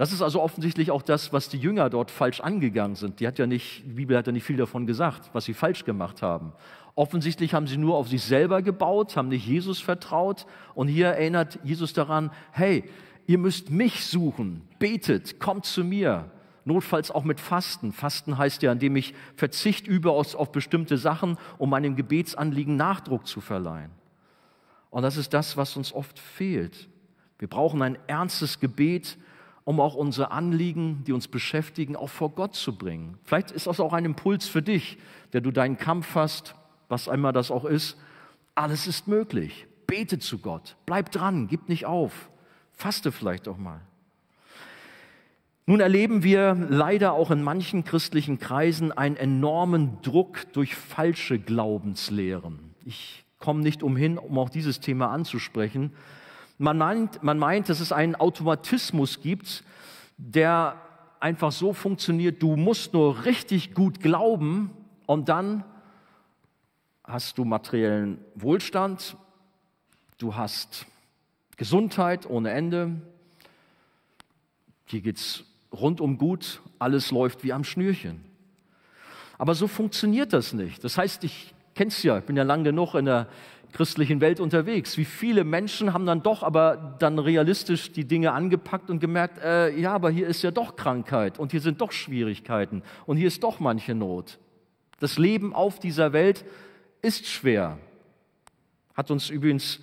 Das 0.00 0.12
ist 0.12 0.22
also 0.22 0.40
offensichtlich 0.40 0.90
auch 0.90 1.02
das, 1.02 1.30
was 1.30 1.50
die 1.50 1.58
Jünger 1.58 1.90
dort 1.90 2.10
falsch 2.10 2.40
angegangen 2.40 2.96
sind. 2.96 3.20
Die, 3.20 3.26
hat 3.26 3.38
ja 3.38 3.46
nicht, 3.46 3.82
die 3.84 3.92
Bibel 3.92 4.16
hat 4.16 4.26
ja 4.26 4.32
nicht 4.32 4.44
viel 4.44 4.56
davon 4.56 4.86
gesagt, 4.86 5.28
was 5.34 5.44
sie 5.44 5.52
falsch 5.52 5.84
gemacht 5.84 6.22
haben. 6.22 6.54
Offensichtlich 6.94 7.52
haben 7.52 7.66
sie 7.66 7.76
nur 7.76 7.98
auf 7.98 8.08
sich 8.08 8.22
selber 8.22 8.62
gebaut, 8.62 9.14
haben 9.18 9.28
nicht 9.28 9.46
Jesus 9.46 9.78
vertraut. 9.78 10.46
Und 10.74 10.88
hier 10.88 11.08
erinnert 11.08 11.58
Jesus 11.64 11.92
daran, 11.92 12.30
hey, 12.52 12.84
ihr 13.26 13.36
müsst 13.36 13.68
mich 13.68 14.06
suchen, 14.06 14.62
betet, 14.78 15.38
kommt 15.38 15.66
zu 15.66 15.84
mir. 15.84 16.30
Notfalls 16.64 17.10
auch 17.10 17.24
mit 17.24 17.38
Fasten. 17.38 17.92
Fasten 17.92 18.38
heißt 18.38 18.62
ja, 18.62 18.72
indem 18.72 18.96
ich 18.96 19.12
Verzicht 19.36 19.86
übe 19.86 20.12
auf, 20.12 20.34
auf 20.34 20.50
bestimmte 20.50 20.96
Sachen, 20.96 21.36
um 21.58 21.68
meinem 21.68 21.94
Gebetsanliegen 21.94 22.74
Nachdruck 22.74 23.26
zu 23.26 23.42
verleihen. 23.42 23.90
Und 24.88 25.02
das 25.02 25.18
ist 25.18 25.34
das, 25.34 25.58
was 25.58 25.76
uns 25.76 25.92
oft 25.92 26.18
fehlt. 26.18 26.88
Wir 27.38 27.48
brauchen 27.48 27.82
ein 27.82 27.98
ernstes 28.06 28.60
Gebet 28.60 29.18
um 29.64 29.80
auch 29.80 29.94
unsere 29.94 30.30
Anliegen, 30.30 31.04
die 31.06 31.12
uns 31.12 31.28
beschäftigen, 31.28 31.96
auch 31.96 32.08
vor 32.08 32.30
Gott 32.30 32.54
zu 32.54 32.76
bringen. 32.76 33.18
Vielleicht 33.24 33.50
ist 33.50 33.66
das 33.66 33.80
auch 33.80 33.92
ein 33.92 34.04
Impuls 34.04 34.48
für 34.48 34.62
dich, 34.62 34.98
der 35.32 35.40
du 35.40 35.50
deinen 35.50 35.78
Kampf 35.78 36.14
hast, 36.14 36.54
was 36.88 37.08
einmal 37.08 37.32
das 37.32 37.50
auch 37.50 37.64
ist. 37.64 37.96
Alles 38.54 38.86
ist 38.86 39.06
möglich. 39.06 39.66
Bete 39.86 40.18
zu 40.18 40.38
Gott. 40.38 40.76
Bleib 40.86 41.10
dran, 41.10 41.46
gib 41.48 41.68
nicht 41.68 41.86
auf. 41.86 42.30
Faste 42.72 43.12
vielleicht 43.12 43.48
auch 43.48 43.58
mal. 43.58 43.80
Nun 45.66 45.80
erleben 45.80 46.24
wir 46.24 46.54
leider 46.68 47.12
auch 47.12 47.30
in 47.30 47.42
manchen 47.42 47.84
christlichen 47.84 48.38
Kreisen 48.38 48.90
einen 48.90 49.16
enormen 49.16 50.02
Druck 50.02 50.52
durch 50.52 50.74
falsche 50.74 51.38
Glaubenslehren. 51.38 52.74
Ich 52.84 53.24
komme 53.38 53.62
nicht 53.62 53.82
umhin, 53.82 54.18
um 54.18 54.36
auch 54.38 54.50
dieses 54.50 54.80
Thema 54.80 55.10
anzusprechen. 55.10 55.92
Man 56.62 56.76
meint, 56.76 57.22
man 57.22 57.38
meint, 57.38 57.70
dass 57.70 57.80
es 57.80 57.90
einen 57.90 58.14
Automatismus 58.14 59.22
gibt, 59.22 59.64
der 60.18 60.78
einfach 61.18 61.52
so 61.52 61.72
funktioniert, 61.72 62.42
du 62.42 62.54
musst 62.54 62.92
nur 62.92 63.24
richtig 63.24 63.72
gut 63.72 64.00
glauben 64.00 64.70
und 65.06 65.30
dann 65.30 65.64
hast 67.02 67.38
du 67.38 67.46
materiellen 67.46 68.18
Wohlstand, 68.34 69.16
du 70.18 70.34
hast 70.34 70.84
Gesundheit 71.56 72.28
ohne 72.28 72.50
Ende, 72.50 73.00
dir 74.90 75.00
geht 75.00 75.16
es 75.16 75.44
rundum 75.72 76.18
gut, 76.18 76.60
alles 76.78 77.10
läuft 77.10 77.42
wie 77.42 77.54
am 77.54 77.64
Schnürchen. 77.64 78.22
Aber 79.38 79.54
so 79.54 79.66
funktioniert 79.66 80.34
das 80.34 80.52
nicht. 80.52 80.84
Das 80.84 80.98
heißt, 80.98 81.24
ich 81.24 81.54
kenne 81.74 81.88
es 81.88 82.02
ja, 82.02 82.18
ich 82.18 82.24
bin 82.24 82.36
ja 82.36 82.42
lang 82.42 82.64
genug 82.64 82.94
in 82.94 83.06
der 83.06 83.28
christlichen 83.72 84.20
Welt 84.20 84.40
unterwegs. 84.40 84.96
Wie 84.96 85.04
viele 85.04 85.44
Menschen 85.44 85.92
haben 85.92 86.06
dann 86.06 86.22
doch 86.22 86.42
aber 86.42 86.96
dann 86.98 87.18
realistisch 87.18 87.92
die 87.92 88.04
Dinge 88.04 88.32
angepackt 88.32 88.90
und 88.90 89.00
gemerkt, 89.00 89.38
äh, 89.42 89.78
ja, 89.78 89.92
aber 89.92 90.10
hier 90.10 90.26
ist 90.26 90.42
ja 90.42 90.50
doch 90.50 90.76
Krankheit 90.76 91.38
und 91.38 91.52
hier 91.52 91.60
sind 91.60 91.80
doch 91.80 91.92
Schwierigkeiten 91.92 92.82
und 93.06 93.16
hier 93.16 93.28
ist 93.28 93.42
doch 93.42 93.60
manche 93.60 93.94
Not. 93.94 94.38
Das 94.98 95.18
Leben 95.18 95.54
auf 95.54 95.78
dieser 95.78 96.12
Welt 96.12 96.44
ist 97.02 97.26
schwer. 97.26 97.78
Hat 98.94 99.10
uns 99.10 99.30
übrigens 99.30 99.80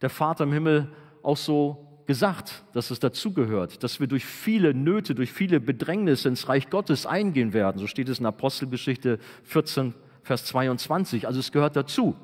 der 0.00 0.10
Vater 0.10 0.44
im 0.44 0.52
Himmel 0.52 0.88
auch 1.22 1.36
so 1.36 1.86
gesagt, 2.06 2.64
dass 2.72 2.90
es 2.90 3.00
dazugehört, 3.00 3.82
dass 3.82 4.00
wir 4.00 4.06
durch 4.06 4.24
viele 4.24 4.72
Nöte, 4.72 5.14
durch 5.14 5.32
viele 5.32 5.60
Bedrängnisse 5.60 6.28
ins 6.28 6.48
Reich 6.48 6.70
Gottes 6.70 7.04
eingehen 7.04 7.52
werden. 7.52 7.78
So 7.78 7.86
steht 7.86 8.08
es 8.08 8.20
in 8.20 8.26
Apostelgeschichte 8.26 9.18
14, 9.44 9.92
Vers 10.22 10.44
22. 10.46 11.26
Also 11.26 11.40
es 11.40 11.52
gehört 11.52 11.76
dazu. 11.76 12.16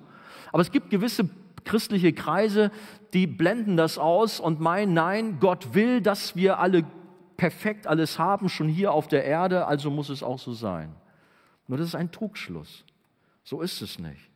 Aber 0.53 0.62
es 0.62 0.70
gibt 0.70 0.90
gewisse 0.90 1.28
christliche 1.64 2.12
Kreise, 2.12 2.70
die 3.12 3.26
blenden 3.26 3.76
das 3.76 3.98
aus 3.98 4.40
und 4.40 4.61
meinen, 4.61 4.94
nein, 4.94 5.38
Gott 5.40 5.74
will, 5.74 6.00
dass 6.00 6.36
wir 6.36 6.59
alle 6.59 6.84
perfekt 7.36 7.86
alles 7.86 8.18
haben, 8.18 8.48
schon 8.48 8.68
hier 8.68 8.92
auf 8.92 9.09
der 9.09 9.24
Erde, 9.24 9.66
also 9.66 9.90
muss 9.90 10.09
es 10.09 10.22
auch 10.22 10.38
so 10.38 10.53
sein. 10.53 10.94
Nur 11.66 11.78
das 11.78 11.88
ist 11.88 11.94
ein 11.94 12.12
Trugschluss. 12.12 12.84
So 13.44 13.61
ist 13.61 13.82
es 13.82 13.98
nicht. 13.98 14.30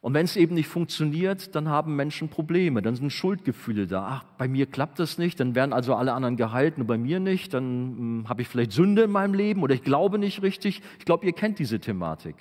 Und 0.00 0.14
wenn 0.14 0.24
es 0.24 0.36
eben 0.36 0.56
nicht 0.56 0.66
funktioniert, 0.66 1.54
dann 1.54 1.68
haben 1.68 1.94
Menschen 1.94 2.28
Probleme, 2.28 2.82
dann 2.82 2.96
sind 2.96 3.12
Schuldgefühle 3.12 3.86
da. 3.86 4.06
Ach, 4.08 4.24
bei 4.36 4.48
mir 4.48 4.66
klappt 4.66 4.98
das 4.98 5.16
nicht, 5.16 5.38
dann 5.38 5.54
werden 5.54 5.72
also 5.72 5.94
alle 5.94 6.12
anderen 6.12 6.36
gehalten 6.36 6.80
und 6.80 6.86
bei 6.88 6.98
mir 6.98 7.20
nicht, 7.20 7.54
dann 7.54 7.64
hm, 7.64 8.28
habe 8.28 8.42
ich 8.42 8.48
vielleicht 8.48 8.72
Sünde 8.72 9.02
in 9.02 9.12
meinem 9.12 9.32
Leben 9.32 9.62
oder 9.62 9.76
ich 9.76 9.84
glaube 9.84 10.18
nicht 10.18 10.42
richtig. 10.42 10.82
Ich 10.98 11.04
glaube, 11.04 11.24
ihr 11.24 11.32
kennt 11.32 11.60
diese 11.60 11.78
Thematik. 11.78 12.34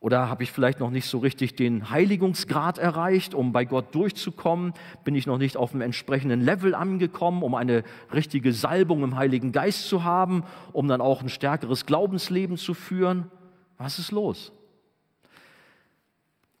Oder 0.00 0.28
habe 0.28 0.44
ich 0.44 0.52
vielleicht 0.52 0.78
noch 0.78 0.90
nicht 0.90 1.06
so 1.06 1.18
richtig 1.18 1.56
den 1.56 1.90
Heiligungsgrad 1.90 2.78
erreicht, 2.78 3.34
um 3.34 3.52
bei 3.52 3.64
Gott 3.64 3.94
durchzukommen? 3.94 4.72
Bin 5.02 5.16
ich 5.16 5.26
noch 5.26 5.38
nicht 5.38 5.56
auf 5.56 5.72
dem 5.72 5.80
entsprechenden 5.80 6.40
Level 6.40 6.74
angekommen, 6.74 7.42
um 7.42 7.56
eine 7.56 7.82
richtige 8.12 8.52
Salbung 8.52 9.02
im 9.02 9.16
Heiligen 9.16 9.50
Geist 9.50 9.88
zu 9.88 10.04
haben, 10.04 10.44
um 10.72 10.86
dann 10.86 11.00
auch 11.00 11.20
ein 11.20 11.28
stärkeres 11.28 11.84
Glaubensleben 11.84 12.56
zu 12.56 12.74
führen? 12.74 13.28
Was 13.76 13.98
ist 13.98 14.12
los? 14.12 14.52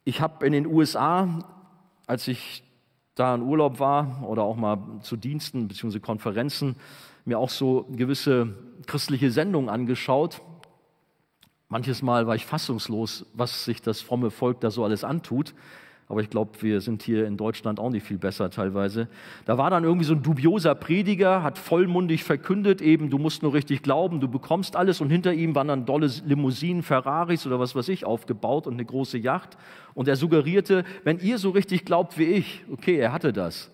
Ich 0.04 0.20
habe 0.20 0.44
in 0.44 0.52
den 0.52 0.66
USA, 0.66 1.28
als 2.06 2.26
ich 2.26 2.64
da 3.14 3.34
in 3.34 3.42
Urlaub 3.42 3.78
war 3.78 4.24
oder 4.26 4.42
auch 4.42 4.56
mal 4.56 4.78
zu 5.02 5.16
Diensten 5.16 5.68
bzw. 5.68 6.00
Konferenzen, 6.00 6.74
mir 7.24 7.38
auch 7.38 7.50
so 7.50 7.86
gewisse 7.90 8.54
christliche 8.86 9.30
Sendungen 9.30 9.68
angeschaut. 9.68 10.40
Manches 11.68 12.00
Mal 12.02 12.26
war 12.26 12.34
ich 12.34 12.46
fassungslos, 12.46 13.26
was 13.34 13.64
sich 13.64 13.82
das 13.82 14.00
fromme 14.00 14.30
Volk 14.30 14.60
da 14.60 14.70
so 14.70 14.84
alles 14.84 15.04
antut. 15.04 15.54
Aber 16.10 16.22
ich 16.22 16.30
glaube, 16.30 16.52
wir 16.62 16.80
sind 16.80 17.02
hier 17.02 17.26
in 17.26 17.36
Deutschland 17.36 17.78
auch 17.78 17.90
nicht 17.90 18.06
viel 18.06 18.16
besser 18.16 18.48
teilweise. 18.48 19.08
Da 19.44 19.58
war 19.58 19.68
dann 19.68 19.84
irgendwie 19.84 20.06
so 20.06 20.14
ein 20.14 20.22
dubioser 20.22 20.74
Prediger, 20.74 21.42
hat 21.42 21.58
vollmundig 21.58 22.24
verkündet, 22.24 22.80
eben, 22.80 23.10
du 23.10 23.18
musst 23.18 23.42
nur 23.42 23.52
richtig 23.52 23.82
glauben, 23.82 24.18
du 24.18 24.28
bekommst 24.28 24.74
alles. 24.74 25.02
Und 25.02 25.10
hinter 25.10 25.34
ihm 25.34 25.54
waren 25.54 25.68
dann 25.68 25.84
dolle 25.84 26.10
Limousinen, 26.24 26.82
Ferraris 26.82 27.46
oder 27.46 27.60
was 27.60 27.74
weiß 27.74 27.90
ich 27.90 28.06
aufgebaut 28.06 28.66
und 28.66 28.72
eine 28.74 28.86
große 28.86 29.18
Yacht. 29.18 29.58
Und 29.92 30.08
er 30.08 30.16
suggerierte, 30.16 30.84
wenn 31.04 31.18
ihr 31.18 31.36
so 31.36 31.50
richtig 31.50 31.84
glaubt 31.84 32.16
wie 32.16 32.24
ich, 32.24 32.64
okay, 32.72 32.96
er 32.96 33.12
hatte 33.12 33.34
das, 33.34 33.70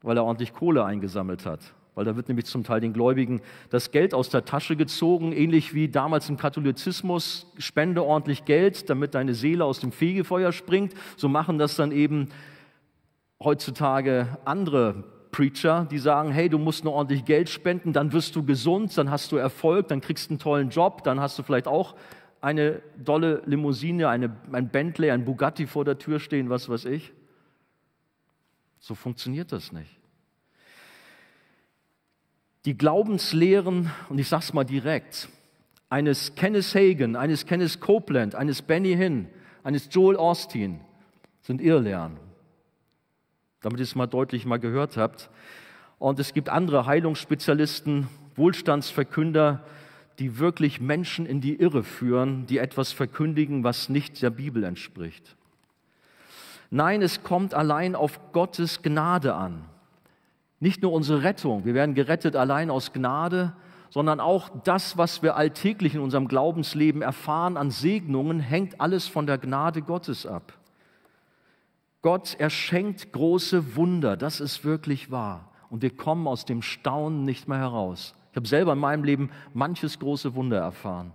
weil 0.00 0.16
er 0.16 0.24
ordentlich 0.24 0.54
Kohle 0.54 0.86
eingesammelt 0.86 1.44
hat. 1.44 1.60
Weil 1.94 2.06
da 2.06 2.16
wird 2.16 2.28
nämlich 2.28 2.46
zum 2.46 2.64
Teil 2.64 2.80
den 2.80 2.94
Gläubigen 2.94 3.42
das 3.68 3.90
Geld 3.90 4.14
aus 4.14 4.30
der 4.30 4.44
Tasche 4.44 4.76
gezogen, 4.76 5.32
ähnlich 5.32 5.74
wie 5.74 5.88
damals 5.88 6.28
im 6.30 6.38
Katholizismus, 6.38 7.52
spende 7.58 8.02
ordentlich 8.02 8.46
Geld, 8.46 8.88
damit 8.88 9.14
deine 9.14 9.34
Seele 9.34 9.64
aus 9.64 9.80
dem 9.80 9.92
Fegefeuer 9.92 10.52
springt. 10.52 10.94
So 11.16 11.28
machen 11.28 11.58
das 11.58 11.76
dann 11.76 11.92
eben 11.92 12.28
heutzutage 13.42 14.38
andere 14.44 15.04
Preacher, 15.32 15.86
die 15.90 15.98
sagen, 15.98 16.30
hey, 16.30 16.48
du 16.48 16.58
musst 16.58 16.84
nur 16.84 16.92
ordentlich 16.92 17.24
Geld 17.24 17.48
spenden, 17.48 17.92
dann 17.92 18.12
wirst 18.12 18.36
du 18.36 18.44
gesund, 18.44 18.96
dann 18.96 19.10
hast 19.10 19.32
du 19.32 19.36
Erfolg, 19.36 19.88
dann 19.88 20.00
kriegst 20.00 20.28
du 20.28 20.34
einen 20.34 20.38
tollen 20.38 20.70
Job, 20.70 21.04
dann 21.04 21.20
hast 21.20 21.38
du 21.38 21.42
vielleicht 21.42 21.66
auch 21.66 21.94
eine 22.40 22.82
dolle 22.96 23.42
Limousine, 23.46 24.08
eine, 24.08 24.36
ein 24.50 24.68
Bentley, 24.68 25.10
ein 25.10 25.24
Bugatti 25.24 25.66
vor 25.66 25.84
der 25.84 25.98
Tür 25.98 26.20
stehen, 26.20 26.50
was 26.50 26.68
weiß 26.68 26.86
ich. 26.86 27.12
So 28.78 28.94
funktioniert 28.94 29.52
das 29.52 29.72
nicht. 29.72 30.01
Die 32.64 32.78
Glaubenslehren, 32.78 33.90
und 34.08 34.18
ich 34.18 34.28
sage 34.28 34.44
es 34.44 34.52
mal 34.52 34.64
direkt, 34.64 35.28
eines 35.88 36.34
Kenneth 36.36 36.74
Hagen, 36.74 37.16
eines 37.16 37.44
Kenneth 37.44 37.80
Copeland, 37.80 38.34
eines 38.34 38.62
Benny 38.62 38.94
Hinn, 38.94 39.28
eines 39.64 39.88
Joel 39.90 40.16
Austin 40.16 40.80
sind 41.42 41.60
Irrlehren. 41.60 42.16
Damit 43.60 43.80
ihr 43.80 43.84
es 43.84 43.94
mal 43.94 44.06
deutlich 44.06 44.46
mal 44.46 44.58
gehört 44.58 44.96
habt. 44.96 45.28
Und 45.98 46.18
es 46.18 46.32
gibt 46.32 46.48
andere 46.48 46.86
Heilungsspezialisten, 46.86 48.08
Wohlstandsverkünder, 48.36 49.64
die 50.18 50.38
wirklich 50.38 50.80
Menschen 50.80 51.26
in 51.26 51.40
die 51.40 51.56
Irre 51.56 51.82
führen, 51.82 52.46
die 52.46 52.58
etwas 52.58 52.92
verkündigen, 52.92 53.64
was 53.64 53.88
nicht 53.88 54.22
der 54.22 54.30
Bibel 54.30 54.64
entspricht. 54.64 55.36
Nein, 56.70 57.02
es 57.02 57.22
kommt 57.22 57.54
allein 57.54 57.94
auf 57.94 58.32
Gottes 58.32 58.82
Gnade 58.82 59.34
an. 59.34 59.64
Nicht 60.62 60.80
nur 60.80 60.92
unsere 60.92 61.24
Rettung, 61.24 61.64
wir 61.64 61.74
werden 61.74 61.96
gerettet 61.96 62.36
allein 62.36 62.70
aus 62.70 62.92
Gnade, 62.92 63.52
sondern 63.90 64.20
auch 64.20 64.48
das, 64.62 64.96
was 64.96 65.20
wir 65.20 65.34
alltäglich 65.34 65.96
in 65.96 66.00
unserem 66.00 66.28
Glaubensleben 66.28 67.02
erfahren 67.02 67.56
an 67.56 67.72
Segnungen, 67.72 68.38
hängt 68.38 68.80
alles 68.80 69.08
von 69.08 69.26
der 69.26 69.38
Gnade 69.38 69.82
Gottes 69.82 70.24
ab. 70.24 70.52
Gott 72.00 72.36
erschenkt 72.38 73.12
große 73.12 73.74
Wunder, 73.74 74.16
das 74.16 74.38
ist 74.38 74.64
wirklich 74.64 75.10
wahr. 75.10 75.50
Und 75.68 75.82
wir 75.82 75.96
kommen 75.96 76.28
aus 76.28 76.44
dem 76.44 76.62
Staunen 76.62 77.24
nicht 77.24 77.48
mehr 77.48 77.58
heraus. 77.58 78.14
Ich 78.30 78.36
habe 78.36 78.46
selber 78.46 78.74
in 78.74 78.78
meinem 78.78 79.02
Leben 79.02 79.30
manches 79.54 79.98
große 79.98 80.36
Wunder 80.36 80.58
erfahren, 80.58 81.10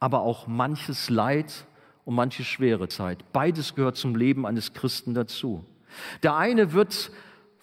aber 0.00 0.22
auch 0.22 0.46
manches 0.46 1.10
Leid 1.10 1.66
und 2.06 2.14
manche 2.14 2.42
schwere 2.42 2.88
Zeit. 2.88 3.22
Beides 3.34 3.74
gehört 3.74 3.98
zum 3.98 4.16
Leben 4.16 4.46
eines 4.46 4.72
Christen 4.72 5.12
dazu. 5.12 5.62
Der 6.22 6.36
eine 6.36 6.72
wird 6.72 7.10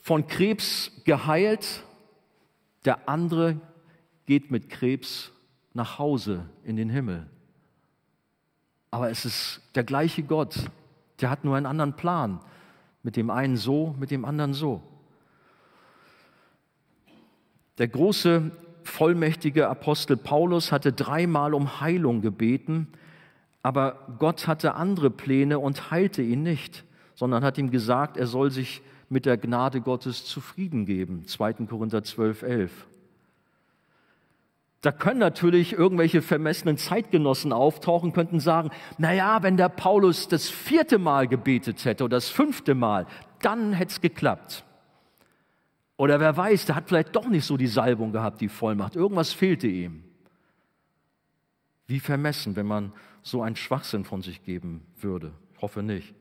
von 0.10 0.26
Krebs 0.26 0.92
geheilt, 1.06 1.84
der 2.84 3.08
andere 3.08 3.62
geht 4.26 4.50
mit 4.50 4.68
Krebs 4.68 5.32
nach 5.76 6.00
Hause 6.00 6.50
in 6.64 6.78
den 6.78 6.90
Himmel. 6.90 7.28
Aber 8.90 9.12
es 9.12 9.24
ist 9.24 9.62
der 9.76 9.84
gleiche 9.84 10.24
Gott, 10.24 10.56
der 11.22 11.30
hat 11.30 11.44
nur 11.44 11.56
einen 11.56 11.68
anderen 11.68 11.96
Plan. 11.96 12.40
Mit 13.04 13.18
dem 13.18 13.30
einen 13.30 13.56
so, 13.56 13.96
mit 14.00 14.10
dem 14.10 14.26
anderen 14.26 14.56
so. 14.56 14.82
Der 17.78 17.88
große, 17.88 18.50
vollmächtige 18.82 19.70
Apostel 19.70 20.18
Paulus 20.18 20.72
hatte 20.72 20.92
dreimal 20.92 21.54
um 21.54 21.82
Heilung 21.82 22.22
gebeten, 22.22 22.88
aber 23.62 24.08
Gott 24.18 24.48
hatte 24.48 24.74
andere 24.74 25.12
Pläne 25.12 25.60
und 25.60 25.92
heilte 25.92 26.24
ihn 26.24 26.42
nicht, 26.42 26.84
sondern 27.14 27.44
hat 27.44 27.60
ihm 27.60 27.70
gesagt, 27.70 28.18
er 28.18 28.26
soll 28.26 28.50
sich 28.50 28.82
mit 29.10 29.26
der 29.26 29.38
Gnade 29.38 29.82
Gottes 29.82 30.26
zufrieden 30.26 30.86
geben. 30.86 31.26
2. 31.26 31.54
Korinther 31.66 32.04
12, 32.04 32.44
11. 32.44 32.88
Da 34.82 34.94
können 34.94 35.20
natürlich 35.20 35.74
irgendwelche 35.74 36.22
vermessenen 36.22 36.78
Zeitgenossen 36.78 37.52
auftauchen, 37.52 38.14
könnten 38.14 38.40
sagen, 38.40 38.70
na 38.98 39.14
ja, 39.14 39.44
wenn 39.44 39.58
der 39.58 39.68
Paulus 39.68 40.30
das 40.30 40.50
vierte 40.50 41.00
Mal 41.00 41.28
gebetet 41.28 41.84
hätte 41.84 42.06
oder 42.06 42.16
das 42.16 42.30
fünfte 42.30 42.76
Mal, 42.76 43.06
dann 43.42 43.74
hätte 43.74 43.92
es 43.92 44.02
geklappt. 44.02 44.64
Oder 45.98 46.22
wer 46.22 46.38
weiß, 46.38 46.66
der 46.66 46.76
hat 46.76 46.88
vielleicht 46.88 47.14
doch 47.14 47.28
nicht 47.28 47.44
so 47.44 47.58
die 47.58 47.68
Salbung 47.68 48.14
gehabt, 48.14 48.40
die 48.40 48.48
Vollmacht. 48.48 48.96
Irgendwas 48.96 49.34
fehlte 49.34 49.68
ihm. 49.68 50.06
Wie 51.88 52.00
vermessen, 52.00 52.56
wenn 52.56 52.68
man 52.68 52.94
so 53.22 53.42
einen 53.42 53.58
Schwachsinn 53.58 54.06
von 54.06 54.22
sich 54.22 54.44
geben 54.46 54.86
würde. 54.96 55.34
Ich 55.56 55.62
hoffe 55.62 55.84
nicht. 55.84 56.14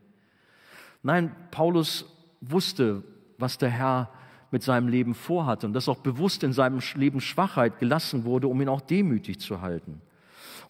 Nein, 1.04 1.32
Paulus 1.52 2.06
wusste, 2.40 3.02
was 3.38 3.58
der 3.58 3.70
Herr 3.70 4.10
mit 4.50 4.62
seinem 4.62 4.88
Leben 4.88 5.14
vorhatte 5.14 5.66
und 5.66 5.72
dass 5.72 5.88
auch 5.88 5.98
bewusst 5.98 6.42
in 6.42 6.52
seinem 6.52 6.80
Leben 6.94 7.20
Schwachheit 7.20 7.78
gelassen 7.78 8.24
wurde, 8.24 8.48
um 8.48 8.60
ihn 8.60 8.68
auch 8.68 8.80
demütig 8.80 9.40
zu 9.40 9.60
halten. 9.60 10.00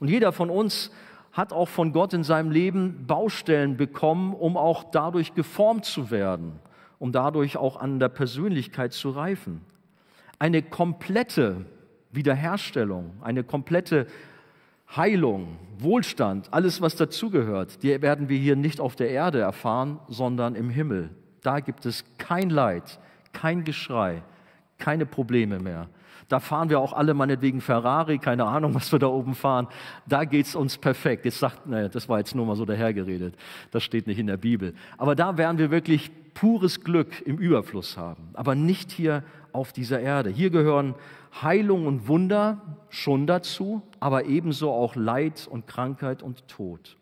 Und 0.00 0.08
jeder 0.08 0.32
von 0.32 0.50
uns 0.50 0.90
hat 1.32 1.52
auch 1.52 1.68
von 1.68 1.92
Gott 1.92 2.12
in 2.14 2.24
seinem 2.24 2.50
Leben 2.50 3.06
Baustellen 3.06 3.76
bekommen, 3.76 4.34
um 4.34 4.56
auch 4.56 4.84
dadurch 4.90 5.34
geformt 5.34 5.84
zu 5.84 6.10
werden, 6.10 6.58
um 6.98 7.12
dadurch 7.12 7.56
auch 7.56 7.76
an 7.76 8.00
der 8.00 8.08
Persönlichkeit 8.08 8.92
zu 8.92 9.10
reifen. 9.10 9.60
Eine 10.38 10.62
komplette 10.62 11.64
Wiederherstellung, 12.10 13.12
eine 13.20 13.44
komplette 13.44 14.06
Heilung, 14.96 15.58
Wohlstand, 15.78 16.52
alles, 16.52 16.80
was 16.80 16.96
dazugehört, 16.96 17.82
die 17.82 18.00
werden 18.00 18.28
wir 18.28 18.38
hier 18.38 18.56
nicht 18.56 18.80
auf 18.80 18.96
der 18.96 19.10
Erde 19.10 19.40
erfahren, 19.40 20.00
sondern 20.08 20.54
im 20.54 20.70
Himmel. 20.70 21.10
Da 21.42 21.60
gibt 21.60 21.86
es 21.86 22.04
kein 22.18 22.50
Leid, 22.50 22.98
kein 23.32 23.64
Geschrei, 23.64 24.22
keine 24.78 25.06
Probleme 25.06 25.58
mehr. 25.58 25.88
Da 26.28 26.40
fahren 26.40 26.68
wir 26.68 26.78
auch 26.78 26.92
alle 26.92 27.14
meinetwegen 27.14 27.60
Ferrari, 27.60 28.18
keine 28.18 28.44
Ahnung, 28.44 28.74
was 28.74 28.92
wir 28.92 28.98
da 28.98 29.06
oben 29.06 29.34
fahren. 29.34 29.66
Da 30.06 30.24
geht 30.24 30.46
es 30.46 30.54
uns 30.54 30.76
perfekt. 30.76 31.24
Jetzt 31.24 31.38
sagt, 31.38 31.66
naja, 31.66 31.88
das 31.88 32.08
war 32.08 32.18
jetzt 32.18 32.34
nur 32.34 32.46
mal 32.46 32.56
so 32.56 32.64
dahergeredet. 32.64 33.34
Das 33.70 33.82
steht 33.82 34.06
nicht 34.06 34.18
in 34.18 34.26
der 34.26 34.36
Bibel. 34.36 34.74
Aber 34.98 35.14
da 35.14 35.38
werden 35.38 35.58
wir 35.58 35.70
wirklich 35.70 36.10
pures 36.34 36.84
Glück 36.84 37.22
im 37.26 37.38
Überfluss 37.38 37.96
haben. 37.96 38.28
Aber 38.34 38.54
nicht 38.54 38.92
hier 38.92 39.24
auf 39.52 39.72
dieser 39.72 40.00
Erde. 40.00 40.30
Hier 40.30 40.50
gehören 40.50 40.94
Heilung 41.42 41.86
und 41.86 42.08
Wunder 42.08 42.60
schon 42.90 43.26
dazu, 43.26 43.82
aber 43.98 44.26
ebenso 44.26 44.70
auch 44.70 44.94
Leid 44.96 45.48
und 45.50 45.66
Krankheit 45.66 46.22
und 46.22 46.46
Tod. 46.48 46.97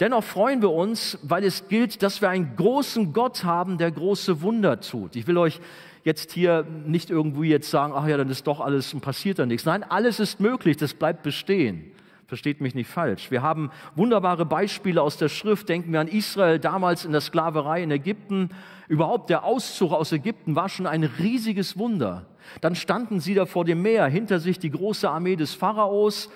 Dennoch 0.00 0.24
freuen 0.24 0.60
wir 0.60 0.72
uns, 0.72 1.18
weil 1.22 1.44
es 1.44 1.68
gilt, 1.68 2.02
dass 2.02 2.20
wir 2.20 2.28
einen 2.28 2.54
großen 2.56 3.14
Gott 3.14 3.44
haben, 3.44 3.78
der 3.78 3.90
große 3.90 4.42
Wunder 4.42 4.80
tut. 4.80 5.16
Ich 5.16 5.26
will 5.26 5.38
euch 5.38 5.60
jetzt 6.04 6.32
hier 6.32 6.66
nicht 6.86 7.10
irgendwo 7.10 7.42
jetzt 7.42 7.70
sagen, 7.70 7.94
ach 7.96 8.06
ja, 8.06 8.16
dann 8.16 8.28
ist 8.28 8.46
doch 8.46 8.60
alles 8.60 8.92
und 8.92 9.00
passiert 9.00 9.38
dann 9.38 9.48
nichts. 9.48 9.64
Nein, 9.64 9.82
alles 9.82 10.20
ist 10.20 10.38
möglich, 10.38 10.76
das 10.76 10.94
bleibt 10.94 11.22
bestehen. 11.22 11.92
Versteht 12.26 12.60
mich 12.60 12.74
nicht 12.74 12.90
falsch. 12.90 13.30
Wir 13.30 13.42
haben 13.42 13.70
wunderbare 13.94 14.44
Beispiele 14.44 15.00
aus 15.00 15.16
der 15.16 15.28
Schrift. 15.28 15.68
Denken 15.68 15.92
wir 15.92 16.00
an 16.00 16.08
Israel 16.08 16.58
damals 16.58 17.04
in 17.04 17.12
der 17.12 17.20
Sklaverei 17.20 17.84
in 17.84 17.90
Ägypten. 17.90 18.50
Überhaupt 18.88 19.30
der 19.30 19.44
Auszug 19.44 19.92
aus 19.92 20.12
Ägypten 20.12 20.56
war 20.56 20.68
schon 20.68 20.86
ein 20.86 21.04
riesiges 21.04 21.78
Wunder. 21.78 22.26
Dann 22.60 22.74
standen 22.74 23.20
sie 23.20 23.34
da 23.34 23.46
vor 23.46 23.64
dem 23.64 23.80
Meer, 23.80 24.06
hinter 24.06 24.40
sich 24.40 24.58
die 24.58 24.70
große 24.70 25.08
Armee 25.08 25.36
des 25.36 25.54
Pharaos, 25.54 26.28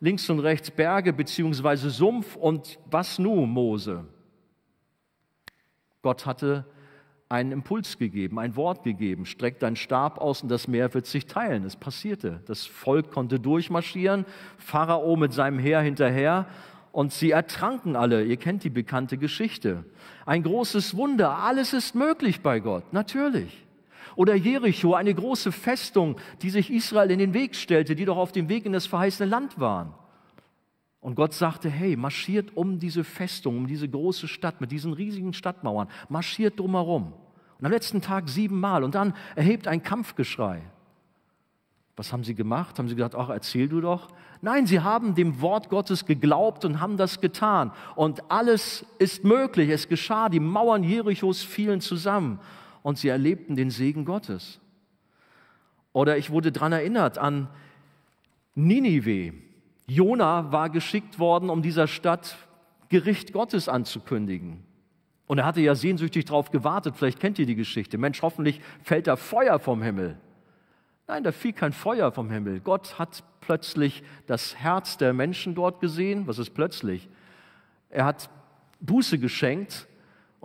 links 0.00 0.28
und 0.30 0.40
rechts 0.40 0.70
Berge 0.70 1.12
beziehungsweise 1.12 1.90
Sumpf. 1.90 2.36
Und 2.36 2.78
was 2.90 3.18
nun, 3.18 3.50
Mose? 3.50 4.04
Gott 6.02 6.26
hatte 6.26 6.66
einen 7.28 7.50
Impuls 7.50 7.98
gegeben, 7.98 8.38
ein 8.38 8.54
Wort 8.54 8.84
gegeben. 8.84 9.26
Streck 9.26 9.58
deinen 9.58 9.76
Stab 9.76 10.18
aus 10.18 10.42
und 10.42 10.48
das 10.48 10.68
Meer 10.68 10.94
wird 10.94 11.06
sich 11.06 11.26
teilen. 11.26 11.64
Es 11.64 11.76
passierte. 11.76 12.40
Das 12.46 12.64
Volk 12.66 13.10
konnte 13.10 13.40
durchmarschieren, 13.40 14.24
Pharao 14.58 15.16
mit 15.16 15.32
seinem 15.32 15.58
Heer 15.58 15.80
hinterher 15.80 16.46
und 16.92 17.12
sie 17.12 17.32
ertranken 17.32 17.96
alle. 17.96 18.24
Ihr 18.24 18.36
kennt 18.36 18.62
die 18.64 18.70
bekannte 18.70 19.18
Geschichte. 19.18 19.84
Ein 20.24 20.44
großes 20.44 20.96
Wunder. 20.96 21.38
Alles 21.38 21.72
ist 21.72 21.94
möglich 21.94 22.40
bei 22.40 22.60
Gott, 22.60 22.92
natürlich. 22.92 23.65
Oder 24.16 24.34
Jericho, 24.34 24.94
eine 24.94 25.14
große 25.14 25.52
Festung, 25.52 26.16
die 26.42 26.50
sich 26.50 26.72
Israel 26.72 27.10
in 27.10 27.18
den 27.18 27.34
Weg 27.34 27.54
stellte, 27.54 27.94
die 27.94 28.06
doch 28.06 28.16
auf 28.16 28.32
dem 28.32 28.48
Weg 28.48 28.64
in 28.64 28.72
das 28.72 28.86
verheißene 28.86 29.28
Land 29.28 29.60
waren. 29.60 29.92
Und 31.00 31.14
Gott 31.14 31.34
sagte, 31.34 31.68
hey, 31.68 31.96
marschiert 31.96 32.56
um 32.56 32.78
diese 32.78 33.04
Festung, 33.04 33.58
um 33.58 33.66
diese 33.66 33.88
große 33.88 34.26
Stadt 34.26 34.60
mit 34.60 34.72
diesen 34.72 34.94
riesigen 34.94 35.34
Stadtmauern, 35.34 35.88
marschiert 36.08 36.58
drumherum. 36.58 37.12
Und 37.58 37.64
am 37.64 37.70
letzten 37.70 38.00
Tag 38.00 38.28
siebenmal 38.28 38.82
und 38.82 38.94
dann 38.94 39.14
erhebt 39.36 39.68
ein 39.68 39.82
Kampfgeschrei. 39.82 40.62
Was 41.94 42.12
haben 42.12 42.24
sie 42.24 42.34
gemacht? 42.34 42.78
Haben 42.78 42.88
sie 42.88 42.94
gesagt, 42.94 43.14
ach, 43.14 43.28
erzähl 43.28 43.68
du 43.68 43.80
doch? 43.80 44.08
Nein, 44.42 44.66
sie 44.66 44.80
haben 44.80 45.14
dem 45.14 45.40
Wort 45.40 45.70
Gottes 45.70 46.04
geglaubt 46.04 46.64
und 46.64 46.80
haben 46.80 46.96
das 46.96 47.20
getan. 47.20 47.72
Und 47.94 48.30
alles 48.30 48.84
ist 48.98 49.24
möglich. 49.24 49.70
Es 49.70 49.88
geschah. 49.88 50.28
Die 50.28 50.40
Mauern 50.40 50.82
Jerichos 50.82 51.42
fielen 51.42 51.80
zusammen 51.80 52.38
und 52.86 52.98
sie 52.98 53.08
erlebten 53.08 53.56
den 53.56 53.70
Segen 53.70 54.04
Gottes. 54.04 54.60
Oder 55.92 56.18
ich 56.18 56.30
wurde 56.30 56.52
daran 56.52 56.70
erinnert 56.70 57.18
an 57.18 57.48
Ninive. 58.54 59.34
Jona 59.88 60.52
war 60.52 60.70
geschickt 60.70 61.18
worden, 61.18 61.50
um 61.50 61.62
dieser 61.62 61.88
Stadt 61.88 62.36
Gericht 62.88 63.32
Gottes 63.32 63.68
anzukündigen. 63.68 64.62
Und 65.26 65.38
er 65.38 65.46
hatte 65.46 65.62
ja 65.62 65.74
sehnsüchtig 65.74 66.26
darauf 66.26 66.52
gewartet, 66.52 66.94
vielleicht 66.96 67.18
kennt 67.18 67.40
ihr 67.40 67.46
die 67.46 67.56
Geschichte. 67.56 67.98
Mensch, 67.98 68.22
hoffentlich 68.22 68.60
fällt 68.84 69.08
da 69.08 69.16
Feuer 69.16 69.58
vom 69.58 69.82
Himmel. 69.82 70.16
Nein, 71.08 71.24
da 71.24 71.32
fiel 71.32 71.54
kein 71.54 71.72
Feuer 71.72 72.12
vom 72.12 72.30
Himmel. 72.30 72.60
Gott 72.60 73.00
hat 73.00 73.24
plötzlich 73.40 74.04
das 74.28 74.54
Herz 74.54 74.96
der 74.96 75.12
Menschen 75.12 75.56
dort 75.56 75.80
gesehen. 75.80 76.28
Was 76.28 76.38
ist 76.38 76.50
plötzlich? 76.50 77.08
Er 77.90 78.04
hat 78.04 78.30
Buße 78.78 79.18
geschenkt 79.18 79.88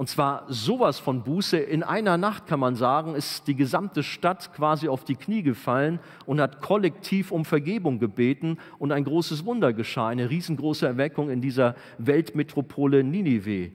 und 0.01 0.07
zwar 0.07 0.45
sowas 0.47 0.97
von 0.97 1.21
Buße. 1.21 1.57
In 1.57 1.83
einer 1.83 2.17
Nacht 2.17 2.47
kann 2.47 2.59
man 2.59 2.73
sagen, 2.73 3.13
ist 3.13 3.47
die 3.47 3.53
gesamte 3.53 4.01
Stadt 4.01 4.51
quasi 4.51 4.87
auf 4.87 5.03
die 5.03 5.13
Knie 5.13 5.43
gefallen 5.43 5.99
und 6.25 6.41
hat 6.41 6.59
kollektiv 6.59 7.31
um 7.31 7.45
Vergebung 7.45 7.99
gebeten 7.99 8.57
und 8.79 8.91
ein 8.91 9.03
großes 9.03 9.45
Wunder 9.45 9.73
geschah, 9.73 10.07
eine 10.07 10.31
riesengroße 10.31 10.87
Erweckung 10.87 11.29
in 11.29 11.39
dieser 11.39 11.75
Weltmetropole 11.99 13.03
Ninive. 13.03 13.73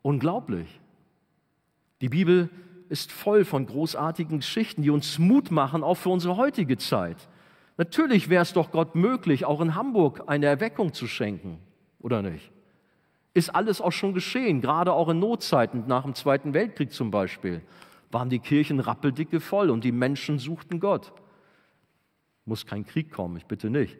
Unglaublich. 0.00 0.80
Die 2.00 2.08
Bibel 2.08 2.48
ist 2.88 3.12
voll 3.12 3.44
von 3.44 3.66
großartigen 3.66 4.38
Geschichten, 4.38 4.80
die 4.80 4.88
uns 4.88 5.18
Mut 5.18 5.50
machen, 5.50 5.84
auch 5.84 5.98
für 5.98 6.08
unsere 6.08 6.38
heutige 6.38 6.78
Zeit. 6.78 7.28
Natürlich 7.76 8.30
wäre 8.30 8.40
es 8.42 8.54
doch 8.54 8.70
Gott 8.70 8.94
möglich, 8.94 9.44
auch 9.44 9.60
in 9.60 9.74
Hamburg 9.74 10.22
eine 10.28 10.46
Erweckung 10.46 10.94
zu 10.94 11.06
schenken, 11.06 11.58
oder 12.00 12.22
nicht? 12.22 12.55
Ist 13.36 13.50
alles 13.54 13.82
auch 13.82 13.92
schon 13.92 14.14
geschehen, 14.14 14.62
gerade 14.62 14.94
auch 14.94 15.10
in 15.10 15.18
Notzeiten 15.18 15.84
nach 15.86 16.04
dem 16.04 16.14
Zweiten 16.14 16.54
Weltkrieg 16.54 16.90
zum 16.90 17.10
Beispiel, 17.10 17.60
waren 18.10 18.30
die 18.30 18.38
Kirchen 18.38 18.80
rappeldicke 18.80 19.40
voll 19.40 19.68
und 19.68 19.84
die 19.84 19.92
Menschen 19.92 20.38
suchten 20.38 20.80
Gott. 20.80 21.12
Muss 22.46 22.64
kein 22.64 22.86
Krieg 22.86 23.12
kommen, 23.12 23.36
ich 23.36 23.44
bitte 23.44 23.68
nicht. 23.68 23.98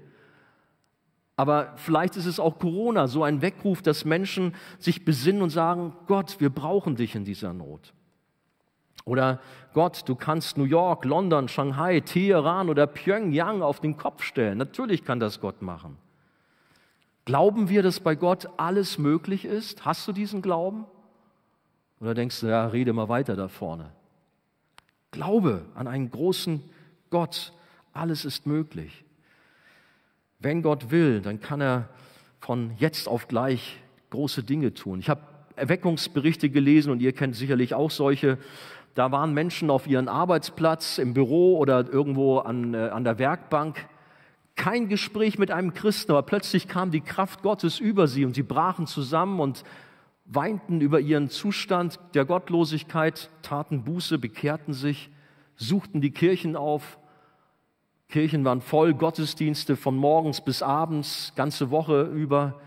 Aber 1.37 1.75
vielleicht 1.77 2.17
ist 2.17 2.25
es 2.25 2.41
auch 2.41 2.59
Corona, 2.59 3.09
so 3.09 3.25
ein 3.25 3.43
Weckruf, 3.43 3.83
dass 3.83 4.07
Menschen 4.07 4.55
sich 4.79 5.05
besinnen 5.05 5.43
und 5.43 5.51
sagen, 5.51 5.93
Gott, 6.07 6.41
wir 6.41 6.49
brauchen 6.49 6.97
dich 6.97 7.15
in 7.15 7.27
dieser 7.27 7.53
Not. 7.53 7.93
Oder 9.05 9.41
Gott, 9.75 10.09
du 10.09 10.15
kannst 10.15 10.57
New 10.57 10.65
York, 10.65 11.05
London, 11.05 11.49
Shanghai, 11.49 12.01
Teheran 12.01 12.71
oder 12.71 12.87
Pyongyang 12.87 13.61
auf 13.61 13.81
den 13.81 13.99
Kopf 13.99 14.23
stellen. 14.23 14.57
Natürlich 14.57 15.05
kann 15.05 15.21
das 15.21 15.43
Gott 15.43 15.61
machen. 15.61 15.99
Glauben 17.27 17.69
wir, 17.69 17.83
dass 17.83 17.99
bei 17.99 18.15
Gott 18.15 18.49
alles 18.57 18.99
möglich 18.99 19.45
ist? 19.45 19.85
Hast 19.85 20.07
du 20.07 20.13
diesen 20.13 20.43
Glauben? 20.43 20.87
Oder 22.01 22.15
denkst 22.15 22.41
du, 22.41 22.47
ja, 22.47 22.67
rede 22.69 22.93
mal 22.93 23.09
weiter 23.09 23.35
da 23.35 23.49
vorne? 23.49 23.91
Glaube 25.11 25.65
an 25.75 25.89
einen 25.89 26.09
großen 26.11 26.63
Gott. 27.11 27.53
Alles 27.93 28.25
ist 28.25 28.47
möglich. 28.47 29.05
Wenn 30.39 30.63
Gott 30.63 30.93
will, 30.93 31.21
dann 31.21 31.41
kann 31.41 31.61
er 31.61 31.89
von 32.39 32.73
jetzt 32.79 33.09
auf 33.09 33.27
gleich 33.27 33.81
große 34.11 34.45
Dinge 34.45 34.73
tun. 34.73 35.01
Ich 35.01 35.09
habe 35.09 35.23
Erweckungsberichte 35.57 36.49
gelesen 36.49 36.93
und 36.93 37.01
ihr 37.01 37.13
kennt 37.13 37.35
sicherlich 37.35 37.75
auch 37.75 37.91
solche. 37.91 38.39
Da 38.95 39.11
waren 39.11 39.35
Menschen 39.35 39.69
auf 39.71 39.89
ihrem 39.89 40.07
Arbeitsplatz, 40.07 40.99
im 40.99 41.13
Büro 41.13 41.59
oder 41.59 41.89
irgendwo 41.93 42.39
an, 42.39 42.75
äh, 42.75 42.91
an 42.91 43.03
der 43.03 43.19
Werkbank 43.19 43.89
kein 44.57 44.89
Gespräch 44.89 45.39
mit 45.39 45.51
einem 45.51 45.75
Christen, 45.75 46.13
aber 46.13 46.23
plötzlich 46.23 46.67
kam 46.67 46.91
die 46.91 47.03
Kraft 47.03 47.43
Gottes 47.43 47.79
über 47.79 48.09
sie 48.09 48.25
und 48.25 48.35
sie 48.35 48.43
brachen 48.43 48.87
zusammen 48.87 49.39
und 49.39 49.63
weinten 50.25 50.81
über 50.81 50.99
ihren 50.99 51.29
Zustand 51.29 52.01
der 52.15 52.25
Gottlosigkeit, 52.25 53.31
taten 53.43 53.85
Buße, 53.85 54.19
bekehrten 54.19 54.73
sich, 54.73 55.11
suchten 55.57 56.01
die 56.01 56.11
Kirchen 56.11 56.57
auf. 56.57 56.99
Kirchen 58.09 58.45
waren 58.45 58.61
voll, 58.61 58.95
Gottesdienste 58.95 59.77
von 59.77 59.97
morgens 59.97 60.41
bis 60.41 60.63
abends, 60.63 61.33
ganze 61.37 61.71
Woche 61.71 62.03
über. 62.03 62.61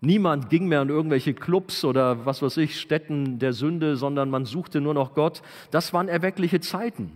Niemand 0.00 0.48
ging 0.50 0.68
mehr 0.68 0.82
in 0.82 0.88
irgendwelche 0.88 1.34
Clubs 1.34 1.84
oder 1.84 2.24
was 2.24 2.42
weiß 2.42 2.56
ich, 2.58 2.80
Städten 2.80 3.38
der 3.38 3.52
Sünde, 3.52 3.96
sondern 3.96 4.30
man 4.30 4.46
suchte 4.46 4.80
nur 4.80 4.94
noch 4.94 5.14
Gott. 5.14 5.42
Das 5.70 5.92
waren 5.92 6.08
erweckliche 6.08 6.60
Zeiten. 6.60 7.12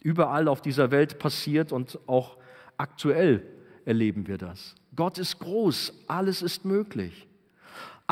Überall 0.00 0.48
auf 0.48 0.60
dieser 0.60 0.90
Welt 0.90 1.18
passiert 1.18 1.70
und 1.70 1.98
auch 2.08 2.36
Aktuell 2.82 3.46
erleben 3.84 4.26
wir 4.26 4.38
das. 4.38 4.74
Gott 4.96 5.16
ist 5.18 5.38
groß, 5.38 5.92
alles 6.08 6.42
ist 6.42 6.64
möglich. 6.64 7.28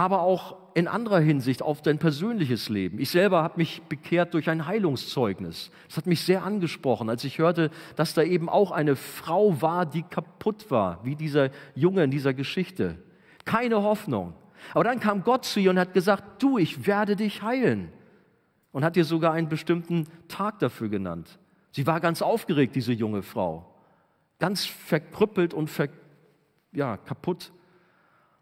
aber 0.01 0.23
auch 0.23 0.57
in 0.75 0.89
anderer 0.89 1.19
Hinsicht 1.19 1.63
auf 1.63 1.83
dein 1.83 1.99
persönliches 1.99 2.71
Leben. 2.71 2.99
Ich 2.99 3.11
selber 3.11 3.43
habe 3.43 3.59
mich 3.59 3.83
bekehrt 3.83 4.33
durch 4.33 4.49
ein 4.49 4.67
Heilungszeugnis. 4.67 5.71
Das 5.89 5.99
hat 5.99 6.07
mich 6.07 6.23
sehr 6.23 6.43
angesprochen, 6.45 7.11
als 7.11 7.23
ich 7.25 7.39
hörte, 7.39 7.71
dass 7.97 8.15
da 8.15 8.23
eben 8.23 8.49
auch 8.49 8.71
eine 8.71 8.97
Frau 8.97 9.61
war, 9.61 9.85
die 9.85 10.03
kaputt 10.03 10.71
war, 10.71 11.05
wie 11.05 11.17
dieser 11.17 11.51
Junge 11.75 12.05
in 12.05 12.11
dieser 12.11 12.33
Geschichte. 12.33 12.97
Keine 13.45 13.83
Hoffnung. 13.83 14.33
Aber 14.73 14.85
dann 14.85 15.01
kam 15.01 15.23
Gott 15.23 15.45
zu 15.45 15.61
ihr 15.61 15.71
und 15.71 15.79
hat 15.79 15.93
gesagt, 15.93 16.43
du, 16.43 16.57
ich 16.57 16.87
werde 16.87 17.17
dich 17.17 17.43
heilen. 17.43 17.93
Und 18.73 18.85
hat 18.85 18.97
ihr 18.97 19.05
sogar 19.05 19.33
einen 19.33 19.49
bestimmten 19.49 20.07
Tag 20.29 20.61
dafür 20.61 20.89
genannt. 20.89 21.39
Sie 21.73 21.87
war 21.87 22.01
ganz 22.01 22.23
aufgeregt, 22.23 22.75
diese 22.75 22.93
junge 22.93 23.23
Frau. 23.23 23.70
Ganz 24.41 24.65
verkrüppelt 24.65 25.55
und 25.55 25.69
ver, 25.71 25.89
ja, 26.73 26.97
kaputt. 26.97 27.53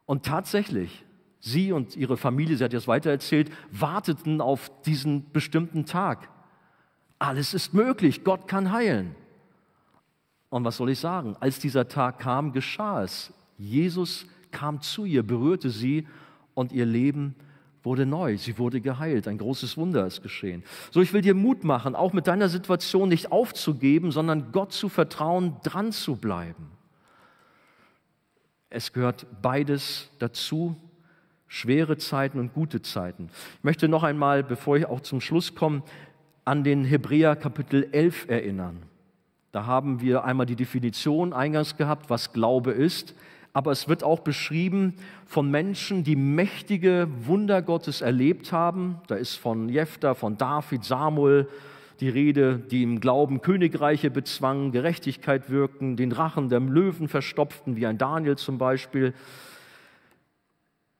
Und 0.06 0.24
tatsächlich, 0.24 1.04
Sie 1.40 1.72
und 1.72 1.96
ihre 1.96 2.16
Familie, 2.16 2.56
sie 2.56 2.64
hat 2.64 2.74
es 2.74 2.88
weitererzählt, 2.88 3.50
warteten 3.70 4.40
auf 4.40 4.70
diesen 4.82 5.30
bestimmten 5.30 5.86
Tag. 5.86 6.28
Alles 7.18 7.54
ist 7.54 7.74
möglich, 7.74 8.24
Gott 8.24 8.48
kann 8.48 8.72
heilen. 8.72 9.14
Und 10.50 10.64
was 10.64 10.78
soll 10.78 10.90
ich 10.90 10.98
sagen? 10.98 11.36
Als 11.40 11.58
dieser 11.58 11.88
Tag 11.88 12.18
kam, 12.18 12.52
geschah 12.52 13.02
es. 13.02 13.32
Jesus 13.56 14.26
kam 14.50 14.80
zu 14.80 15.04
ihr, 15.04 15.22
berührte 15.22 15.70
sie 15.70 16.08
und 16.54 16.72
ihr 16.72 16.86
Leben 16.86 17.34
wurde 17.82 18.06
neu. 18.06 18.36
Sie 18.36 18.58
wurde 18.58 18.80
geheilt. 18.80 19.28
Ein 19.28 19.38
großes 19.38 19.76
Wunder 19.76 20.06
ist 20.06 20.22
geschehen. 20.22 20.64
So, 20.90 21.00
ich 21.00 21.12
will 21.12 21.22
dir 21.22 21.34
Mut 21.34 21.64
machen, 21.64 21.94
auch 21.94 22.12
mit 22.12 22.26
deiner 22.26 22.48
Situation 22.48 23.08
nicht 23.08 23.32
aufzugeben, 23.32 24.10
sondern 24.10 24.52
Gott 24.52 24.72
zu 24.72 24.88
vertrauen, 24.88 25.56
dran 25.62 25.92
zu 25.92 26.16
bleiben. 26.16 26.70
Es 28.70 28.92
gehört 28.92 29.26
beides 29.40 30.10
dazu 30.18 30.76
schwere 31.48 31.96
Zeiten 31.96 32.38
und 32.38 32.52
gute 32.52 32.82
Zeiten. 32.82 33.30
Ich 33.58 33.64
möchte 33.64 33.88
noch 33.88 34.02
einmal, 34.02 34.44
bevor 34.44 34.76
ich 34.76 34.86
auch 34.86 35.00
zum 35.00 35.20
Schluss 35.20 35.54
komme, 35.54 35.82
an 36.44 36.62
den 36.62 36.84
Hebräer 36.84 37.36
Kapitel 37.36 37.88
11 37.92 38.28
erinnern. 38.28 38.82
Da 39.50 39.66
haben 39.66 40.00
wir 40.00 40.24
einmal 40.24 40.46
die 40.46 40.56
Definition 40.56 41.32
eingangs 41.32 41.76
gehabt, 41.76 42.10
was 42.10 42.32
Glaube 42.32 42.72
ist, 42.72 43.14
aber 43.52 43.72
es 43.72 43.88
wird 43.88 44.04
auch 44.04 44.20
beschrieben 44.20 44.94
von 45.26 45.50
Menschen, 45.50 46.04
die 46.04 46.16
mächtige 46.16 47.08
Wunder 47.24 47.62
Gottes 47.62 48.00
erlebt 48.00 48.52
haben. 48.52 49.00
Da 49.06 49.16
ist 49.16 49.36
von 49.36 49.68
Jephthah, 49.68 50.14
von 50.14 50.36
David, 50.36 50.84
Samuel 50.84 51.48
die 52.00 52.08
Rede, 52.08 52.58
die 52.58 52.82
im 52.82 53.00
Glauben 53.00 53.40
Königreiche 53.40 54.10
bezwangen, 54.10 54.70
Gerechtigkeit 54.70 55.50
wirken, 55.50 55.96
den 55.96 56.12
Rachen 56.12 56.48
der 56.48 56.60
Löwen 56.60 57.08
verstopften, 57.08 57.76
wie 57.76 57.86
ein 57.86 57.98
Daniel 57.98 58.36
zum 58.36 58.58
Beispiel. 58.58 59.14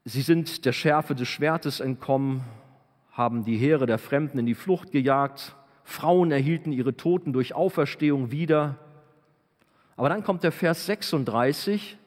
Sie 0.05 0.23
sind 0.23 0.65
der 0.65 0.73
Schärfe 0.73 1.15
des 1.15 1.29
Schwertes 1.29 1.81
entkommen, 1.81 2.43
haben 3.13 3.45
die 3.45 3.57
Heere 3.57 3.87
der 3.87 3.99
Fremden 3.99 4.39
in 4.39 4.47
die 4.47 4.55
Flucht 4.55 4.91
gejagt. 4.91 5.55
Frauen 5.85 6.33
erhielten 6.33 6.73
ihre 6.73 6.97
Toten 6.97 7.33
durch 7.33 7.55
Auferstehung 7.55 8.31
wieder. 8.31 8.77
Aber 9.97 10.09
dann 10.09 10.25
kommt 10.25 10.43
der 10.45 10.53
Vers 10.53 10.87
36, 10.87 11.98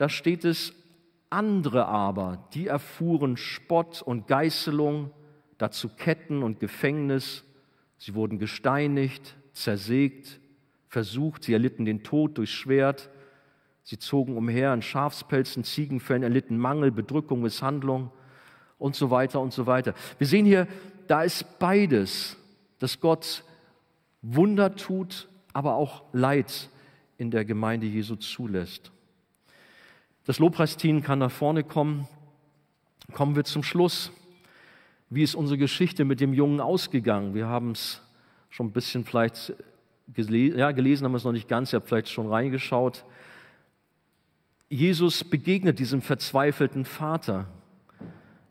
da 0.00 0.08
steht 0.08 0.46
es, 0.46 0.72
andere 1.28 1.84
aber, 1.84 2.48
die 2.54 2.68
erfuhren 2.68 3.36
Spott 3.36 4.00
und 4.00 4.26
Geißelung, 4.28 5.10
dazu 5.58 5.90
Ketten 5.90 6.42
und 6.42 6.58
Gefängnis. 6.58 7.44
Sie 7.98 8.14
wurden 8.14 8.38
gesteinigt, 8.38 9.36
zersägt, 9.52 10.40
versucht, 10.88 11.44
sie 11.44 11.52
erlitten 11.52 11.84
den 11.84 12.02
Tod 12.02 12.38
durch 12.38 12.50
Schwert. 12.50 13.10
Sie 13.82 13.98
zogen 13.98 14.38
umher 14.38 14.72
in 14.72 14.80
Schafspelzen, 14.80 15.64
Ziegenfällen, 15.64 16.22
erlitten 16.22 16.56
Mangel, 16.56 16.90
Bedrückung, 16.92 17.42
Misshandlung 17.42 18.10
und 18.78 18.96
so 18.96 19.10
weiter 19.10 19.38
und 19.42 19.52
so 19.52 19.66
weiter. 19.66 19.92
Wir 20.16 20.26
sehen 20.26 20.46
hier, 20.46 20.66
da 21.08 21.24
ist 21.24 21.58
beides, 21.58 22.38
dass 22.78 23.00
Gott 23.00 23.44
Wunder 24.22 24.76
tut, 24.76 25.28
aber 25.52 25.74
auch 25.74 26.04
Leid 26.14 26.70
in 27.18 27.30
der 27.30 27.44
Gemeinde 27.44 27.86
Jesu 27.86 28.16
zulässt. 28.16 28.92
Das 30.30 30.38
Lobpreisteam 30.38 31.02
kann 31.02 31.18
nach 31.18 31.32
vorne 31.32 31.64
kommen. 31.64 32.06
Kommen 33.12 33.34
wir 33.34 33.42
zum 33.42 33.64
Schluss. 33.64 34.12
Wie 35.08 35.24
ist 35.24 35.34
unsere 35.34 35.58
Geschichte 35.58 36.04
mit 36.04 36.20
dem 36.20 36.32
Jungen 36.32 36.60
ausgegangen? 36.60 37.34
Wir 37.34 37.48
haben 37.48 37.72
es 37.72 38.00
schon 38.48 38.66
ein 38.66 38.72
bisschen 38.72 39.04
vielleicht 39.04 39.54
gelesen, 40.14 40.56
ja, 40.56 40.70
gelesen 40.70 41.04
haben 41.04 41.10
wir 41.10 41.16
es 41.16 41.24
noch 41.24 41.32
nicht 41.32 41.48
ganz, 41.48 41.72
ihr 41.72 41.80
habt 41.80 41.88
vielleicht 41.88 42.10
schon 42.10 42.28
reingeschaut. 42.28 43.04
Jesus 44.68 45.24
begegnet 45.24 45.80
diesem 45.80 46.00
verzweifelten 46.00 46.84
Vater. 46.84 47.48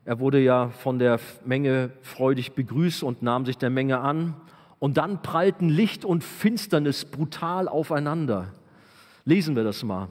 Er 0.03 0.19
wurde 0.19 0.41
ja 0.41 0.71
von 0.71 0.99
der 0.99 1.17
Menge 1.45 1.91
freudig 2.01 2.55
begrüßt 2.55 3.03
und 3.03 3.21
nahm 3.21 3.45
sich 3.45 3.57
der 3.57 3.69
Menge 3.69 4.01
an. 4.01 4.35
Und 4.79 4.97
dann 4.97 5.21
prallten 5.21 5.69
Licht 5.69 6.03
und 6.03 6.25
Finsternis 6.25 7.05
brutal 7.05 7.69
aufeinander. 7.69 8.53
Lesen 9.23 9.55
wir 9.55 9.63
das 9.63 9.81
mal. 9.81 10.09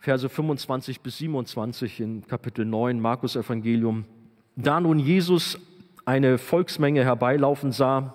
Verse 0.00 0.28
25 0.28 1.00
bis 1.00 1.18
27 1.18 2.00
in 2.00 2.26
Kapitel 2.26 2.64
9 2.64 3.00
Markus 3.00 3.34
Evangelium. 3.34 4.04
Da 4.54 4.80
nun 4.80 5.00
Jesus 5.00 5.58
eine 6.04 6.38
Volksmenge 6.38 7.04
herbeilaufen 7.04 7.72
sah, 7.72 8.14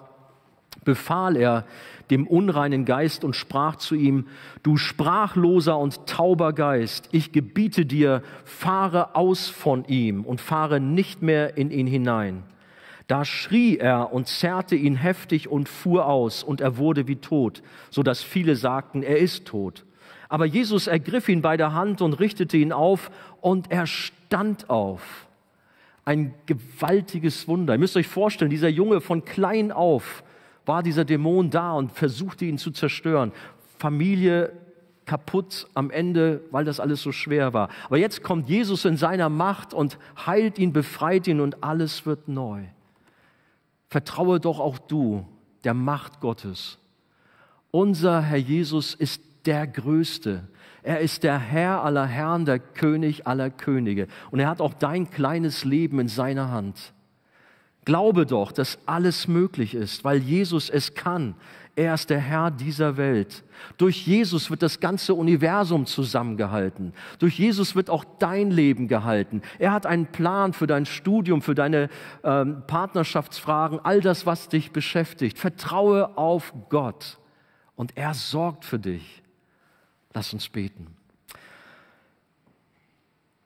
befahl 0.85 1.35
er 1.35 1.65
dem 2.09 2.25
unreinen 2.25 2.85
Geist 2.85 3.25
und 3.25 3.35
sprach 3.35 3.75
zu 3.75 3.95
ihm, 3.95 4.27
du 4.63 4.77
sprachloser 4.77 5.77
und 5.77 6.07
tauber 6.07 6.53
Geist, 6.53 7.09
ich 7.11 7.33
gebiete 7.33 7.85
dir, 7.85 8.23
fahre 8.45 9.15
aus 9.15 9.49
von 9.49 9.83
ihm 9.85 10.23
und 10.23 10.39
fahre 10.39 10.79
nicht 10.79 11.21
mehr 11.21 11.57
in 11.57 11.69
ihn 11.69 11.87
hinein. 11.87 12.43
Da 13.07 13.25
schrie 13.25 13.77
er 13.77 14.13
und 14.13 14.27
zerrte 14.27 14.75
ihn 14.75 14.95
heftig 14.95 15.49
und 15.49 15.67
fuhr 15.67 16.07
aus, 16.07 16.43
und 16.43 16.61
er 16.61 16.77
wurde 16.77 17.07
wie 17.09 17.17
tot, 17.17 17.61
so 17.89 18.03
dass 18.03 18.23
viele 18.23 18.55
sagten, 18.55 19.03
er 19.03 19.17
ist 19.17 19.45
tot. 19.45 19.83
Aber 20.29 20.45
Jesus 20.45 20.87
ergriff 20.87 21.29
ihn 21.29 21.41
bei 21.41 21.57
der 21.57 21.73
Hand 21.73 22.01
und 22.01 22.13
richtete 22.19 22.57
ihn 22.57 22.71
auf, 22.71 23.11
und 23.41 23.71
er 23.71 23.87
stand 23.87 24.69
auf. 24.69 25.27
Ein 26.05 26.33
gewaltiges 26.45 27.47
Wunder. 27.47 27.73
Ihr 27.73 27.79
müsst 27.79 27.97
euch 27.97 28.07
vorstellen, 28.07 28.51
dieser 28.51 28.69
Junge 28.69 29.01
von 29.01 29.25
klein 29.25 29.71
auf 29.71 30.23
war 30.65 30.83
dieser 30.83 31.05
Dämon 31.05 31.49
da 31.49 31.73
und 31.73 31.91
versuchte 31.91 32.45
ihn 32.45 32.57
zu 32.57 32.71
zerstören. 32.71 33.31
Familie 33.77 34.53
kaputt 35.05 35.67
am 35.73 35.91
Ende, 35.91 36.41
weil 36.51 36.65
das 36.65 36.79
alles 36.79 37.01
so 37.01 37.11
schwer 37.11 37.53
war. 37.53 37.69
Aber 37.85 37.97
jetzt 37.97 38.23
kommt 38.23 38.49
Jesus 38.49 38.85
in 38.85 38.97
seiner 38.97 39.29
Macht 39.29 39.73
und 39.73 39.97
heilt 40.25 40.57
ihn, 40.57 40.71
befreit 40.71 41.27
ihn 41.27 41.41
und 41.41 41.63
alles 41.63 42.05
wird 42.05 42.27
neu. 42.27 42.63
Vertraue 43.89 44.39
doch 44.39 44.59
auch 44.59 44.79
du 44.79 45.25
der 45.63 45.73
Macht 45.73 46.19
Gottes. 46.19 46.77
Unser 47.71 48.21
Herr 48.21 48.37
Jesus 48.37 48.93
ist 48.93 49.21
der 49.45 49.67
Größte. 49.67 50.47
Er 50.83 50.99
ist 50.99 51.23
der 51.23 51.39
Herr 51.39 51.83
aller 51.83 52.05
Herren, 52.05 52.45
der 52.45 52.59
König 52.59 53.25
aller 53.25 53.49
Könige. 53.49 54.07
Und 54.31 54.39
er 54.39 54.49
hat 54.49 54.61
auch 54.61 54.73
dein 54.73 55.09
kleines 55.09 55.63
Leben 55.63 55.99
in 55.99 56.09
seiner 56.09 56.51
Hand. 56.51 56.93
Glaube 57.85 58.25
doch, 58.25 58.51
dass 58.51 58.77
alles 58.85 59.27
möglich 59.27 59.75
ist, 59.75 60.03
weil 60.03 60.19
Jesus 60.19 60.69
es 60.69 60.93
kann. 60.93 61.35
Er 61.75 61.95
ist 61.95 62.09
der 62.11 62.19
Herr 62.19 62.51
dieser 62.51 62.97
Welt. 62.97 63.43
Durch 63.77 64.05
Jesus 64.05 64.51
wird 64.51 64.61
das 64.61 64.79
ganze 64.79 65.15
Universum 65.15 65.85
zusammengehalten. 65.85 66.93
Durch 67.17 67.39
Jesus 67.39 67.75
wird 67.75 67.89
auch 67.89 68.05
dein 68.19 68.51
Leben 68.51 68.87
gehalten. 68.87 69.41
Er 69.57 69.71
hat 69.71 69.85
einen 69.85 70.05
Plan 70.05 70.53
für 70.53 70.67
dein 70.67 70.85
Studium, 70.85 71.41
für 71.41 71.55
deine 71.55 71.89
ähm, 72.23 72.63
Partnerschaftsfragen, 72.67 73.79
all 73.83 74.01
das, 74.01 74.25
was 74.25 74.49
dich 74.49 74.71
beschäftigt. 74.71 75.39
Vertraue 75.39 76.15
auf 76.17 76.53
Gott 76.69 77.17
und 77.75 77.97
er 77.97 78.13
sorgt 78.13 78.65
für 78.65 78.79
dich. 78.79 79.22
Lass 80.13 80.33
uns 80.33 80.49
beten. 80.49 80.87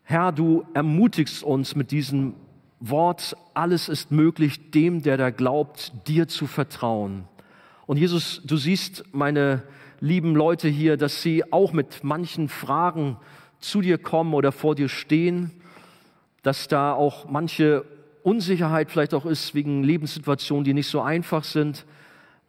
Herr, 0.03 0.32
du 0.32 0.65
ermutigst 0.74 1.43
uns 1.43 1.76
mit 1.76 1.91
diesem 1.91 2.34
Wort, 2.80 3.36
alles 3.53 3.89
ist 3.89 4.11
möglich 4.11 4.72
dem, 4.72 5.01
der 5.01 5.18
da 5.18 5.32
glaubt, 5.32 5.91
dir 6.07 6.28
zu 6.28 6.47
vertrauen. 6.47 7.26
Und 7.86 7.97
Jesus, 7.97 8.41
du 8.45 8.57
siehst 8.57 9.03
meine 9.13 9.63
lieben 9.99 10.36
Leute 10.36 10.68
hier, 10.68 10.97
dass 10.97 11.22
sie 11.22 11.51
auch 11.51 11.74
mit 11.74 12.03
manchen 12.03 12.49
Fragen 12.49 13.18
zu 13.59 13.82
dir 13.82 13.97
kommen 13.97 14.34
oder 14.34 14.51
vor 14.51 14.76
dir 14.76 14.89
stehen, 14.89 15.51
dass 16.43 16.68
da 16.68 16.93
auch 16.93 17.30
manche 17.30 17.84
Unsicherheit 18.24 18.91
vielleicht 18.91 19.13
auch 19.13 19.26
ist 19.26 19.55
wegen 19.55 19.84
Lebenssituationen, 19.84 20.63
die 20.63 20.74
nicht 20.74 20.89
so 20.89 21.01
einfach 21.01 21.43
sind. 21.43 21.86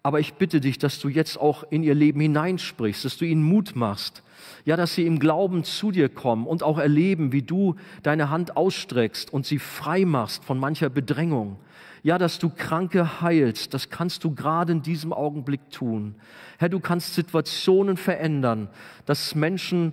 Aber 0.03 0.21
ich 0.21 0.35
bitte 0.35 0.61
dich, 0.61 0.79
dass 0.79 1.01
du 1.01 1.09
jetzt 1.09 1.39
auch 1.41 1.65
in 1.71 1.83
ihr 1.83 1.95
Leben 1.95 2.21
hineinsprichst, 2.21 3.05
dass 3.05 3.17
du 3.17 3.25
ihnen 3.25 3.43
Mut 3.43 3.75
machst, 3.75 4.23
ja, 4.65 4.77
dass 4.77 4.95
sie 4.95 5.07
im 5.07 5.19
Glauben 5.19 5.65
zu 5.65 5.91
dir 5.91 6.09
kommen 6.09 6.47
und 6.47 6.63
auch 6.63 6.79
erleben, 6.79 7.33
wie 7.33 7.43
du 7.43 7.75
deine 8.03 8.31
Hand 8.31 8.57
ausstreckst 8.57 9.33
und 9.33 9.45
sie 9.45 9.59
frei 9.59 10.05
machst 10.05 10.45
von 10.45 10.59
mancher 10.59 10.89
Bedrängung. 10.89 11.59
Ja, 12.05 12.17
dass 12.17 12.39
du 12.39 12.49
Kranke 12.49 13.21
heilst, 13.21 13.75
das 13.75 13.91
kannst 13.91 14.23
du 14.23 14.35
gerade 14.35 14.73
in 14.73 14.83
diesem 14.83 15.13
Augenblick 15.13 15.71
tun. 15.71 16.15
Herr, 16.59 16.69
du 16.69 16.79
kannst 16.79 17.15
Situationen 17.15 17.97
verändern, 17.97 18.69
dass 19.05 19.35
Menschen 19.35 19.93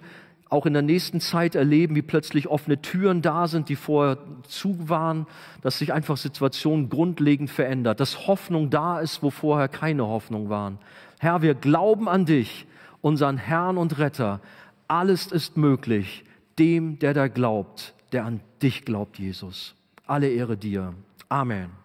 auch 0.55 0.65
in 0.65 0.73
der 0.73 0.81
nächsten 0.81 1.19
Zeit 1.19 1.53
erleben, 1.53 1.95
wie 1.95 2.01
plötzlich 2.01 2.47
offene 2.47 2.81
Türen 2.81 3.21
da 3.21 3.47
sind, 3.47 3.69
die 3.69 3.75
vorher 3.75 4.17
zu 4.47 4.89
waren, 4.89 5.27
dass 5.61 5.77
sich 5.77 5.93
einfach 5.93 6.17
Situationen 6.17 6.89
grundlegend 6.89 7.49
verändert, 7.49 7.99
dass 7.99 8.27
Hoffnung 8.27 8.69
da 8.69 8.99
ist, 8.99 9.21
wo 9.21 9.29
vorher 9.29 9.67
keine 9.67 10.07
Hoffnung 10.07 10.49
waren. 10.49 10.79
Herr, 11.19 11.41
wir 11.41 11.53
glauben 11.53 12.09
an 12.09 12.25
dich, 12.25 12.65
unseren 13.01 13.37
Herrn 13.37 13.77
und 13.77 13.99
Retter. 13.99 14.39
Alles 14.87 15.27
ist 15.27 15.57
möglich 15.57 16.23
dem, 16.57 16.99
der 16.99 17.13
da 17.13 17.27
glaubt, 17.27 17.93
der 18.11 18.25
an 18.25 18.39
dich 18.61 18.85
glaubt, 18.85 19.19
Jesus. 19.19 19.75
Alle 20.07 20.29
Ehre 20.29 20.57
dir. 20.57 20.93
Amen. 21.29 21.84